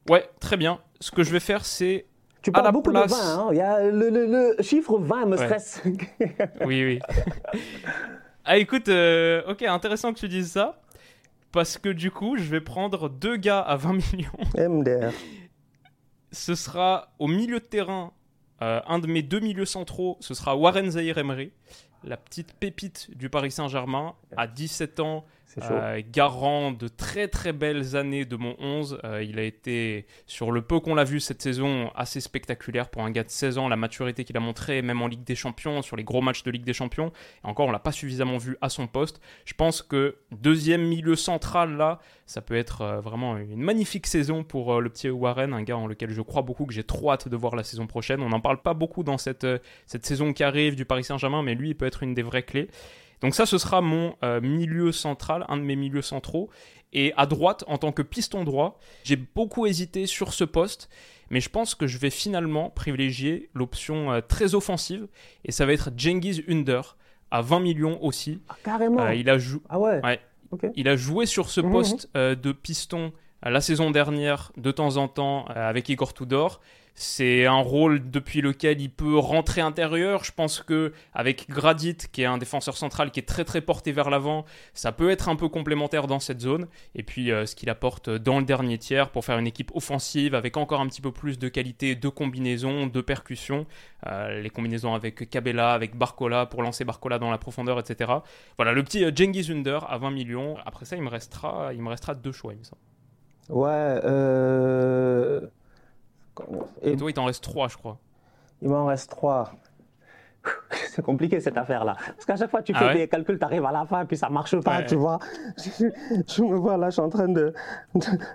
Ouais, 0.10 0.30
très 0.40 0.58
bien. 0.58 0.80
Ce 1.00 1.12
que 1.12 1.24
je 1.24 1.32
vais 1.32 1.40
faire, 1.40 1.66
c'est. 1.66 2.06
Tu 2.42 2.52
parles 2.52 2.72
beaucoup 2.72 2.92
de 2.92 2.98
20, 2.98 3.16
hein 3.16 3.50
Il 3.52 3.58
y 3.58 3.62
a 3.62 3.90
le, 3.90 4.56
chiffre 4.62 4.98
20 4.98 5.26
me 5.26 5.38
stresse. 5.38 5.82
oui, 6.66 6.84
oui. 6.84 7.00
ah, 8.48 8.58
écoute, 8.58 8.90
euh, 8.90 9.44
ok, 9.48 9.64
intéressant 9.64 10.14
que 10.14 10.20
tu 10.20 10.28
dises 10.28 10.52
ça. 10.52 10.82
Parce 11.52 11.78
que 11.78 11.90
du 11.90 12.12
coup, 12.12 12.38
je 12.38 12.44
vais 12.44 12.62
prendre 12.62 13.10
deux 13.10 13.38
gars 13.38 13.60
à 13.60 13.78
20 13.78 13.94
millions. 14.14 14.32
MDR. 14.70 15.12
Ce 16.32 16.56
sera 16.56 17.14
au 17.20 17.28
milieu 17.28 17.60
de 17.60 17.66
terrain, 17.66 18.12
euh, 18.62 18.82
un 18.88 19.00
de 19.00 19.08
mes 19.08 19.22
deux 19.22 19.40
milieux 19.40 19.66
centraux, 19.66 20.18
ce 20.20 20.34
sera 20.34 20.56
Warren 20.56 20.92
Zahir 20.92 21.18
Emery 21.18 21.52
la 22.04 22.18
petite 22.18 22.54
pépite 22.54 23.10
du 23.16 23.30
Paris 23.30 23.52
Saint-Germain, 23.52 24.16
à 24.36 24.48
17 24.48 25.00
ans, 25.00 25.26
euh, 25.72 26.02
garant 26.12 26.72
de 26.72 26.88
très 26.88 27.28
très 27.28 27.54
belles 27.54 27.96
années 27.96 28.26
de 28.26 28.36
mon 28.36 28.56
11. 28.60 29.00
Euh, 29.04 29.24
il 29.24 29.40
a 29.40 29.44
été, 29.44 30.06
sur 30.26 30.52
le 30.52 30.62
peu 30.62 30.80
qu'on 30.80 30.96
l'a 30.96 31.04
vu 31.04 31.20
cette 31.20 31.42
saison, 31.42 31.92
assez 31.96 32.22
spectaculaire 32.22 32.90
pour 32.90 33.04
un 33.04 33.12
gars 33.12 33.24
de 33.24 33.30
16 33.30 33.58
ans. 33.58 33.68
La 33.68 33.76
maturité 33.76 34.24
qu'il 34.24 34.38
a 34.38 34.40
montré, 34.40 34.82
même 34.82 35.02
en 35.02 35.08
Ligue 35.08 35.24
des 35.24 35.36
Champions, 35.36 35.82
sur 35.82 35.96
les 35.96 36.04
gros 36.04 36.22
matchs 36.22 36.44
de 36.44 36.52
Ligue 36.52 36.64
des 36.64 36.74
Champions. 36.74 37.12
Et 37.44 37.48
encore, 37.48 37.68
on 37.68 37.72
l'a 37.72 37.80
pas 37.80 37.92
suffisamment 37.92 38.38
vu 38.38 38.58
à 38.62 38.70
son 38.70 38.88
poste. 38.88 39.20
Je 39.46 39.54
pense 39.54 39.82
que 39.82 40.18
deuxième 40.32 40.84
milieu 40.84 41.16
central 41.16 41.78
là, 41.78 42.00
ça 42.26 42.42
peut 42.42 42.56
être 42.56 42.82
euh, 42.82 43.00
vraiment 43.00 43.38
une 43.38 43.62
magnifique 43.62 44.08
saison 44.08 44.44
pour 44.44 44.82
le 44.82 44.90
petit 44.90 45.10
Warren, 45.10 45.54
un 45.54 45.64
gars 45.64 45.78
en 45.78 45.88
lequel 45.88 46.12
je 46.12 46.22
crois 46.22 46.42
beaucoup, 46.42 46.66
que 46.66 46.74
j'ai 46.74 46.84
trop 46.84 47.12
hâte 47.12 47.30
de 47.30 47.36
voir 47.36 47.56
la 47.56 47.64
saison 47.64 47.88
prochaine. 47.88 48.22
On 48.22 48.30
n'en 48.30 48.42
parle 48.42 48.62
pas 48.62 48.74
beaucoup 48.74 49.04
dans 49.04 49.18
cette, 49.18 49.48
cette 49.86 50.06
saison 50.06 50.34
qui 50.34 50.44
arrive 50.44 50.76
du 50.76 50.86
Paris 50.86 51.04
Saint-Germain, 51.04 51.42
mais 51.44 51.56
lui, 51.56 51.70
il 51.70 51.76
peut 51.76 51.86
être 51.86 52.04
une 52.04 52.14
des 52.14 52.22
vraies 52.24 52.44
clés. 52.44 52.70
Donc 53.22 53.36
ça, 53.36 53.46
ce 53.46 53.58
sera 53.58 53.82
mon 53.82 54.16
euh, 54.24 54.42
milieu 54.42 54.92
central, 54.92 55.46
un 55.50 55.58
de 55.58 55.64
mes 55.64 55.76
milieux 55.76 56.02
centraux. 56.02 56.50
Et 56.94 57.14
à 57.18 57.26
droite, 57.26 57.64
en 57.68 57.78
tant 57.78 57.92
que 57.92 58.02
piston 58.02 58.44
droit, 58.44 58.80
j'ai 59.04 59.18
beaucoup 59.18 59.66
hésité 59.66 60.06
sur 60.06 60.34
ce 60.34 60.44
poste, 60.44 60.90
mais 61.30 61.42
je 61.42 61.50
pense 61.50 61.76
que 61.76 61.86
je 61.86 61.98
vais 61.98 62.10
finalement 62.10 62.70
privilégier 62.70 63.50
l'option 63.54 64.12
euh, 64.12 64.22
très 64.22 64.56
offensive, 64.56 65.08
et 65.44 65.52
ça 65.52 65.66
va 65.66 65.74
être 65.74 65.92
Jengiz 65.98 66.44
Under, 66.48 66.96
à 67.30 67.42
20 67.42 67.60
millions 67.60 68.04
aussi. 68.04 68.40
Ah, 68.48 68.56
carrément 68.64 69.02
euh, 69.02 69.16
il, 69.16 69.30
a 69.30 69.38
jou... 69.38 69.62
ah 69.68 69.80
ouais. 69.80 70.02
il 70.76 70.88
a 70.88 70.96
joué 70.96 71.26
sur 71.26 71.50
ce 71.50 71.60
mhm, 71.60 71.72
poste 71.72 72.10
mhm. 72.16 72.36
de 72.36 72.52
piston 72.54 73.12
la 73.44 73.62
saison 73.62 73.92
dernière, 73.92 74.52
de 74.58 74.72
temps 74.72 74.98
en 74.98 75.08
temps, 75.08 75.46
avec 75.46 75.90
Igor 75.90 76.14
Tudor. 76.14 76.60
C'est 77.00 77.46
un 77.46 77.60
rôle 77.60 78.10
depuis 78.10 78.42
lequel 78.42 78.82
il 78.82 78.90
peut 78.90 79.20
rentrer 79.20 79.62
intérieur. 79.62 80.24
Je 80.24 80.32
pense 80.32 80.64
que 80.64 80.94
avec 81.14 81.48
Gradit, 81.48 81.96
qui 82.12 82.24
est 82.24 82.26
un 82.26 82.40
défenseur 82.40 82.76
central 82.76 83.12
qui 83.12 83.20
est 83.20 83.28
très 83.28 83.46
très 83.46 83.62
porté 83.62 83.92
vers 83.92 84.10
l'avant, 84.10 84.46
ça 84.74 84.92
peut 84.92 85.12
être 85.12 85.30
un 85.30 85.36
peu 85.36 85.48
complémentaire 85.48 86.08
dans 86.08 86.20
cette 86.20 86.42
zone. 86.42 86.66
Et 86.96 87.04
puis 87.04 87.32
euh, 87.32 87.46
ce 87.46 87.54
qu'il 87.54 87.70
apporte 87.70 88.10
dans 88.10 88.40
le 88.40 88.46
dernier 88.46 88.80
tiers 88.80 89.12
pour 89.12 89.26
faire 89.26 89.38
une 89.38 89.46
équipe 89.46 89.72
offensive 89.76 90.34
avec 90.34 90.58
encore 90.58 90.82
un 90.82 90.88
petit 90.88 91.02
peu 91.02 91.12
plus 91.12 91.38
de 91.38 91.50
qualité 91.50 91.94
de 91.94 92.10
combinaison, 92.10 92.88
de 92.88 93.02
percussion. 93.02 93.68
Euh, 94.08 94.42
les 94.42 94.50
combinaisons 94.50 94.96
avec 94.96 95.30
Cabella, 95.30 95.74
avec 95.74 95.96
Barcola 95.96 96.48
pour 96.48 96.64
lancer 96.64 96.84
Barcola 96.84 97.20
dans 97.20 97.30
la 97.30 97.38
profondeur, 97.38 97.80
etc. 97.80 98.12
Voilà 98.58 98.74
le 98.74 98.82
petit 98.82 99.06
Jengi 99.16 99.52
euh, 99.52 99.56
Under 99.56 99.88
à 99.88 100.00
20 100.00 100.10
millions. 100.10 100.58
Après 100.66 100.86
ça, 100.86 100.96
il 100.96 101.04
me 101.04 101.10
restera, 101.10 101.76
il 101.76 101.82
me 101.84 101.90
restera 101.90 102.16
deux 102.16 102.32
choix, 102.32 102.54
il 102.54 102.58
me 102.58 102.64
semble. 102.64 102.82
Ouais. 103.50 104.02
Euh... 104.04 105.42
Et, 106.82 106.96
toi, 106.96 107.10
il 107.10 107.14
t'en 107.14 107.26
reste 107.26 107.44
trois, 107.44 107.68
je 107.68 107.78
crois. 107.78 107.98
Il 108.62 108.70
m'en 108.70 108.86
reste 108.86 109.10
trois. 109.10 109.52
C'est 110.72 111.02
compliqué 111.02 111.40
cette 111.40 111.58
affaire-là. 111.58 111.96
Parce 111.96 112.26
qu'à 112.26 112.36
chaque 112.36 112.50
fois, 112.50 112.62
tu 112.62 112.72
ah 112.76 112.80
fais 112.80 113.00
des 113.00 113.08
calculs, 113.08 113.38
tu 113.38 113.46
arrives 113.46 113.66
à 113.66 113.72
la 113.72 113.86
fin, 113.86 114.06
puis 114.06 114.18
ça 114.18 114.30
marche 114.30 114.60
pas, 114.62 114.84
tu 114.84 114.96
vois. 114.96 115.20
Je, 115.58 116.42
me 116.42 116.56
vois 116.56 116.78
là, 116.78 116.90
je 116.90 116.94
suis 116.94 117.02
en 117.02 117.10
train 117.10 117.28
de, 117.28 117.54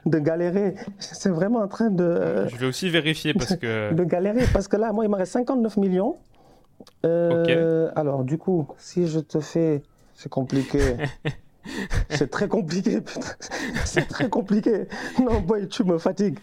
de, 0.07 0.19
galérer. 0.19 0.75
C'est 0.99 1.31
vraiment 1.31 1.61
en 1.61 1.69
train 1.69 1.91
de. 1.91 2.47
Je 2.49 2.57
vais 2.57 2.67
aussi 2.67 2.91
vérifier 2.91 3.35
parce 3.35 3.57
que. 3.57 3.93
de 3.95 4.05
galérer, 4.05 4.45
parce 4.53 4.69
que 4.69 4.77
là, 4.77 4.93
moi, 4.93 5.05
il 5.05 5.11
me 5.11 5.17
reste 5.17 5.33
59 5.33 5.77
millions. 5.79 6.17
Euh, 7.07 7.91
alors, 7.97 8.25
du 8.25 8.39
coup, 8.39 8.69
si 8.77 9.07
je 9.07 9.21
te 9.21 9.41
fais. 9.41 9.83
C'est 10.15 10.29
compliqué. 10.29 10.97
C'est 12.11 12.31
très 12.31 12.49
compliqué, 12.49 13.01
putain. 13.01 13.21
C'est 13.85 14.07
très 14.09 14.29
compliqué. 14.29 14.87
Non, 15.21 15.41
boy, 15.41 15.69
tu 15.69 15.85
me 15.85 15.99
fatigues. 15.99 16.39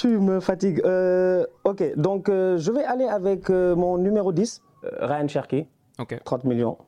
Tu 0.00 0.08
me 0.18 0.40
fatigues. 0.40 0.80
Euh, 0.86 1.44
ok, 1.64 1.94
donc 1.98 2.30
euh, 2.30 2.56
je 2.56 2.72
vais 2.72 2.84
aller 2.84 3.04
avec 3.04 3.50
euh, 3.50 3.76
mon 3.76 3.98
numéro 3.98 4.32
10, 4.32 4.62
Ryan 4.82 5.28
Cherky. 5.28 5.66
Ok. 5.98 6.18
30 6.24 6.44
millions. 6.44 6.78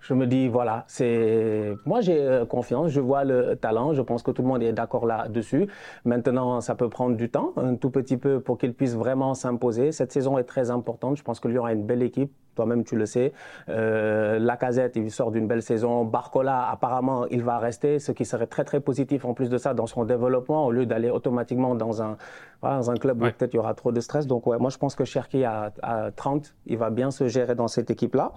Je 0.00 0.14
me 0.14 0.26
dis, 0.26 0.48
voilà, 0.48 0.84
c'est. 0.86 1.76
Moi, 1.86 2.00
j'ai 2.00 2.42
confiance, 2.48 2.90
je 2.90 3.00
vois 3.00 3.24
le 3.24 3.56
talent, 3.56 3.92
je 3.94 4.02
pense 4.02 4.22
que 4.22 4.30
tout 4.30 4.42
le 4.42 4.48
monde 4.48 4.62
est 4.62 4.72
d'accord 4.72 5.06
là-dessus. 5.06 5.68
Maintenant, 6.04 6.60
ça 6.60 6.74
peut 6.74 6.88
prendre 6.88 7.16
du 7.16 7.30
temps, 7.30 7.52
un 7.56 7.74
tout 7.74 7.90
petit 7.90 8.16
peu, 8.16 8.40
pour 8.40 8.58
qu'il 8.58 8.74
puisse 8.74 8.96
vraiment 8.96 9.34
s'imposer. 9.34 9.92
Cette 9.92 10.12
saison 10.12 10.38
est 10.38 10.44
très 10.44 10.70
importante. 10.70 11.16
Je 11.16 11.22
pense 11.22 11.40
qu'il 11.40 11.52
y 11.52 11.58
aura 11.58 11.72
une 11.72 11.84
belle 11.84 12.02
équipe 12.02 12.32
toi-même 12.54 12.84
tu 12.84 12.96
le 12.96 13.06
sais. 13.06 13.32
Euh, 13.68 14.38
Lacazette, 14.38 14.96
il 14.96 15.10
sort 15.10 15.30
d'une 15.30 15.46
belle 15.46 15.62
saison. 15.62 16.04
Barcola, 16.04 16.68
apparemment, 16.70 17.26
il 17.26 17.42
va 17.42 17.58
rester, 17.58 17.98
ce 17.98 18.12
qui 18.12 18.24
serait 18.24 18.46
très 18.46 18.64
très 18.64 18.80
positif 18.80 19.24
en 19.24 19.34
plus 19.34 19.48
de 19.48 19.58
ça 19.58 19.74
dans 19.74 19.86
son 19.86 20.04
développement, 20.04 20.66
au 20.66 20.70
lieu 20.70 20.86
d'aller 20.86 21.10
automatiquement 21.10 21.74
dans 21.74 22.02
un, 22.02 22.16
dans 22.62 22.90
un 22.90 22.96
club 22.96 23.22
où 23.22 23.24
peut-être 23.24 23.54
il 23.54 23.56
y 23.56 23.60
aura 23.60 23.74
trop 23.74 23.92
de 23.92 24.00
stress. 24.00 24.26
Donc 24.26 24.46
ouais, 24.46 24.58
moi 24.58 24.70
je 24.70 24.78
pense 24.78 24.94
que 24.94 25.04
Cherki 25.04 25.44
à, 25.44 25.72
30, 26.16 26.54
il 26.66 26.76
va 26.76 26.90
bien 26.90 27.10
se 27.10 27.28
gérer 27.28 27.54
dans 27.54 27.68
cette 27.68 27.90
équipe-là. 27.90 28.32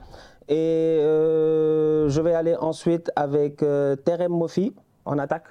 Et 0.48 1.00
euh, 1.02 2.10
je 2.10 2.22
vais 2.22 2.34
aller 2.34 2.56
ensuite 2.56 3.12
avec 3.16 3.64
euh, 3.64 3.96
Terem 3.96 4.32
Mofi 4.32 4.74
en 5.06 5.18
attaque. 5.18 5.48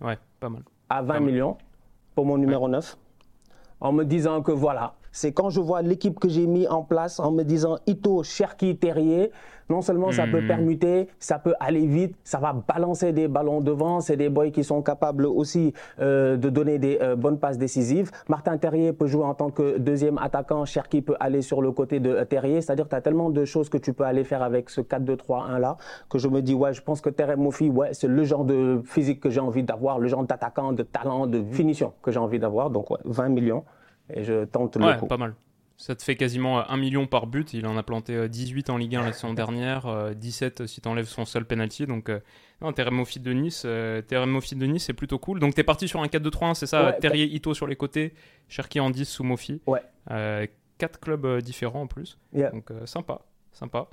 Ouais, 0.00 0.18
pas 0.40 0.48
mal. 0.48 0.62
À 0.88 1.02
20 1.02 1.20
millions 1.20 1.56
pour 2.14 2.26
mon 2.26 2.38
numéro 2.38 2.68
9. 2.68 2.96
En 3.80 3.92
me 3.92 4.04
disant 4.04 4.42
que 4.42 4.52
voilà, 4.52 4.94
c'est 5.12 5.32
quand 5.32 5.50
je 5.50 5.60
vois 5.60 5.82
l'équipe 5.82 6.18
que 6.18 6.28
j'ai 6.28 6.46
mis 6.46 6.66
en 6.66 6.82
place 6.82 7.20
en 7.20 7.30
me 7.30 7.44
disant 7.44 7.78
Ito, 7.86 8.22
Cherki, 8.22 8.76
Terrier, 8.76 9.30
non 9.68 9.80
seulement 9.80 10.10
ça 10.12 10.26
peut 10.26 10.42
hmm. 10.42 10.46
permuter, 10.48 11.08
ça 11.18 11.38
peut 11.38 11.54
aller 11.60 11.86
vite, 11.86 12.14
ça 12.24 12.38
va 12.38 12.52
balancer 12.52 13.12
des 13.12 13.28
ballons 13.28 13.60
devant. 13.60 14.00
C'est 14.00 14.16
des 14.16 14.28
boys 14.28 14.50
qui 14.50 14.64
sont 14.64 14.82
capables 14.82 15.24
aussi 15.24 15.72
euh, 16.00 16.36
de 16.36 16.50
donner 16.50 16.78
des 16.78 16.98
euh, 17.00 17.16
bonnes 17.16 17.38
passes 17.38 17.58
décisives. 17.58 18.10
Martin 18.28 18.58
Terrier 18.58 18.92
peut 18.92 19.06
jouer 19.06 19.24
en 19.24 19.34
tant 19.34 19.50
que 19.50 19.78
deuxième 19.78 20.18
attaquant. 20.18 20.64
Cherki 20.64 21.00
peut 21.00 21.16
aller 21.20 21.42
sur 21.42 21.62
le 21.62 21.72
côté 21.72 22.00
de 22.00 22.10
euh, 22.10 22.24
Terrier. 22.24 22.60
C'est-à-dire 22.60 22.88
tu 22.88 22.94
as 22.94 23.00
tellement 23.00 23.30
de 23.30 23.44
choses 23.44 23.68
que 23.68 23.78
tu 23.78 23.92
peux 23.92 24.04
aller 24.04 24.24
faire 24.24 24.42
avec 24.42 24.68
ce 24.68 24.80
4-2-3-1 24.80 25.58
là 25.58 25.76
que 26.10 26.18
je 26.18 26.28
me 26.28 26.42
dis, 26.42 26.54
ouais, 26.54 26.74
je 26.74 26.82
pense 26.82 27.00
que 27.00 27.10
Terem 27.10 27.40
Moufi, 27.40 27.70
ouais, 27.70 27.90
c'est 27.92 28.08
le 28.08 28.24
genre 28.24 28.44
de 28.44 28.82
physique 28.84 29.20
que 29.20 29.30
j'ai 29.30 29.40
envie 29.40 29.62
d'avoir, 29.62 29.98
le 29.98 30.08
genre 30.08 30.24
d'attaquant, 30.24 30.72
de 30.72 30.82
talent, 30.82 31.26
de 31.26 31.42
finition 31.50 31.92
que 32.02 32.10
j'ai 32.10 32.18
envie 32.18 32.38
d'avoir. 32.38 32.70
Donc, 32.70 32.90
ouais, 32.90 32.98
20 33.04 33.28
millions 33.28 33.64
et 34.10 34.24
je 34.24 34.44
tente 34.44 34.76
le 34.76 34.98
coup. 34.98 35.06
pas 35.06 35.16
mal. 35.16 35.34
Ça 35.82 35.96
te 35.96 36.02
fait 36.04 36.14
quasiment 36.14 36.68
1 36.70 36.76
million 36.76 37.08
par 37.08 37.26
but. 37.26 37.54
Il 37.54 37.66
en 37.66 37.76
a 37.76 37.82
planté 37.82 38.28
18 38.28 38.70
euh, 38.70 38.72
en 38.72 38.76
Ligue 38.76 38.94
1 38.94 39.04
la 39.04 39.12
saison 39.12 39.34
dernière, 39.34 40.14
17 40.14 40.60
euh, 40.60 40.66
si 40.68 40.80
tu 40.80 40.88
enlèves 40.88 41.08
son 41.08 41.24
seul 41.24 41.44
penalty. 41.44 41.86
Donc, 41.86 42.08
euh, 42.08 42.20
non, 42.60 42.72
Teremofit 42.72 43.18
de 43.18 43.32
Nice, 43.32 43.64
de 43.66 44.66
Nice, 44.66 44.84
c'est 44.84 44.92
plutôt 44.92 45.18
cool. 45.18 45.40
Donc, 45.40 45.56
tu 45.56 45.60
es 45.60 45.64
parti 45.64 45.88
sur 45.88 46.00
un 46.00 46.06
4-2-3-1, 46.06 46.54
c'est 46.54 46.66
ça? 46.66 46.92
Terrier, 46.92 47.24
Ito 47.24 47.52
sur 47.52 47.66
les 47.66 47.74
côtés, 47.74 48.14
Cherki 48.48 48.78
en 48.78 48.90
10 48.90 49.06
sous 49.06 49.24
Mofi. 49.24 49.60
Ouais. 49.66 49.82
quatre 50.78 51.00
clubs 51.00 51.42
différents 51.42 51.82
en 51.82 51.86
plus. 51.88 52.16
Donc, 52.32 52.70
sympa, 52.84 53.22
sympa. 53.52 53.88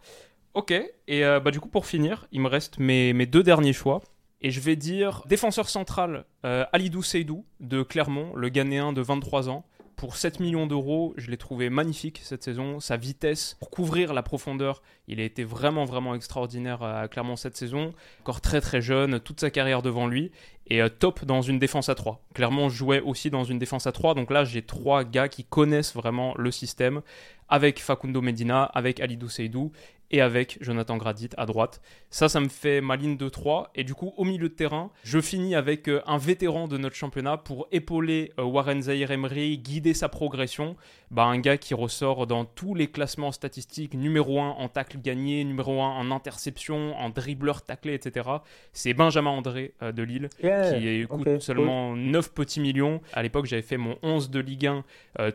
Ok, 0.53 0.71
et 1.07 1.21
bah, 1.21 1.49
du 1.49 1.59
coup, 1.59 1.69
pour 1.69 1.87
finir, 1.87 2.27
il 2.31 2.41
me 2.41 2.49
reste 2.49 2.77
mes, 2.77 3.13
mes 3.13 3.25
deux 3.25 3.41
derniers 3.41 3.73
choix. 3.73 4.01
Et 4.41 4.51
je 4.51 4.59
vais 4.59 4.75
dire 4.75 5.23
défenseur 5.27 5.67
central 5.67 6.25
Alidou 6.43 7.01
Seydou 7.01 7.45
de 7.59 7.81
Clermont, 7.81 8.35
le 8.35 8.49
Ghanéen 8.49 8.93
de 8.93 9.01
23 9.01 9.49
ans 9.49 9.65
pour 9.99 10.15
7 10.15 10.39
millions 10.39 10.65
d'euros, 10.65 11.13
je 11.17 11.29
l'ai 11.29 11.35
trouvé 11.35 11.69
magnifique 11.69 12.21
cette 12.23 12.41
saison. 12.41 12.79
Sa 12.79 12.95
vitesse 12.95 13.57
pour 13.59 13.69
couvrir 13.69 14.13
la 14.13 14.23
profondeur, 14.23 14.81
il 15.09 15.19
a 15.19 15.25
été 15.25 15.43
vraiment 15.43 15.83
vraiment 15.83 16.15
extraordinaire 16.15 16.81
à 16.83 17.09
Clermont 17.09 17.35
cette 17.35 17.57
saison. 17.57 17.93
Encore 18.21 18.39
très 18.39 18.61
très 18.61 18.81
jeune, 18.81 19.19
toute 19.19 19.41
sa 19.41 19.49
carrière 19.49 19.81
devant 19.81 20.07
lui. 20.07 20.31
et 20.67 20.81
top 20.99 21.25
dans 21.25 21.41
une 21.41 21.59
défense 21.59 21.89
à 21.89 21.95
3. 21.95 22.23
Clairement, 22.33 22.69
je 22.69 22.77
jouais 22.77 23.01
aussi 23.01 23.29
dans 23.29 23.43
une 23.43 23.59
défense 23.59 23.87
à 23.87 23.91
3, 23.91 24.13
donc 24.13 24.31
là 24.31 24.45
j'ai 24.45 24.61
trois 24.61 25.03
gars 25.03 25.27
qui 25.27 25.43
connaissent 25.43 25.93
vraiment 25.93 26.33
le 26.37 26.51
système, 26.51 27.01
avec 27.49 27.81
Facundo 27.81 28.21
Medina, 28.21 28.63
avec 28.63 29.01
Alidou 29.01 29.27
Seydou 29.27 29.73
et 30.11 30.21
avec 30.21 30.57
Jonathan 30.61 30.97
Gradit 30.97 31.29
à 31.37 31.45
droite. 31.45 31.81
Ça, 32.09 32.29
ça 32.29 32.39
me 32.39 32.49
fait 32.49 32.81
ma 32.81 32.95
ligne 32.95 33.17
de 33.17 33.29
3. 33.29 33.71
Et 33.75 33.83
du 33.83 33.93
coup, 33.93 34.13
au 34.17 34.23
milieu 34.23 34.49
de 34.49 34.53
terrain, 34.53 34.91
je 35.03 35.19
finis 35.19 35.55
avec 35.55 35.87
euh, 35.87 36.01
un 36.07 36.17
vétéran 36.17 36.67
de 36.67 36.77
notre 36.77 36.95
championnat 36.95 37.37
pour 37.37 37.67
épauler 37.71 38.31
euh, 38.39 38.43
Warren 38.43 38.81
Zahir 38.81 39.11
Emery, 39.11 39.57
guider 39.59 39.93
sa 39.93 40.09
progression. 40.09 40.75
Bah, 41.11 41.23
un 41.23 41.39
gars 41.39 41.57
qui 41.57 41.73
ressort 41.73 42.27
dans 42.27 42.45
tous 42.45 42.75
les 42.75 42.87
classements 42.87 43.31
statistiques, 43.31 43.93
numéro 43.93 44.39
1 44.39 44.49
en 44.49 44.67
tacle 44.69 44.99
gagné, 44.99 45.43
numéro 45.43 45.81
1 45.81 45.97
en 45.97 46.11
interception, 46.11 46.95
en 46.97 47.09
dribbleur 47.09 47.61
taclé, 47.61 47.93
etc. 47.93 48.29
C'est 48.73 48.93
Benjamin 48.93 49.31
André 49.31 49.73
euh, 49.81 49.91
de 49.91 50.03
Lille, 50.03 50.29
qui 50.39 51.05
coûte 51.07 51.39
seulement 51.39 51.95
9 51.95 52.33
petits 52.33 52.59
millions. 52.59 53.01
À 53.13 53.21
l'époque, 53.21 53.45
j'avais 53.45 53.61
fait 53.61 53.77
mon 53.77 53.97
11 54.01 54.29
de 54.29 54.39
Ligue 54.39 54.67
1 54.67 54.83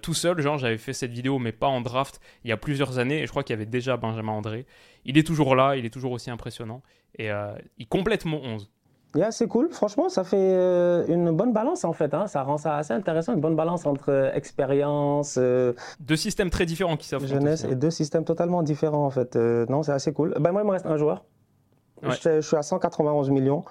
tout 0.02 0.14
seul. 0.14 0.40
Genre, 0.40 0.58
j'avais 0.58 0.78
fait 0.78 0.92
cette 0.92 1.12
vidéo, 1.12 1.38
mais 1.38 1.52
pas 1.52 1.66
en 1.66 1.80
draft, 1.80 2.20
il 2.44 2.50
y 2.50 2.52
a 2.52 2.56
plusieurs 2.56 2.98
années. 2.98 3.22
Et 3.22 3.26
je 3.26 3.30
crois 3.30 3.42
qu'il 3.42 3.54
y 3.54 3.58
avait 3.58 3.66
déjà 3.66 3.96
Benjamin 3.96 4.32
André. 4.32 4.63
Il 5.04 5.18
est 5.18 5.26
toujours 5.26 5.54
là, 5.54 5.76
il 5.76 5.84
est 5.84 5.90
toujours 5.90 6.12
aussi 6.12 6.30
impressionnant. 6.30 6.82
Et 7.18 7.30
euh, 7.30 7.52
il 7.78 7.86
complète 7.86 8.24
mon 8.24 8.38
11. 8.38 8.70
Yeah, 9.14 9.30
c'est 9.30 9.46
cool. 9.46 9.68
Franchement, 9.70 10.08
ça 10.08 10.24
fait 10.24 10.36
euh, 10.36 11.06
une 11.06 11.30
bonne 11.30 11.52
balance 11.52 11.84
en 11.84 11.92
fait. 11.92 12.12
Hein. 12.14 12.26
Ça 12.26 12.42
rend 12.42 12.58
ça 12.58 12.76
assez 12.76 12.92
intéressant, 12.92 13.34
une 13.34 13.40
bonne 13.40 13.54
balance 13.54 13.86
entre 13.86 14.10
euh, 14.10 14.32
expérience. 14.32 15.38
deux 16.00 16.16
systèmes 16.16 16.50
très 16.50 16.66
différents 16.66 16.96
qui 16.96 17.06
s'affrontent. 17.06 17.32
Jeunesse 17.32 17.64
et 17.64 17.76
deux 17.76 17.90
systèmes 17.90 18.24
totalement 18.24 18.62
différents 18.62 19.06
en 19.06 19.10
fait. 19.10 19.36
non, 19.36 19.84
c'est 19.84 19.92
assez 19.92 20.12
cool. 20.12 20.34
Ben, 20.40 20.50
moi, 20.50 20.62
il 20.62 20.66
me 20.66 20.72
reste 20.72 20.86
un 20.86 20.96
joueur. 20.96 21.24
Je, 22.02 22.40
suis 22.40 22.56
à 22.56 22.62
191 22.62 23.30
millions. 23.30 23.64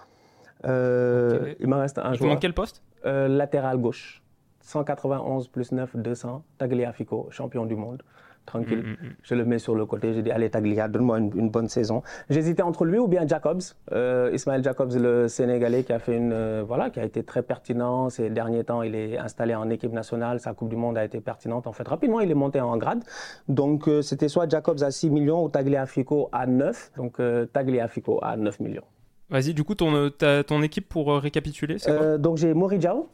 Il 0.64 0.70
me 0.70 1.76
reste 1.76 1.98
un 1.98 2.14
joueur. 2.14 2.34
Dans 2.34 2.40
quel 2.40 2.54
poste? 2.54 2.82
Latéral 3.04 3.78
gauche. 3.80 4.22
191 4.62 5.50
plus 5.50 5.74
9, 5.74 5.98
200. 5.98 6.46
Tagliafico, 6.58 7.28
champion 7.32 7.66
du 7.66 7.76
monde 7.76 8.02
tranquille. 8.46 8.80
Mm, 8.80 9.06
mm, 9.06 9.10
mm. 9.10 9.16
Je 9.24 9.36
le 9.36 9.46
mets 9.46 9.60
sur 9.60 9.76
le 9.76 9.86
côté. 9.86 10.14
J'ai 10.14 10.22
dit, 10.22 10.32
allez, 10.32 10.50
Taglia, 10.50 10.88
donne-moi 10.88 11.20
une, 11.20 11.50
bonne 11.50 11.68
saison. 11.68 12.04
J'hésitais 12.30 12.64
entre 12.64 12.86
lui 12.86 13.00
ou 13.00 13.08
bien 13.08 13.28
Jacobs, 13.28 13.62
euh, 13.92 14.32
Ismaël 14.34 14.64
Jacobs, 14.64 14.94
le 14.94 15.28
Sénégalais, 15.28 15.84
qui 15.84 15.94
a 15.94 16.00
fait 16.00 16.16
une, 16.16 16.34
euh, 16.34 16.64
voilà, 16.66 16.90
qui 16.90 17.00
a 17.00 17.04
été 17.06 17.24
très 17.24 17.44
pertinent 17.44 18.10
ces 18.10 18.30
derniers 18.30 18.64
temps. 18.64 18.82
Il 18.82 18.96
est 18.96 19.18
installé 19.18 19.56
en 19.56 19.70
équipe 19.70 19.92
nationale. 19.92 20.40
Sa 20.40 20.54
Coupe 20.54 20.70
du 20.70 20.76
Monde 20.76 20.98
a 20.98 21.06
été 21.06 21.22
pertinente. 21.22 21.68
En 21.68 21.74
fait, 21.74 21.88
rapidement, 21.88 22.20
il 22.20 22.30
est 22.32 22.36
monté 22.36 22.60
en 22.62 22.78
grade. 22.78 23.04
Donc, 23.48 23.88
euh, 23.88 24.02
c'était 24.02 24.30
soit 24.30 24.50
Jacobs 24.50 24.82
à 24.82 24.92
6 24.92 25.10
millions 25.10 25.44
ou 25.44 25.50
Tagliafico 25.50 26.30
à 26.32 26.46
9. 26.46 26.92
Donc, 26.98 27.18
Tagliafico 27.54 28.20
à 28.22 28.38
9 28.38 28.60
millions. 28.60 28.84
Vas-y, 29.30 29.54
du 29.54 29.64
coup, 29.64 29.76
ton, 29.76 30.12
ton 30.46 30.62
équipe 30.62 30.88
pour 30.90 31.16
récapituler, 31.16 31.80
c'est 31.80 31.96
quoi? 31.96 32.18
Donc, 32.18 32.38
j'ai 32.38 32.54
Moridiao 32.54 33.10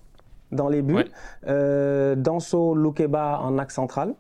dans 0.52 0.68
les 0.68 0.82
buts, 0.82 1.06
Danso 1.46 2.76
Lukeba 2.76 3.40
en 3.42 3.58
axe 3.58 3.76
central. 3.76 4.16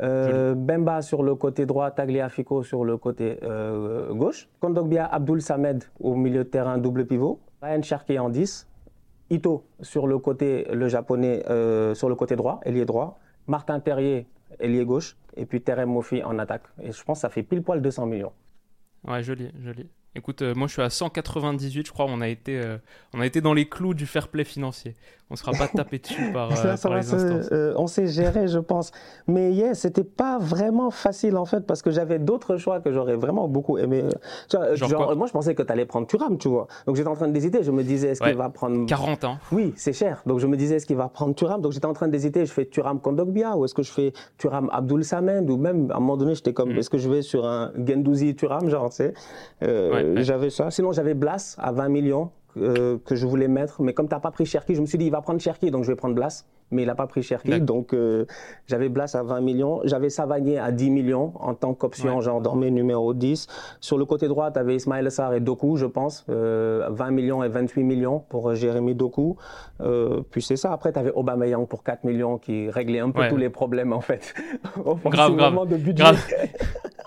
Euh, 0.00 0.54
Bemba 0.54 1.02
sur 1.02 1.22
le 1.22 1.34
côté 1.34 1.66
droit, 1.66 1.90
Tagliafico 1.90 2.62
sur 2.62 2.84
le 2.84 2.96
côté 2.96 3.38
euh, 3.42 4.12
gauche. 4.14 4.48
Kondogbia 4.60 5.06
Abdul 5.06 5.42
Samed 5.42 5.84
au 6.00 6.14
milieu 6.14 6.44
de 6.44 6.48
terrain, 6.48 6.78
double 6.78 7.06
pivot. 7.06 7.40
Ryan 7.62 7.82
Cherki 7.82 8.18
en 8.18 8.28
10. 8.28 8.68
Ito 9.30 9.64
sur 9.80 10.06
le 10.06 10.18
côté, 10.18 10.66
le 10.72 10.88
japonais, 10.88 11.42
euh, 11.50 11.94
sur 11.94 12.08
le 12.08 12.14
côté 12.14 12.36
droit, 12.36 12.60
ailier 12.64 12.84
droit. 12.84 13.18
Martin 13.46 13.80
Terrier, 13.80 14.26
ailier 14.60 14.84
gauche. 14.84 15.16
Et 15.36 15.46
puis 15.46 15.60
Terem 15.60 15.90
Mofi 15.90 16.22
en 16.22 16.38
attaque. 16.38 16.62
Et 16.82 16.92
je 16.92 17.04
pense 17.04 17.18
que 17.18 17.22
ça 17.22 17.28
fait 17.28 17.42
pile 17.42 17.62
poil 17.62 17.82
200 17.82 18.06
millions. 18.06 18.32
Ouais, 19.06 19.22
joli, 19.22 19.50
joli. 19.62 19.88
Écoute, 20.18 20.42
moi 20.42 20.66
je 20.66 20.72
suis 20.74 20.82
à 20.82 20.90
198, 20.90 21.86
je 21.86 21.92
crois. 21.92 22.06
On 22.08 22.20
a 22.20 22.28
été, 22.28 22.60
on 23.14 23.20
a 23.20 23.26
été 23.26 23.40
dans 23.40 23.54
les 23.54 23.68
clous 23.68 23.94
du 23.94 24.06
fair 24.06 24.28
play 24.28 24.44
financier 24.44 24.94
on 25.30 25.34
ne 25.34 25.38
sera 25.38 25.52
pas 25.52 25.68
tapé 25.74 25.98
dessus 25.98 26.32
par, 26.32 26.50
euh, 26.50 26.54
les 26.54 27.14
instances. 27.14 27.48
Euh, 27.52 27.74
on 27.76 27.86
s'est 27.86 28.06
géré, 28.06 28.48
je 28.48 28.58
pense. 28.58 28.92
Mais 29.26 29.52
yeah, 29.52 29.74
c'était 29.74 30.04
pas 30.04 30.38
vraiment 30.38 30.90
facile 30.90 31.36
en 31.36 31.44
fait 31.44 31.66
parce 31.66 31.82
que 31.82 31.90
j'avais 31.90 32.18
d'autres 32.18 32.56
choix 32.56 32.80
que 32.80 32.92
j'aurais 32.92 33.16
vraiment 33.16 33.48
beaucoup 33.48 33.78
aimé. 33.78 34.04
Genre, 34.50 35.16
moi, 35.16 35.26
je 35.26 35.32
pensais 35.32 35.54
que 35.54 35.62
tu 35.62 35.72
allais 35.72 35.84
prendre 35.84 36.06
Turam, 36.06 36.38
tu 36.38 36.48
vois. 36.48 36.66
Donc 36.86 36.96
j'étais 36.96 37.08
en 37.08 37.14
train 37.14 37.28
d'hésiter. 37.28 37.62
Je 37.62 37.70
me 37.70 37.82
disais, 37.82 38.08
est-ce 38.08 38.22
qu'il 38.22 38.36
va 38.36 38.48
prendre 38.48 38.86
40 38.86 39.24
ans 39.24 39.38
Oui, 39.52 39.72
c'est 39.76 39.92
cher. 39.92 40.22
Donc 40.26 40.38
je 40.38 40.46
me 40.46 40.56
disais, 40.56 40.76
est-ce 40.76 40.86
qu'il 40.86 40.96
va 40.96 41.08
prendre 41.08 41.34
Turam 41.34 41.60
Donc 41.60 41.72
j'étais 41.72 41.86
en 41.86 41.92
train 41.92 42.08
d'hésiter. 42.08 42.46
Je 42.46 42.52
fais 42.52 42.66
Turam 42.66 43.00
Kondogbia 43.00 43.56
ou 43.56 43.64
est-ce 43.64 43.74
que 43.74 43.82
je 43.82 43.92
fais 43.92 44.12
Turam 44.38 44.70
Abdul 44.72 45.04
Samed 45.04 45.48
ou 45.50 45.56
même 45.56 45.90
à 45.90 45.96
un 45.96 46.00
moment 46.00 46.16
donné, 46.16 46.34
j'étais 46.34 46.52
comme, 46.52 46.72
mm. 46.72 46.78
est-ce 46.78 46.90
que 46.90 46.98
je 46.98 47.08
vais 47.08 47.22
sur 47.22 47.46
un 47.46 47.72
Gendouzi 47.76 48.34
Turam, 48.34 48.68
genre, 48.68 48.90
tu 48.90 48.96
sais. 48.96 49.14
J'avais 50.16 50.50
ça. 50.50 50.70
Sinon, 50.70 50.92
j'avais 50.92 51.14
Blas 51.14 51.56
à 51.58 51.72
20 51.72 51.88
millions 51.88 52.30
euh, 52.56 52.98
que 53.04 53.14
je 53.14 53.26
voulais 53.26 53.48
mettre, 53.48 53.82
mais 53.82 53.92
comme 53.92 54.08
tu 54.08 54.14
n'as 54.14 54.20
pas 54.20 54.30
pris 54.30 54.46
Cherki, 54.46 54.74
je 54.74 54.80
me 54.80 54.86
suis 54.86 54.98
dit, 54.98 55.06
il 55.06 55.12
va 55.12 55.20
prendre 55.20 55.40
Cherki, 55.40 55.70
donc 55.70 55.84
je 55.84 55.92
vais 55.92 55.96
prendre 55.96 56.14
Blas. 56.14 56.44
Mais 56.70 56.82
il 56.82 56.86
n'a 56.86 56.94
pas 56.94 57.06
pris 57.06 57.22
Cherki, 57.22 57.62
donc 57.62 57.94
euh, 57.94 58.26
j'avais 58.66 58.90
Blas 58.90 59.14
à 59.14 59.22
20 59.22 59.40
millions. 59.40 59.80
J'avais 59.84 60.10
Savanier 60.10 60.58
à 60.58 60.70
10 60.70 60.90
millions 60.90 61.32
en 61.40 61.54
tant 61.54 61.72
qu'option, 61.72 62.20
genre 62.20 62.42
dormé 62.42 62.70
numéro 62.70 63.14
10. 63.14 63.46
Sur 63.80 63.96
le 63.96 64.04
côté 64.04 64.28
droit, 64.28 64.50
tu 64.50 64.58
avais 64.58 64.76
Ismaël 64.76 65.10
Sarr 65.10 65.32
et 65.32 65.40
Doku, 65.40 65.78
je 65.78 65.86
pense. 65.86 66.24
20 66.28 66.34
euh, 66.34 67.10
millions 67.10 67.42
et 67.42 67.48
28 67.48 67.84
millions 67.84 68.22
pour 68.28 68.54
Jérémy 68.54 68.94
Doku. 68.94 69.38
puis 70.30 70.42
c'est 70.42 70.56
ça. 70.56 70.70
Après, 70.70 70.92
tu 70.92 70.98
avais 70.98 71.12
Aubameyang 71.12 71.66
pour 71.66 71.82
4 71.82 72.04
millions 72.04 72.36
qui 72.36 72.68
réglait 72.68 73.00
un 73.00 73.12
peu 73.12 73.26
tous 73.30 73.38
les 73.38 73.48
problèmes, 73.48 73.94
en 73.94 74.02
fait. 74.02 74.34
grave, 75.06 75.36
grave. 75.36 75.68
De 75.68 75.76
budget. 75.78 76.02
grave. 76.02 76.18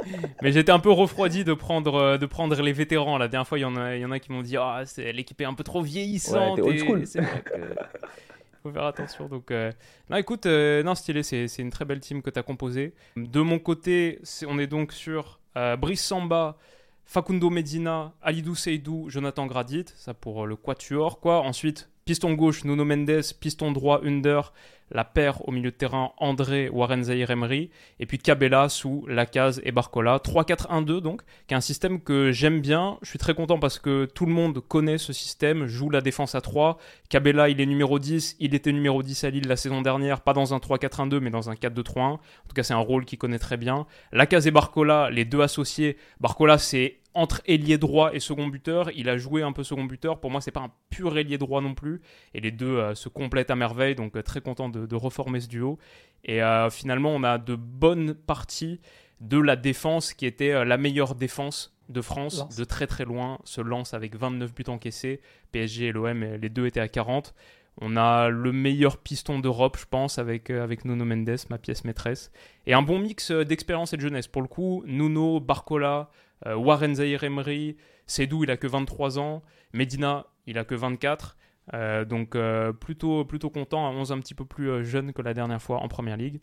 Mais 0.42 0.52
j'étais 0.52 0.72
un 0.72 0.80
peu 0.80 0.92
refroidi 0.92 1.44
de 1.44 1.54
prendre, 1.54 1.96
euh, 1.96 2.18
de 2.18 2.26
prendre 2.26 2.60
les 2.62 2.74
vétérans. 2.74 3.18
La 3.18 3.28
dernière 3.28 3.48
fois, 3.48 3.60
il 3.60 3.62
y 3.62 3.66
en 3.66 3.76
a, 3.76 3.96
il 3.96 4.02
y 4.02 4.06
en 4.06 4.12
a 4.12 4.20
qui 4.20 4.32
m'ont 4.32 4.42
dit 4.42 4.58
Ah, 4.58 4.84
l'équipe 4.98 5.40
est 5.42 5.46
un 5.46 5.54
peu 5.54 5.64
trop 5.64 5.82
vieillissante. 5.82 6.60
Ouais. 6.60 6.78
Il 6.78 8.64
faut 8.64 8.72
faire 8.72 8.86
attention. 8.86 9.28
Donc, 9.28 9.50
euh, 9.52 9.72
non, 10.10 10.18
écoute, 10.18 10.46
euh, 10.46 10.84
non, 10.84 10.94
stylé, 10.96 11.24
c'est 11.24 11.48
une 11.60 11.72
très 11.72 11.86
belle 11.86 12.00
team 12.00 12.22
que 12.22 12.30
tu 12.30 12.40
as 12.40 12.44
composée. 12.44 12.94
De 13.16 13.42
mon 13.42 13.60
côté, 13.60 14.20
on 14.48 14.60
est 14.60 14.68
donc 14.68 14.92
sur 14.94 15.40
Brice 15.80 16.04
Samba, 16.04 16.58
Facundo 17.06 17.50
Medina, 17.50 18.14
Alidou 18.22 18.56
Seydou, 18.56 19.10
Jonathan 19.10 19.48
Gradit. 19.48 19.86
Ça 19.96 20.14
pour 20.14 20.46
le 20.46 20.56
quatuor, 20.56 21.20
quoi. 21.20 21.42
Ensuite, 21.42 21.90
piston 22.06 22.34
gauche, 22.34 22.64
Nuno 22.64 22.86
Mendes, 22.86 23.34
piston 23.40 23.72
droit, 23.72 24.02
Under, 24.04 24.52
la 24.92 25.06
paire 25.06 25.48
au 25.48 25.52
milieu 25.52 25.72
de 25.72 25.76
terrain 25.76 26.12
André 26.18 26.70
Warren 26.70 27.04
Zahir 27.04 27.32
Emery, 27.32 27.70
et 28.00 28.06
puis 28.06 28.18
Cabella 28.18 28.70
sous 28.70 29.06
Lacaz 29.08 29.62
et 29.64 29.72
Barcola. 29.72 30.18
3-4-1-2 30.18 31.00
donc, 31.00 31.22
qui 31.48 31.54
est 31.54 31.58
un 31.58 31.62
système 31.62 32.02
que 32.02 32.32
j'aime 32.32 32.60
bien. 32.60 32.98
Je 33.02 33.10
suis 33.10 33.20
très 33.20 33.34
content 33.34 33.60
parce 33.60 33.80
que 33.80 34.06
tout 34.06 34.26
le 34.26 34.34
monde 34.34 34.60
connaît 34.60 34.98
ce 34.98 35.14
système, 35.14 35.68
joue 35.68 35.90
la 35.90 36.02
défense 36.02 36.36
à 36.36 36.42
3. 36.42 36.78
Cabella, 37.10 37.50
il 37.50 37.62
est 37.62 37.66
numéro 37.66 38.00
10, 38.00 38.38
il 38.40 38.54
était 38.54 38.72
numéro 38.72 39.02
10 39.02 39.24
à 39.24 39.30
Lille 39.30 39.48
la 39.48 39.56
saison 39.56 39.82
dernière, 39.82 40.22
pas 40.22 40.34
dans 40.34 40.54
un 40.54 40.58
3-4-1-2, 40.58 41.20
mais 41.20 41.30
dans 41.30 41.50
un 41.50 41.54
4-2-3-1. 41.54 42.00
En 42.02 42.18
tout 42.18 42.54
cas, 42.56 42.64
c'est 42.64 42.74
un 42.74 42.78
rôle 42.78 43.06
qu'il 43.06 43.18
connaît 43.18 43.40
très 43.40 43.58
bien. 43.58 43.88
Lacaz 44.12 44.48
et 44.48 44.52
Barcola, 44.52 45.10
les 45.10 45.26
deux 45.26 45.42
associés. 45.42 45.98
Barcola, 46.20 46.58
c'est 46.58 47.01
entre 47.13 47.41
ailier 47.45 47.78
droit 47.78 48.13
et 48.13 48.19
second 48.19 48.47
buteur. 48.47 48.89
Il 48.95 49.10
a 49.10 49.17
joué 49.17 49.43
un 49.43 49.52
peu 49.52 49.63
second 49.63 49.84
buteur. 49.84 50.19
Pour 50.19 50.32
moi, 50.32 50.41
c'est 50.41 50.52
pas 50.52 50.62
un 50.62 50.71
pur 50.89 51.17
ailier 51.17 51.38
droit 51.38 51.62
non 51.62 51.74
plus. 51.74 52.02
Et 52.34 52.39
les 52.39 52.52
deux 52.52 52.78
euh, 52.78 52.95
se 52.95 53.10
complètent 53.10 53.52
à 53.52 53.56
merveille. 53.56 53.95
Donc, 53.95 54.15
euh, 54.15 54.21
très 54.21 54.41
content 54.41 54.69
de, 54.69 54.95
reformer 54.95 55.39
ce 55.39 55.47
duo. 55.47 55.78
Et 56.24 56.41
euh, 56.41 56.69
finalement, 56.69 57.12
on 57.12 57.24
a 57.24 57.38
de 57.38 57.56
bonnes 57.56 58.13
parties 58.13 58.80
de 59.19 59.39
la 59.39 59.56
défense 59.56 60.13
qui 60.13 60.26
était 60.26 60.65
la 60.65 60.78
meilleure 60.78 61.15
défense 61.15 61.76
de 61.89 62.02
France 62.02 62.47
de 62.56 62.63
très 62.63 62.88
très 62.88 63.06
loin. 63.06 63.39
Se 63.43 63.62
lance 63.62 63.93
avec 63.93 64.15
29 64.15 64.54
buts 64.54 64.63
encaissés. 64.67 65.21
PSG 65.52 65.88
et 65.88 65.91
l'OM, 65.91 66.24
les 66.24 66.50
deux 66.50 66.65
étaient 66.65 66.80
à 66.80 66.88
40. 66.88 67.34
On 67.80 67.97
a 67.97 68.30
le 68.30 68.52
meilleur 68.52 68.97
piston 68.97 69.39
d'Europe, 69.39 69.78
je 69.80 69.86
pense, 69.86 70.19
avec, 70.19 70.50
avec 70.50 70.86
Nuno 70.86 71.06
Mendes, 71.06 71.38
ma 71.50 71.58
pièce 71.58 71.86
maîtresse. 71.86 72.32
Et 72.65 72.74
un 72.74 72.82
bon 72.82 73.00
mix 73.00 73.32
d'expérience 73.32 73.93
et 73.93 73.97
de 73.97 74.02
jeunesse. 74.02 74.28
Pour 74.28 74.41
le 74.41 74.47
coup, 74.47 74.84
Nuno, 74.86 75.39
Barcola, 75.39 76.10
euh, 76.45 76.56
Warren 76.56 76.95
Zahir 76.95 77.23
Emery, 77.23 77.77
Sedou, 78.08 78.43
il 78.43 78.51
a 78.51 78.58
que 78.58 78.67
23 78.67 79.19
ans. 79.19 79.43
Medina, 79.73 80.25
il 80.47 80.58
a 80.58 80.65
que 80.65 80.75
24. 80.75 81.38
Euh, 81.73 82.06
donc 82.06 82.36
euh, 82.36 82.73
plutôt, 82.73 83.23
plutôt 83.25 83.49
content, 83.49 83.89
11 83.91 84.12
un 84.12 84.19
petit 84.19 84.34
peu 84.34 84.45
plus 84.45 84.84
jeune 84.84 85.13
que 85.13 85.21
la 85.21 85.34
dernière 85.34 85.62
fois 85.62 85.77
en 85.77 85.88
Première 85.88 86.17
Ligue. 86.17 86.39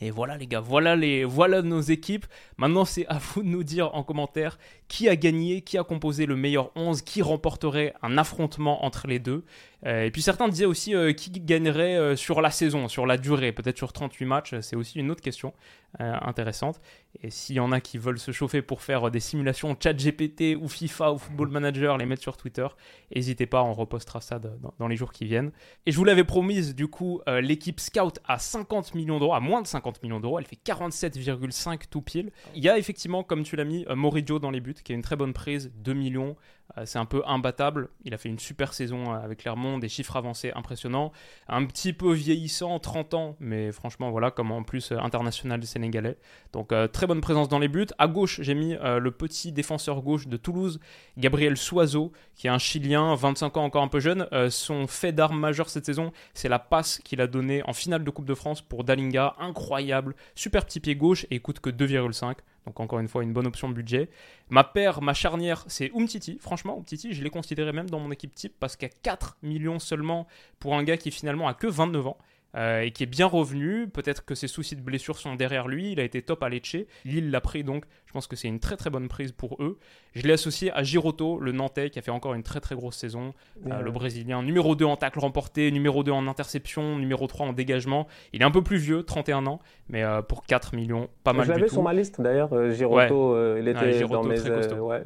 Et 0.00 0.10
voilà 0.10 0.36
les 0.36 0.46
gars, 0.46 0.60
voilà, 0.60 0.96
les, 0.96 1.24
voilà 1.24 1.62
nos 1.62 1.80
équipes. 1.80 2.26
Maintenant 2.56 2.84
c'est 2.84 3.06
à 3.08 3.18
vous 3.18 3.42
de 3.42 3.48
nous 3.48 3.64
dire 3.64 3.94
en 3.94 4.02
commentaire 4.02 4.58
qui 4.88 5.08
a 5.08 5.16
gagné, 5.16 5.62
qui 5.62 5.78
a 5.78 5.84
composé 5.84 6.26
le 6.26 6.36
meilleur 6.36 6.72
11, 6.74 7.02
qui 7.02 7.22
remporterait 7.22 7.94
un 8.02 8.18
affrontement 8.18 8.84
entre 8.84 9.06
les 9.06 9.18
deux. 9.18 9.44
Euh, 9.86 10.04
et 10.04 10.10
puis 10.10 10.20
certains 10.20 10.48
disaient 10.48 10.66
aussi 10.66 10.94
euh, 10.94 11.12
qui 11.12 11.30
gagnerait 11.30 11.96
euh, 11.96 12.16
sur 12.16 12.42
la 12.42 12.50
saison, 12.50 12.88
sur 12.88 13.06
la 13.06 13.16
durée, 13.16 13.52
peut-être 13.52 13.78
sur 13.78 13.92
38 13.92 14.26
matchs, 14.26 14.54
c'est 14.60 14.76
aussi 14.76 14.98
une 14.98 15.10
autre 15.10 15.22
question 15.22 15.54
intéressante. 15.98 16.80
Et 17.20 17.30
s'il 17.30 17.56
y 17.56 17.60
en 17.60 17.72
a 17.72 17.80
qui 17.80 17.98
veulent 17.98 18.20
se 18.20 18.30
chauffer 18.30 18.62
pour 18.62 18.80
faire 18.80 19.10
des 19.10 19.18
simulations 19.18 19.76
chat 19.82 19.92
GPT 19.92 20.56
ou 20.56 20.68
FIFA 20.68 21.14
ou 21.14 21.18
Football 21.18 21.48
Manager, 21.48 21.98
les 21.98 22.06
mettre 22.06 22.22
sur 22.22 22.36
Twitter, 22.36 22.68
n'hésitez 23.12 23.46
pas, 23.46 23.64
on 23.64 23.72
repostera 23.72 24.20
ça 24.20 24.38
dans, 24.38 24.86
les 24.86 24.94
jours 24.94 25.10
qui 25.10 25.24
viennent. 25.24 25.50
Et 25.86 25.90
je 25.90 25.96
vous 25.96 26.04
l'avais 26.04 26.22
promise, 26.22 26.76
du 26.76 26.86
coup, 26.86 27.20
l'équipe 27.26 27.80
Scout 27.80 28.20
a 28.24 28.38
50 28.38 28.94
millions 28.94 29.18
d'euros, 29.18 29.34
à 29.34 29.40
moins 29.40 29.62
de 29.62 29.66
50 29.66 29.89
millions 30.02 30.20
d'euros, 30.20 30.38
elle 30.38 30.46
fait 30.46 30.58
47,5 30.64 31.82
tout 31.90 32.02
pile. 32.02 32.30
Il 32.54 32.62
y 32.62 32.68
a 32.68 32.78
effectivement, 32.78 33.22
comme 33.22 33.42
tu 33.42 33.56
l'as 33.56 33.64
mis, 33.64 33.84
Moridio 33.88 34.38
dans 34.38 34.50
les 34.50 34.60
buts, 34.60 34.74
qui 34.74 34.92
est 34.92 34.94
une 34.94 35.02
très 35.02 35.16
bonne 35.16 35.32
prise, 35.32 35.72
2 35.76 35.92
millions. 35.92 36.36
Euh, 36.78 36.82
c'est 36.86 36.98
un 36.98 37.04
peu 37.04 37.22
imbattable. 37.26 37.88
Il 38.04 38.14
a 38.14 38.18
fait 38.18 38.28
une 38.28 38.38
super 38.38 38.74
saison 38.74 39.12
avec 39.12 39.40
Clermont, 39.40 39.78
des 39.78 39.88
chiffres 39.88 40.16
avancés 40.16 40.52
impressionnants. 40.54 41.12
Un 41.48 41.64
petit 41.66 41.92
peu 41.92 42.12
vieillissant, 42.12 42.78
30 42.78 43.14
ans, 43.14 43.36
mais 43.40 43.72
franchement, 43.72 44.10
voilà, 44.10 44.30
comme 44.30 44.52
en 44.52 44.62
plus 44.62 44.92
international 44.92 45.64
sénégalais. 45.64 46.16
Donc 46.52 46.72
très 46.92 47.06
bonne 47.06 47.20
présence 47.20 47.48
dans 47.48 47.58
les 47.58 47.68
buts. 47.68 47.86
À 47.98 48.08
gauche, 48.08 48.40
j'ai 48.40 48.54
mis 48.54 48.74
le 48.80 49.10
petit 49.10 49.52
défenseur 49.52 50.02
gauche 50.02 50.26
de 50.26 50.36
Toulouse, 50.36 50.80
Gabriel 51.18 51.56
Soiseau, 51.56 52.12
qui 52.34 52.46
est 52.46 52.50
un 52.50 52.58
Chilien, 52.58 53.14
25 53.14 53.56
ans, 53.56 53.64
encore 53.64 53.82
un 53.82 53.88
peu 53.88 54.00
jeune. 54.00 54.26
son 54.50 54.86
fait 54.86 55.12
d'arme 55.12 55.38
majeur 55.38 55.68
cette 55.68 55.86
saison, 55.86 56.12
c'est 56.34 56.48
la 56.48 56.58
passe 56.58 57.00
qu'il 57.04 57.20
a 57.20 57.26
donnée 57.26 57.62
en 57.64 57.72
finale 57.72 58.04
de 58.04 58.10
Coupe 58.10 58.26
de 58.26 58.34
France 58.34 58.62
pour 58.62 58.84
Dalinga. 58.84 59.34
Incroyable, 59.38 60.14
super 60.34 60.64
petit 60.64 60.80
pied 60.80 60.96
gauche 60.96 61.26
et 61.30 61.40
coûte 61.40 61.60
que 61.60 61.70
2,5. 61.70 62.36
Donc 62.70 62.78
encore 62.78 63.00
une 63.00 63.08
fois, 63.08 63.24
une 63.24 63.32
bonne 63.32 63.48
option 63.48 63.68
budget. 63.68 64.08
Ma 64.48 64.62
paire, 64.62 65.02
ma 65.02 65.12
charnière, 65.12 65.64
c'est 65.66 65.90
Umtiti. 65.92 66.38
Franchement, 66.40 66.78
Umtiti, 66.78 67.14
je 67.14 67.24
l'ai 67.24 67.30
considéré 67.30 67.72
même 67.72 67.90
dans 67.90 67.98
mon 67.98 68.12
équipe 68.12 68.32
type 68.32 68.54
parce 68.60 68.76
qu'à 68.76 68.88
4 68.88 69.38
millions 69.42 69.80
seulement 69.80 70.28
pour 70.60 70.76
un 70.76 70.84
gars 70.84 70.96
qui 70.96 71.10
finalement 71.10 71.48
a 71.48 71.54
que 71.54 71.66
29 71.66 72.06
ans. 72.06 72.18
Euh, 72.56 72.80
et 72.80 72.90
qui 72.90 73.04
est 73.04 73.06
bien 73.06 73.26
revenu. 73.26 73.88
Peut-être 73.88 74.24
que 74.24 74.34
ses 74.34 74.48
soucis 74.48 74.76
de 74.76 74.80
blessure 74.80 75.18
sont 75.18 75.34
derrière 75.34 75.68
lui. 75.68 75.92
Il 75.92 76.00
a 76.00 76.04
été 76.04 76.22
top 76.22 76.42
à 76.42 76.48
Lecce. 76.48 76.76
Lille 77.04 77.30
l'a 77.30 77.40
pris 77.40 77.64
donc. 77.64 77.84
Je 78.06 78.12
pense 78.12 78.26
que 78.26 78.34
c'est 78.34 78.48
une 78.48 78.58
très 78.58 78.76
très 78.76 78.90
bonne 78.90 79.06
prise 79.06 79.30
pour 79.30 79.56
eux. 79.60 79.78
Je 80.16 80.22
l'ai 80.22 80.32
associé 80.32 80.72
à 80.72 80.82
Giroto, 80.82 81.38
le 81.38 81.52
Nantais, 81.52 81.90
qui 81.90 82.00
a 82.00 82.02
fait 82.02 82.10
encore 82.10 82.34
une 82.34 82.42
très 82.42 82.58
très 82.58 82.74
grosse 82.74 82.96
saison. 82.96 83.34
Euh, 83.70 83.82
le 83.82 83.92
Brésilien, 83.92 84.42
numéro 84.42 84.74
2 84.74 84.84
en 84.84 84.96
tacle 84.96 85.20
remporté, 85.20 85.70
numéro 85.70 86.02
2 86.02 86.10
en 86.10 86.26
interception, 86.26 86.98
numéro 86.98 87.28
3 87.28 87.46
en 87.46 87.52
dégagement. 87.52 88.08
Il 88.32 88.42
est 88.42 88.44
un 88.44 88.50
peu 88.50 88.62
plus 88.62 88.78
vieux, 88.78 89.04
31 89.04 89.46
ans, 89.46 89.60
mais 89.88 90.02
euh, 90.02 90.22
pour 90.22 90.44
4 90.44 90.74
millions, 90.74 91.08
pas 91.22 91.32
mal 91.32 91.42
du 91.42 91.52
tout. 91.52 91.54
Je 91.54 91.60
l'avais 91.60 91.70
sur 91.70 91.82
ma 91.84 91.92
liste 91.92 92.20
d'ailleurs, 92.20 92.50
Giroto. 92.72 93.56
il 93.56 93.68
était 93.68 94.00
dans 94.08 94.24
mes. 94.24 94.36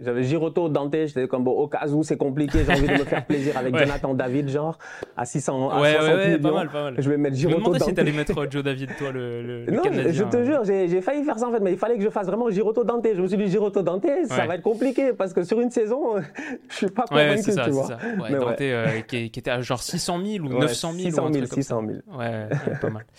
J'avais 0.02 0.24
Giroto, 0.24 0.70
Dante, 0.70 0.94
j'étais 0.94 1.28
comme 1.28 1.44
bon, 1.44 1.52
au 1.52 1.68
cas 1.68 1.86
où 1.88 2.02
c'est 2.04 2.16
compliqué, 2.16 2.60
j'ai 2.64 2.72
envie 2.72 2.86
de 2.86 2.92
me 2.92 3.04
faire 3.04 3.26
plaisir 3.26 3.58
avec 3.58 3.76
Jonathan 3.78 4.14
David, 4.14 4.48
genre 4.48 4.78
à 5.14 5.26
600 5.26 5.68
à 5.68 5.78
60 5.78 6.26
millions. 6.26 6.38
Pas 6.40 6.52
mal, 6.52 6.70
pas 6.70 6.82
mal. 6.84 6.94
Je 6.98 7.10
vais 7.10 7.18
mettre 7.18 7.33
Me 7.34 7.54
demandais 7.54 7.80
si 7.80 7.94
t'allais 7.94 8.12
mettre 8.12 8.46
Joe 8.50 8.62
David, 8.62 8.90
toi, 8.96 9.12
le, 9.12 9.42
le, 9.42 9.72
non, 9.72 9.82
je 9.84 10.24
te 10.24 10.44
jure, 10.44 10.64
j'ai 10.64 11.00
failli 11.00 11.24
faire 11.24 11.38
ça 11.38 11.48
en 11.48 11.52
fait, 11.52 11.60
mais 11.60 11.72
il 11.72 11.78
fallait 11.78 11.96
que 11.96 12.04
je 12.04 12.10
fasse 12.10 12.26
vraiment 12.26 12.50
Giroto 12.50 12.84
Dante. 12.84 13.06
Je 13.14 13.20
me 13.20 13.28
suis 13.28 13.36
dit 13.36 13.48
Giroto 13.48 13.82
Dante, 13.82 14.06
ça 14.26 14.46
va 14.46 14.54
être 14.56 14.62
compliqué 14.62 15.12
parce 15.12 15.32
que 15.32 15.42
sur 15.42 15.60
une 15.60 15.70
saison, 15.70 16.16
je 16.68 16.74
suis 16.74 16.88
pas 16.88 17.04
convaincu, 17.04 17.52
ça, 17.52 17.64
tu 17.64 17.70
vois. 17.70 17.86
Ça. 17.86 17.98
Dante 18.30 18.60
euh, 18.60 19.00
qui, 19.02 19.24
était 19.24 19.50
à 19.50 19.60
genre 19.60 19.82
600 19.82 20.20
000 20.24 20.46
ou 20.46 20.48
900 20.58 20.92
000 20.92 21.02
600 21.10 21.32
000, 21.32 21.44
ou 21.44 21.46
600 21.46 21.82
000. 21.86 22.18
Ouais, 22.18 22.48
pas 22.80 22.90
mal. 22.90 23.04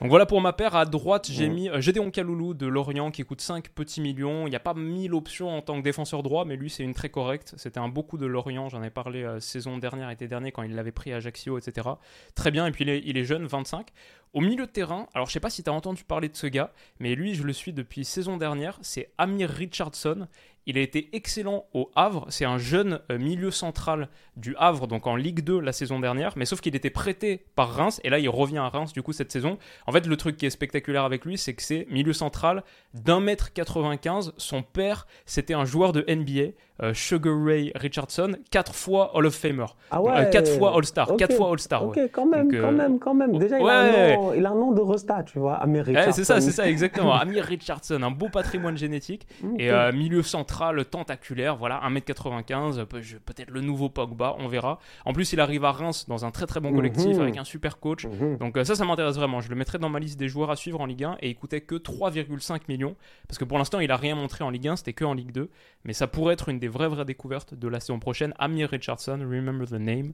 Donc 0.00 0.10
voilà 0.10 0.26
pour 0.26 0.40
ma 0.40 0.52
paire. 0.52 0.74
À 0.74 0.84
droite, 0.84 1.28
j'ai 1.30 1.48
mis 1.48 1.68
euh, 1.68 1.80
Gédéon 1.80 2.10
Kaloulou 2.10 2.54
de 2.54 2.66
Lorient 2.66 3.10
qui 3.10 3.22
coûte 3.24 3.40
5 3.40 3.68
petits 3.70 4.00
millions. 4.00 4.46
Il 4.46 4.50
n'y 4.50 4.56
a 4.56 4.60
pas 4.60 4.74
1000 4.74 5.14
options 5.14 5.56
en 5.56 5.62
tant 5.62 5.78
que 5.78 5.82
défenseur 5.82 6.22
droit, 6.22 6.44
mais 6.44 6.56
lui, 6.56 6.70
c'est 6.70 6.82
une 6.82 6.94
très 6.94 7.08
correcte. 7.08 7.54
C'était 7.56 7.80
un 7.80 7.88
beaucoup 7.88 8.18
de 8.18 8.26
Lorient. 8.26 8.68
J'en 8.68 8.82
ai 8.82 8.90
parlé 8.90 9.22
euh, 9.22 9.40
saison 9.40 9.78
dernière, 9.78 10.10
été 10.10 10.28
dernier, 10.28 10.52
quand 10.52 10.62
il 10.62 10.74
l'avait 10.74 10.92
pris 10.92 11.12
à 11.12 11.16
Ajaccio, 11.16 11.58
etc. 11.58 11.88
Très 12.34 12.50
bien. 12.50 12.66
Et 12.66 12.70
puis 12.70 12.84
il 12.84 12.90
est, 12.90 13.02
il 13.04 13.16
est 13.16 13.24
jeune, 13.24 13.46
25. 13.46 13.88
Au 14.34 14.40
milieu 14.40 14.66
de 14.66 14.70
terrain, 14.70 15.06
alors 15.14 15.28
je 15.28 15.32
sais 15.32 15.38
pas 15.38 15.48
si 15.48 15.62
tu 15.62 15.70
as 15.70 15.72
entendu 15.72 16.02
parler 16.02 16.28
de 16.28 16.34
ce 16.34 16.48
gars, 16.48 16.72
mais 16.98 17.14
lui, 17.14 17.36
je 17.36 17.44
le 17.44 17.52
suis 17.52 17.72
depuis 17.72 18.04
saison 18.04 18.36
dernière. 18.36 18.80
C'est 18.82 19.12
Amir 19.16 19.48
Richardson. 19.48 20.26
Il 20.66 20.76
a 20.76 20.80
été 20.80 21.10
excellent 21.12 21.66
au 21.72 21.90
Havre. 21.94 22.26
C'est 22.30 22.44
un 22.44 22.58
jeune 22.58 23.00
euh, 23.12 23.18
milieu 23.18 23.52
central 23.52 24.08
du 24.36 24.56
Havre, 24.56 24.88
donc 24.88 25.06
en 25.06 25.14
Ligue 25.14 25.44
2 25.44 25.60
la 25.60 25.72
saison 25.72 26.00
dernière. 26.00 26.32
Mais 26.36 26.46
sauf 26.46 26.60
qu'il 26.60 26.74
était 26.74 26.90
prêté 26.90 27.44
par 27.54 27.70
Reims. 27.70 28.00
Et 28.02 28.10
là, 28.10 28.18
il 28.18 28.28
revient 28.28 28.58
à 28.58 28.68
Reims 28.68 28.92
du 28.92 29.02
coup 29.02 29.12
cette 29.12 29.30
saison. 29.30 29.56
En 29.86 29.92
fait, 29.92 30.04
le 30.04 30.16
truc 30.16 30.36
qui 30.36 30.46
est 30.46 30.50
spectaculaire 30.50 31.04
avec 31.04 31.24
lui, 31.24 31.38
c'est 31.38 31.54
que 31.54 31.62
c'est 31.62 31.86
milieu 31.88 32.12
central 32.12 32.64
d'un 32.92 33.20
mètre 33.20 33.52
95. 33.52 34.32
Son 34.36 34.62
père, 34.62 35.06
c'était 35.26 35.54
un 35.54 35.64
joueur 35.64 35.92
de 35.92 36.04
NBA. 36.12 36.54
Euh, 36.82 36.92
Sugar 36.92 37.34
Ray 37.40 37.70
Richardson, 37.76 38.32
quatre 38.50 38.74
fois 38.74 39.16
Hall 39.16 39.26
of 39.26 39.34
Famer. 39.34 39.66
Ah 39.92 40.02
ouais, 40.02 40.10
euh, 40.12 40.24
quatre 40.30 40.50
fois 40.58 40.74
All-Star. 40.76 41.14
Quatre 41.16 41.36
fois 41.36 41.50
All-Star. 41.52 41.86
Ok, 41.86 42.00
quand 42.10 42.26
même, 42.26 42.50
quand 42.50 42.72
même, 42.72 42.98
quand 42.98 43.14
même. 43.14 43.38
Déjà, 43.38 43.60
il, 43.60 43.68
a 43.68 43.78
un 43.78 44.16
nom, 44.16 44.34
il, 44.34 44.44
a 44.44 44.50
un 44.50 44.54
nom, 44.54 44.72
de 44.72 44.80
resta, 44.80 45.22
tu 45.22 45.38
vois, 45.38 45.54
Amir 45.54 45.84
Richardson. 45.84 46.12
c'est 46.12 46.24
ça, 46.24 46.40
c'est 46.40 46.50
ça, 46.50 46.68
exactement. 46.68 47.14
Amir 47.20 47.44
Richardson, 47.44 48.02
un 48.02 48.10
beau 48.10 48.28
patrimoine 48.28 48.76
génétique. 48.76 49.26
Et 49.58 49.70
milieu 49.92 50.22
central 50.22 50.84
tentaculaire, 50.86 51.56
voilà, 51.56 51.80
1m95, 51.88 52.84
peut-être 52.86 53.50
le 53.50 53.60
nouveau 53.60 53.88
Pogba, 53.88 54.34
on 54.40 54.48
verra. 54.48 54.80
En 55.04 55.12
plus, 55.12 55.32
il 55.32 55.40
arrive 55.40 55.64
à 55.64 55.70
Reims 55.70 56.06
dans 56.08 56.24
un 56.24 56.32
très 56.32 56.46
très 56.46 56.58
bon 56.58 56.70
mhm. 56.70 56.76
collectif 56.76 57.18
avec 57.18 57.36
un 57.36 57.44
super 57.44 57.78
coach. 57.78 58.06
Mhm. 58.06 58.38
Donc 58.38 58.58
ça, 58.64 58.74
ça 58.74 58.84
m'intéresse 58.84 59.14
vraiment. 59.14 59.40
Je 59.40 59.48
le 59.48 59.54
mettrai 59.54 59.78
dans 59.78 59.88
ma 59.88 60.00
liste 60.00 60.18
des 60.18 60.28
joueurs 60.28 60.50
à 60.50 60.56
suivre 60.56 60.80
en 60.80 60.86
Ligue 60.86 61.04
1 61.04 61.18
et 61.20 61.30
il 61.30 61.36
coûtait 61.36 61.60
que 61.60 61.76
3,5 61.76 62.62
millions. 62.68 62.96
Parce 63.28 63.38
que 63.38 63.44
pour 63.44 63.58
l'instant, 63.58 63.78
il 63.78 63.92
a 63.92 63.96
rien 63.96 64.16
montré 64.16 64.42
en 64.42 64.50
Ligue 64.50 64.66
1, 64.66 64.76
c'était 64.76 64.92
que 64.92 65.04
en 65.04 65.14
Ligue 65.14 65.30
2. 65.30 65.48
Mais 65.84 65.92
ça 65.92 66.06
pourrait 66.06 66.34
être 66.34 66.48
une 66.48 66.58
des 66.64 66.68
vraies 66.68 66.88
vraies 66.88 67.04
découvertes 67.04 67.54
de 67.54 67.68
la 67.68 67.78
saison 67.78 67.98
prochaine. 67.98 68.32
Amir 68.38 68.70
Richardson, 68.70 69.18
remember 69.20 69.66
the 69.66 69.72
name. 69.72 70.12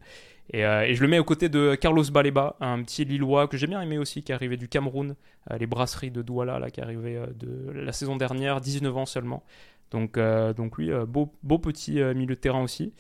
Et, 0.52 0.64
euh, 0.64 0.82
et 0.82 0.94
je 0.94 1.02
le 1.02 1.06
mets 1.06 1.20
aux 1.20 1.24
côtés 1.24 1.48
de 1.48 1.76
Carlos 1.76 2.02
Baleba, 2.10 2.56
un 2.60 2.82
petit 2.82 3.04
Lillois 3.04 3.46
que 3.46 3.56
j'ai 3.56 3.68
bien 3.68 3.80
aimé 3.80 3.98
aussi, 3.98 4.24
qui 4.24 4.32
est 4.32 4.34
arrivé 4.34 4.56
du 4.56 4.68
Cameroun, 4.68 5.14
euh, 5.50 5.58
les 5.58 5.66
brasseries 5.66 6.10
de 6.10 6.22
Douala, 6.22 6.58
là, 6.58 6.70
qui 6.70 6.80
est 6.80 6.82
arrivé 6.82 7.16
euh, 7.16 7.26
de 7.36 7.70
la 7.70 7.92
saison 7.92 8.16
dernière, 8.16 8.60
19 8.60 8.96
ans 8.96 9.06
seulement. 9.06 9.44
Donc, 9.92 10.18
donc 10.56 10.78
lui, 10.78 10.90
beau, 11.08 11.32
beau 11.42 11.58
petit 11.58 11.94
milieu 12.14 12.36
de 12.36 12.40
terrain 12.40 12.62
aussi. 12.62 12.92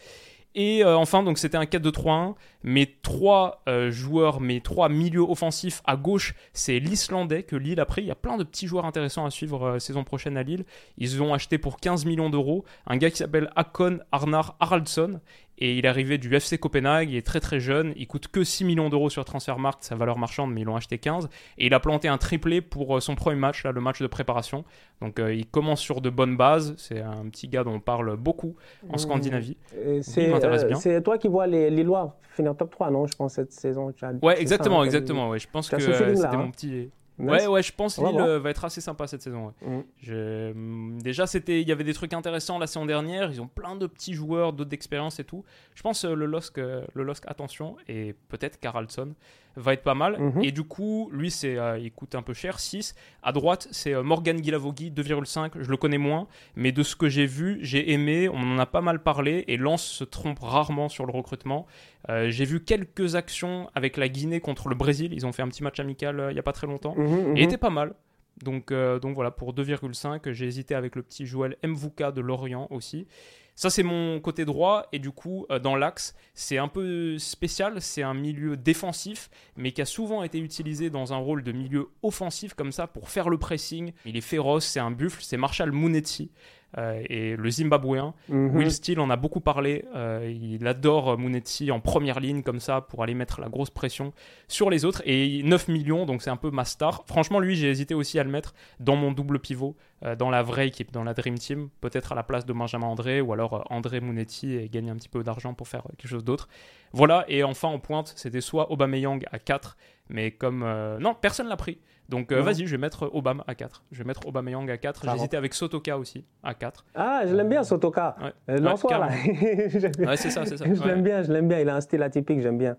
Et 0.54 0.84
enfin, 0.84 1.22
donc 1.22 1.38
c'était 1.38 1.56
un 1.56 1.64
4-2-3-1. 1.64 2.34
Mes 2.62 2.96
trois 3.02 3.62
joueurs, 3.88 4.40
mes 4.40 4.60
trois 4.60 4.88
milieux 4.88 5.22
offensifs 5.22 5.80
à 5.86 5.96
gauche, 5.96 6.34
c'est 6.52 6.78
l'Islandais 6.80 7.44
que 7.44 7.56
Lille 7.56 7.80
a 7.80 7.86
pris. 7.86 8.02
Il 8.02 8.08
y 8.08 8.10
a 8.10 8.16
plein 8.16 8.36
de 8.36 8.44
petits 8.44 8.66
joueurs 8.66 8.84
intéressants 8.84 9.24
à 9.24 9.30
suivre 9.30 9.78
saison 9.78 10.02
prochaine 10.02 10.36
à 10.36 10.42
Lille. 10.42 10.64
Ils 10.98 11.22
ont 11.22 11.32
acheté 11.32 11.56
pour 11.58 11.78
15 11.78 12.04
millions 12.04 12.30
d'euros 12.30 12.64
un 12.86 12.96
gars 12.96 13.10
qui 13.10 13.18
s'appelle 13.18 13.50
Akon 13.54 14.00
Arnar 14.10 14.56
Haraldsson 14.60 15.20
et 15.60 15.76
il 15.76 15.84
est 15.84 15.88
arrivé 15.88 16.16
du 16.18 16.34
FC 16.34 16.58
Copenhague, 16.58 17.10
il 17.10 17.16
est 17.16 17.26
très 17.26 17.40
très 17.40 17.60
jeune, 17.60 17.92
il 17.96 18.06
coûte 18.06 18.28
que 18.28 18.44
6 18.44 18.64
millions 18.64 18.88
d'euros 18.88 19.10
sur 19.10 19.24
Transfermarkt, 19.24 19.84
sa 19.84 19.94
valeur 19.94 20.18
marchande, 20.18 20.52
mais 20.52 20.62
ils 20.62 20.64
l'ont 20.64 20.76
acheté 20.76 20.98
15. 20.98 21.28
Et 21.58 21.66
il 21.66 21.74
a 21.74 21.80
planté 21.80 22.08
un 22.08 22.18
triplé 22.18 22.60
pour 22.60 22.96
euh, 22.96 23.00
son 23.00 23.14
premier 23.14 23.38
match, 23.38 23.64
là, 23.64 23.72
le 23.72 23.80
match 23.80 24.00
de 24.00 24.06
préparation. 24.06 24.64
Donc 25.00 25.18
euh, 25.18 25.34
il 25.34 25.46
commence 25.46 25.80
sur 25.80 26.00
de 26.00 26.08
bonnes 26.08 26.36
bases, 26.36 26.74
c'est 26.78 27.00
un 27.00 27.28
petit 27.28 27.48
gars 27.48 27.64
dont 27.64 27.74
on 27.74 27.80
parle 27.80 28.16
beaucoup 28.16 28.56
en 28.88 28.94
mmh. 28.94 28.98
Scandinavie. 28.98 29.56
Euh, 29.76 30.00
c'est 30.02 31.02
toi 31.02 31.18
qui 31.18 31.28
vois 31.28 31.46
les 31.46 31.70
Lillois 31.70 32.16
finir 32.30 32.56
top 32.56 32.70
3, 32.70 32.90
non 32.90 33.06
Je 33.06 33.16
pense, 33.16 33.34
cette 33.34 33.52
saison. 33.52 33.92
ouais, 34.22 34.40
exactement, 34.40 34.84
exactement. 34.84 35.28
Ouais. 35.30 35.38
Je 35.38 35.48
pense 35.50 35.68
que 35.68 35.80
c'était 35.80 36.36
mon 36.36 36.44
hein. 36.44 36.50
petit... 36.50 36.90
Ouais, 37.20 37.46
ouais, 37.46 37.62
je 37.62 37.72
pense 37.72 37.96
que 37.96 38.00
Lille 38.02 38.20
euh, 38.20 38.38
va 38.38 38.50
être 38.50 38.64
assez 38.64 38.80
sympa 38.80 39.06
cette 39.06 39.22
saison. 39.22 39.52
Mm. 39.62 39.80
Mm, 40.12 41.02
déjà, 41.02 41.26
c'était, 41.26 41.60
il 41.60 41.68
y 41.68 41.72
avait 41.72 41.84
des 41.84 41.94
trucs 41.94 42.12
intéressants 42.12 42.58
la 42.58 42.66
saison 42.66 42.86
dernière. 42.86 43.30
Ils 43.30 43.40
ont 43.40 43.48
plein 43.48 43.76
de 43.76 43.86
petits 43.86 44.14
joueurs, 44.14 44.52
d'autres 44.52 44.70
d'expérience 44.70 45.20
et 45.20 45.24
tout. 45.24 45.44
Je 45.74 45.82
pense 45.82 46.04
euh, 46.04 46.14
le 46.14 46.26
Losk, 46.26 46.58
euh, 46.58 46.84
le 46.94 47.02
Losk, 47.02 47.24
attention, 47.26 47.76
et 47.88 48.14
peut-être 48.28 48.58
Carlson 48.60 49.14
va 49.56 49.72
être 49.72 49.82
pas 49.82 49.94
mal. 49.94 50.18
Mhm. 50.18 50.44
Et 50.44 50.52
du 50.52 50.62
coup, 50.62 51.10
lui, 51.12 51.30
c'est, 51.30 51.56
euh, 51.56 51.78
il 51.78 51.92
coûte 51.92 52.14
un 52.14 52.22
peu 52.22 52.34
cher, 52.34 52.60
6. 52.60 52.94
À 53.22 53.32
droite, 53.32 53.68
c'est 53.70 53.94
euh, 53.94 54.02
Morgan 54.02 54.40
Guilavogui, 54.40 54.90
2,5. 54.90 55.52
Je 55.60 55.70
le 55.70 55.76
connais 55.76 55.98
moins, 55.98 56.26
mais 56.56 56.72
de 56.72 56.82
ce 56.82 56.96
que 56.96 57.08
j'ai 57.08 57.26
vu, 57.26 57.58
j'ai 57.62 57.92
aimé. 57.92 58.28
On 58.28 58.38
en 58.38 58.58
a 58.58 58.66
pas 58.66 58.80
mal 58.80 59.02
parlé 59.02 59.44
et 59.48 59.56
Lens 59.56 59.82
se 59.82 60.04
trompe 60.04 60.38
rarement 60.40 60.88
sur 60.88 61.06
le 61.06 61.12
recrutement. 61.12 61.66
Euh, 62.08 62.30
j'ai 62.30 62.44
vu 62.44 62.64
quelques 62.64 63.14
actions 63.14 63.70
avec 63.74 63.96
la 63.96 64.08
Guinée 64.08 64.40
contre 64.40 64.68
le 64.68 64.74
Brésil. 64.74 65.12
Ils 65.12 65.26
ont 65.26 65.32
fait 65.32 65.42
un 65.42 65.48
petit 65.48 65.62
match 65.62 65.80
amical 65.80 66.28
il 66.30 66.36
y 66.36 66.40
a 66.40 66.42
pas 66.42 66.52
très 66.52 66.66
longtemps. 66.66 66.94
Mhm, 66.96 67.30
mhm. 67.30 67.36
Et 67.36 67.42
était 67.42 67.58
pas 67.58 67.70
mal. 67.70 67.94
Donc, 68.42 68.72
donc 68.72 69.14
voilà, 69.14 69.30
pour 69.30 69.52
2,5, 69.52 70.32
j'ai 70.32 70.46
hésité 70.46 70.74
avec 70.74 70.96
le 70.96 71.02
petit 71.02 71.26
Joël 71.26 71.56
Mvuka 71.62 72.10
de 72.10 72.22
Lorient 72.22 72.68
aussi. 72.70 73.06
Ça, 73.54 73.70
c'est 73.70 73.82
mon 73.82 74.20
côté 74.20 74.44
droit. 74.44 74.86
Et 74.92 74.98
du 74.98 75.10
coup, 75.10 75.46
euh, 75.50 75.58
dans 75.58 75.76
l'axe, 75.76 76.14
c'est 76.34 76.58
un 76.58 76.68
peu 76.68 77.18
spécial. 77.18 77.80
C'est 77.80 78.02
un 78.02 78.14
milieu 78.14 78.56
défensif, 78.56 79.30
mais 79.56 79.72
qui 79.72 79.82
a 79.82 79.86
souvent 79.86 80.22
été 80.22 80.38
utilisé 80.38 80.90
dans 80.90 81.12
un 81.12 81.18
rôle 81.18 81.42
de 81.42 81.52
milieu 81.52 81.88
offensif, 82.02 82.54
comme 82.54 82.72
ça, 82.72 82.86
pour 82.86 83.10
faire 83.10 83.28
le 83.28 83.38
pressing. 83.38 83.92
Il 84.06 84.16
est 84.16 84.22
féroce, 84.22 84.66
c'est 84.66 84.80
un 84.80 84.90
buffle. 84.90 85.22
C'est 85.22 85.36
Marshall 85.36 85.72
Munetsi. 85.72 86.30
Euh, 86.78 87.02
et 87.08 87.36
le 87.36 87.50
Zimbabwéen. 87.50 88.14
Mhm. 88.28 88.56
Will 88.56 88.70
Steele 88.70 89.00
en 89.00 89.10
a 89.10 89.16
beaucoup 89.16 89.40
parlé. 89.40 89.84
Euh, 89.94 90.32
il 90.32 90.66
adore 90.66 91.18
Munetsi 91.18 91.70
en 91.70 91.80
première 91.80 92.20
ligne 92.20 92.42
comme 92.42 92.60
ça 92.60 92.80
pour 92.80 93.02
aller 93.02 93.14
mettre 93.14 93.40
la 93.40 93.48
grosse 93.48 93.70
pression 93.70 94.12
sur 94.48 94.70
les 94.70 94.84
autres. 94.84 95.02
Et 95.04 95.42
9 95.42 95.68
millions, 95.68 96.06
donc 96.06 96.22
c'est 96.22 96.30
un 96.30 96.36
peu 96.36 96.50
ma 96.50 96.64
star. 96.64 97.04
Franchement, 97.06 97.40
lui, 97.40 97.56
j'ai 97.56 97.70
hésité 97.70 97.94
aussi 97.94 98.18
à 98.18 98.24
le 98.24 98.30
mettre 98.30 98.54
dans 98.78 98.96
mon 98.96 99.10
double 99.12 99.40
pivot, 99.40 99.76
euh, 100.04 100.14
dans 100.14 100.30
la 100.30 100.42
vraie 100.42 100.68
équipe, 100.68 100.92
dans 100.92 101.04
la 101.04 101.14
Dream 101.14 101.38
Team. 101.38 101.68
Peut-être 101.80 102.12
à 102.12 102.14
la 102.14 102.22
place 102.22 102.46
de 102.46 102.52
Benjamin 102.52 102.86
André 102.86 103.20
ou 103.20 103.32
alors 103.32 103.66
André 103.70 104.00
Munetti 104.00 104.54
et 104.54 104.68
gagner 104.68 104.90
un 104.90 104.96
petit 104.96 105.08
peu 105.08 105.24
d'argent 105.24 105.54
pour 105.54 105.68
faire 105.68 105.82
quelque 105.98 106.08
chose 106.08 106.24
d'autre. 106.24 106.48
Voilà, 106.92 107.24
et 107.28 107.44
enfin 107.44 107.68
en 107.68 107.78
pointe, 107.78 108.12
c'était 108.16 108.40
soit 108.40 108.72
Aubameyang 108.72 109.24
à 109.30 109.38
4, 109.38 109.76
mais 110.10 110.30
comme 110.30 110.64
non, 111.00 111.14
personne 111.14 111.48
l'a 111.48 111.56
pris. 111.56 111.78
Donc 112.08 112.32
vas-y, 112.32 112.66
je 112.66 112.72
vais 112.72 112.78
mettre 112.78 113.08
Obama 113.14 113.44
à 113.46 113.54
4. 113.54 113.84
Je 113.92 113.98
vais 113.98 114.04
mettre 114.04 114.26
Aubameyang 114.26 114.68
à 114.68 114.76
4. 114.76 115.02
J'ai 115.04 115.16
hésité 115.16 115.36
avec 115.36 115.54
Sotoka 115.54 115.96
aussi 115.96 116.24
à 116.42 116.54
4. 116.54 116.84
Ah, 116.94 117.22
je 117.26 117.34
l'aime 117.34 117.48
bien 117.48 117.62
Sotoka. 117.62 118.16
Ouais. 118.20 118.60
là. 118.60 118.74
ouais, 118.76 120.16
c'est 120.16 120.30
ça, 120.30 120.44
c'est 120.44 120.56
ça. 120.56 120.64
je 120.66 120.82
l'aime 120.82 121.02
bien, 121.02 121.22
je 121.22 121.32
l'aime 121.32 121.46
bien. 121.46 121.60
Il 121.60 121.68
a 121.68 121.76
un 121.76 121.80
style 121.80 122.02
atypique, 122.02 122.40
j'aime 122.40 122.58
bien. 122.58 122.76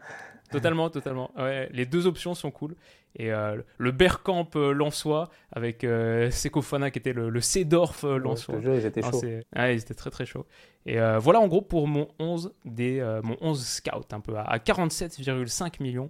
Totalement, 0.51 0.89
totalement. 0.89 1.31
Ouais, 1.37 1.69
les 1.71 1.85
deux 1.85 2.07
options 2.07 2.33
sont 2.33 2.51
cool. 2.51 2.75
Et 3.15 3.31
euh, 3.31 3.61
le 3.77 3.91
Bergkamp 3.91 4.49
euh, 4.55 4.73
Lançois 4.73 5.29
avec 5.51 5.83
euh, 5.83 6.29
Seko 6.31 6.61
Fana 6.61 6.91
qui 6.91 6.99
était 6.99 7.13
le, 7.13 7.29
le 7.29 7.41
Cédorf 7.41 8.03
Lançois. 8.05 8.55
Ouais, 8.55 8.77
ils 8.77 8.85
étaient 8.85 9.01
chauds. 9.01 9.21
Ouais, 9.21 9.75
ils 9.75 9.81
étaient 9.81 9.93
très 9.93 10.09
très 10.09 10.25
chauds. 10.25 10.45
Et 10.85 10.97
voilà 11.19 11.39
en 11.39 11.47
gros 11.47 11.61
pour 11.61 11.87
mon 11.87 12.07
11, 12.19 12.53
des, 12.65 13.01
mon 13.23 13.37
11 13.41 13.63
scout, 13.63 14.13
un 14.13 14.19
peu 14.19 14.35
à 14.37 14.57
47,5 14.57 15.81
millions. 15.81 16.09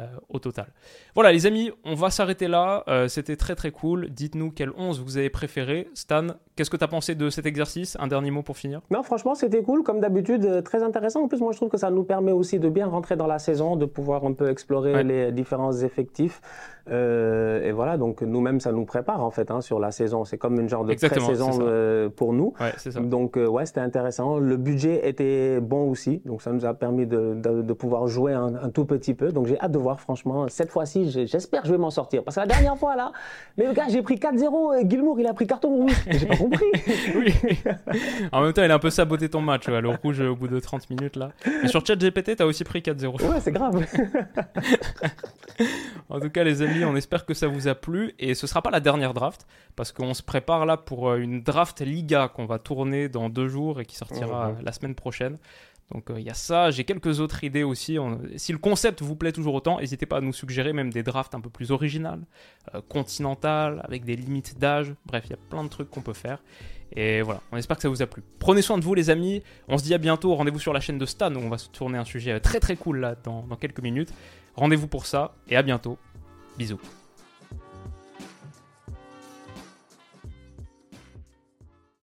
Euh, 0.00 0.04
au 0.28 0.40
total. 0.40 0.66
Voilà 1.14 1.32
les 1.32 1.46
amis, 1.46 1.70
on 1.84 1.94
va 1.94 2.10
s'arrêter 2.10 2.48
là. 2.48 2.82
Euh, 2.88 3.06
c'était 3.06 3.36
très 3.36 3.54
très 3.54 3.70
cool. 3.70 4.10
Dites-nous 4.10 4.50
quel 4.50 4.70
11 4.76 5.00
vous 5.00 5.16
avez 5.16 5.30
préféré. 5.30 5.88
Stan, 5.94 6.26
qu'est-ce 6.56 6.70
que 6.70 6.76
tu 6.76 6.82
as 6.82 6.88
pensé 6.88 7.14
de 7.14 7.30
cet 7.30 7.46
exercice? 7.46 7.96
Un 8.00 8.08
dernier 8.08 8.32
mot 8.32 8.42
pour 8.42 8.56
finir? 8.56 8.80
Non, 8.90 9.04
franchement, 9.04 9.36
c'était 9.36 9.62
cool. 9.62 9.84
Comme 9.84 10.00
d'habitude, 10.00 10.44
euh, 10.44 10.60
très 10.60 10.82
intéressant. 10.82 11.22
En 11.22 11.28
plus, 11.28 11.40
moi, 11.40 11.52
je 11.52 11.58
trouve 11.58 11.70
que 11.70 11.78
ça 11.78 11.90
nous 11.90 12.02
permet 12.02 12.32
aussi 12.32 12.58
de 12.58 12.68
bien 12.68 12.88
rentrer 12.88 13.14
dans 13.14 13.28
la 13.28 13.38
saison, 13.38 13.76
de 13.76 13.86
pouvoir 13.86 14.24
un 14.24 14.32
peu 14.32 14.50
explorer 14.50 15.04
les 15.04 15.30
différents 15.30 15.72
effectifs. 15.72 16.42
Et 16.88 17.72
voilà, 17.72 17.96
donc 17.96 18.22
nous-mêmes, 18.22 18.60
ça 18.60 18.72
nous 18.72 18.84
prépare 18.84 19.22
en 19.22 19.30
fait 19.30 19.50
hein, 19.50 19.60
sur 19.60 19.78
la 19.78 19.90
saison. 19.90 20.24
C'est 20.24 20.38
comme 20.38 20.60
une 20.60 20.68
genre 20.68 20.84
de 20.84 20.94
pré-saison 20.94 22.10
pour 22.16 22.32
nous. 22.32 22.54
Ouais, 22.60 22.72
ça. 22.76 23.00
Donc, 23.00 23.36
ouais, 23.36 23.66
c'était 23.66 23.80
intéressant. 23.80 24.38
Le 24.38 24.56
budget 24.56 25.08
était 25.08 25.60
bon 25.60 25.90
aussi. 25.90 26.22
Donc, 26.24 26.42
ça 26.42 26.52
nous 26.52 26.64
a 26.64 26.74
permis 26.74 27.06
de, 27.06 27.34
de, 27.34 27.72
pouvoir 27.72 28.06
jouer 28.08 28.32
un, 28.32 28.54
un, 28.54 28.70
tout 28.70 28.84
petit 28.84 29.14
peu. 29.14 29.32
Donc, 29.32 29.46
j'ai 29.46 29.58
hâte 29.60 29.72
de 29.72 29.78
voir, 29.78 30.00
franchement. 30.00 30.46
Cette 30.48 30.70
fois-ci, 30.70 31.10
j'espère 31.26 31.62
que 31.62 31.68
je 31.68 31.72
vais 31.72 31.78
m'en 31.78 31.90
sortir. 31.90 32.22
Parce 32.24 32.36
que 32.36 32.40
la 32.40 32.46
dernière 32.46 32.76
fois, 32.76 32.96
là, 32.96 33.12
mais 33.56 33.66
le 33.66 33.72
gars, 33.72 33.86
j'ai 33.88 34.02
pris 34.02 34.16
4-0, 34.16 34.80
et 34.80 34.88
Gilmour, 34.88 35.18
il 35.20 35.26
a 35.26 35.34
pris 35.34 35.46
carton 35.46 35.68
rouge. 35.68 35.92
J'ai 36.10 36.26
pas 36.26 36.36
compris. 36.36 36.66
oui. 37.16 37.34
En 38.32 38.42
même 38.42 38.52
temps, 38.52 38.62
il 38.62 38.70
a 38.70 38.74
un 38.74 38.78
peu 38.78 38.90
saboté 38.90 39.28
ton 39.28 39.40
match, 39.40 39.68
le 39.68 39.88
rouge 39.88 40.20
au 40.20 40.36
bout 40.36 40.48
de 40.48 40.60
30 40.60 40.90
minutes, 40.90 41.16
là. 41.16 41.30
Mais 41.62 41.68
sur 41.68 41.84
ChatGPT, 41.84 42.36
t'as 42.36 42.44
aussi 42.44 42.64
pris 42.64 42.80
4-0. 42.80 43.22
Ouais, 43.22 43.40
c'est 43.40 43.52
grave. 43.52 43.84
en 46.10 46.20
tout 46.20 46.30
cas, 46.30 46.44
les 46.44 46.62
amis, 46.62 46.75
on 46.84 46.96
espère 46.96 47.24
que 47.24 47.34
ça 47.34 47.46
vous 47.46 47.68
a 47.68 47.74
plu. 47.74 48.14
Et 48.18 48.34
ce 48.34 48.46
sera 48.46 48.62
pas 48.62 48.70
la 48.70 48.80
dernière 48.80 49.14
draft, 49.14 49.46
parce 49.74 49.92
qu'on 49.92 50.14
se 50.14 50.22
prépare 50.22 50.66
là 50.66 50.76
pour 50.76 51.08
euh, 51.08 51.18
une 51.18 51.42
draft 51.42 51.80
Liga 51.80 52.28
qu'on 52.28 52.46
va 52.46 52.58
tourner 52.58 53.08
dans 53.08 53.28
deux 53.28 53.48
jours 53.48 53.80
et 53.80 53.86
qui 53.86 53.96
sortira 53.96 54.52
la 54.62 54.72
semaine 54.72 54.94
prochaine. 54.94 55.38
Donc 55.92 56.10
euh, 56.10 56.18
il 56.18 56.26
y 56.26 56.30
a 56.30 56.34
ça, 56.34 56.70
j'ai 56.70 56.84
quelques 56.84 57.20
autres 57.20 57.44
idées 57.44 57.62
aussi. 57.62 57.98
Si 58.36 58.52
le 58.52 58.58
concept 58.58 59.02
vous 59.02 59.14
plaît 59.14 59.32
toujours 59.32 59.54
autant, 59.54 59.78
n'hésitez 59.78 60.06
pas 60.06 60.18
à 60.18 60.20
nous 60.20 60.32
suggérer 60.32 60.72
même 60.72 60.92
des 60.92 61.02
drafts 61.02 61.34
un 61.34 61.40
peu 61.40 61.50
plus 61.50 61.70
originales, 61.70 62.22
euh, 62.74 62.80
continentales, 62.88 63.80
avec 63.84 64.04
des 64.04 64.16
limites 64.16 64.58
d'âge. 64.58 64.92
Bref, 65.06 65.24
il 65.26 65.30
y 65.30 65.34
a 65.34 65.38
plein 65.48 65.62
de 65.62 65.68
trucs 65.68 65.90
qu'on 65.90 66.02
peut 66.02 66.12
faire. 66.12 66.42
Et 66.94 67.22
voilà, 67.22 67.40
on 67.52 67.56
espère 67.56 67.76
que 67.76 67.82
ça 67.82 67.88
vous 67.88 68.02
a 68.02 68.06
plu. 68.06 68.22
Prenez 68.38 68.62
soin 68.62 68.78
de 68.78 68.84
vous 68.84 68.94
les 68.94 69.10
amis, 69.10 69.42
on 69.68 69.76
se 69.76 69.84
dit 69.84 69.94
à 69.94 69.98
bientôt, 69.98 70.34
rendez-vous 70.34 70.60
sur 70.60 70.72
la 70.72 70.80
chaîne 70.80 70.98
de 70.98 71.06
Stan 71.06 71.34
où 71.34 71.38
on 71.38 71.48
va 71.48 71.58
se 71.58 71.68
tourner 71.68 71.98
un 71.98 72.04
sujet 72.04 72.38
très 72.40 72.60
très 72.60 72.76
cool 72.76 73.00
là 73.00 73.16
dans 73.22 73.44
quelques 73.60 73.80
minutes. 73.80 74.12
Rendez-vous 74.54 74.86
pour 74.86 75.06
ça 75.06 75.34
et 75.48 75.56
à 75.56 75.62
bientôt. 75.62 75.98
Bisous. 76.58 76.80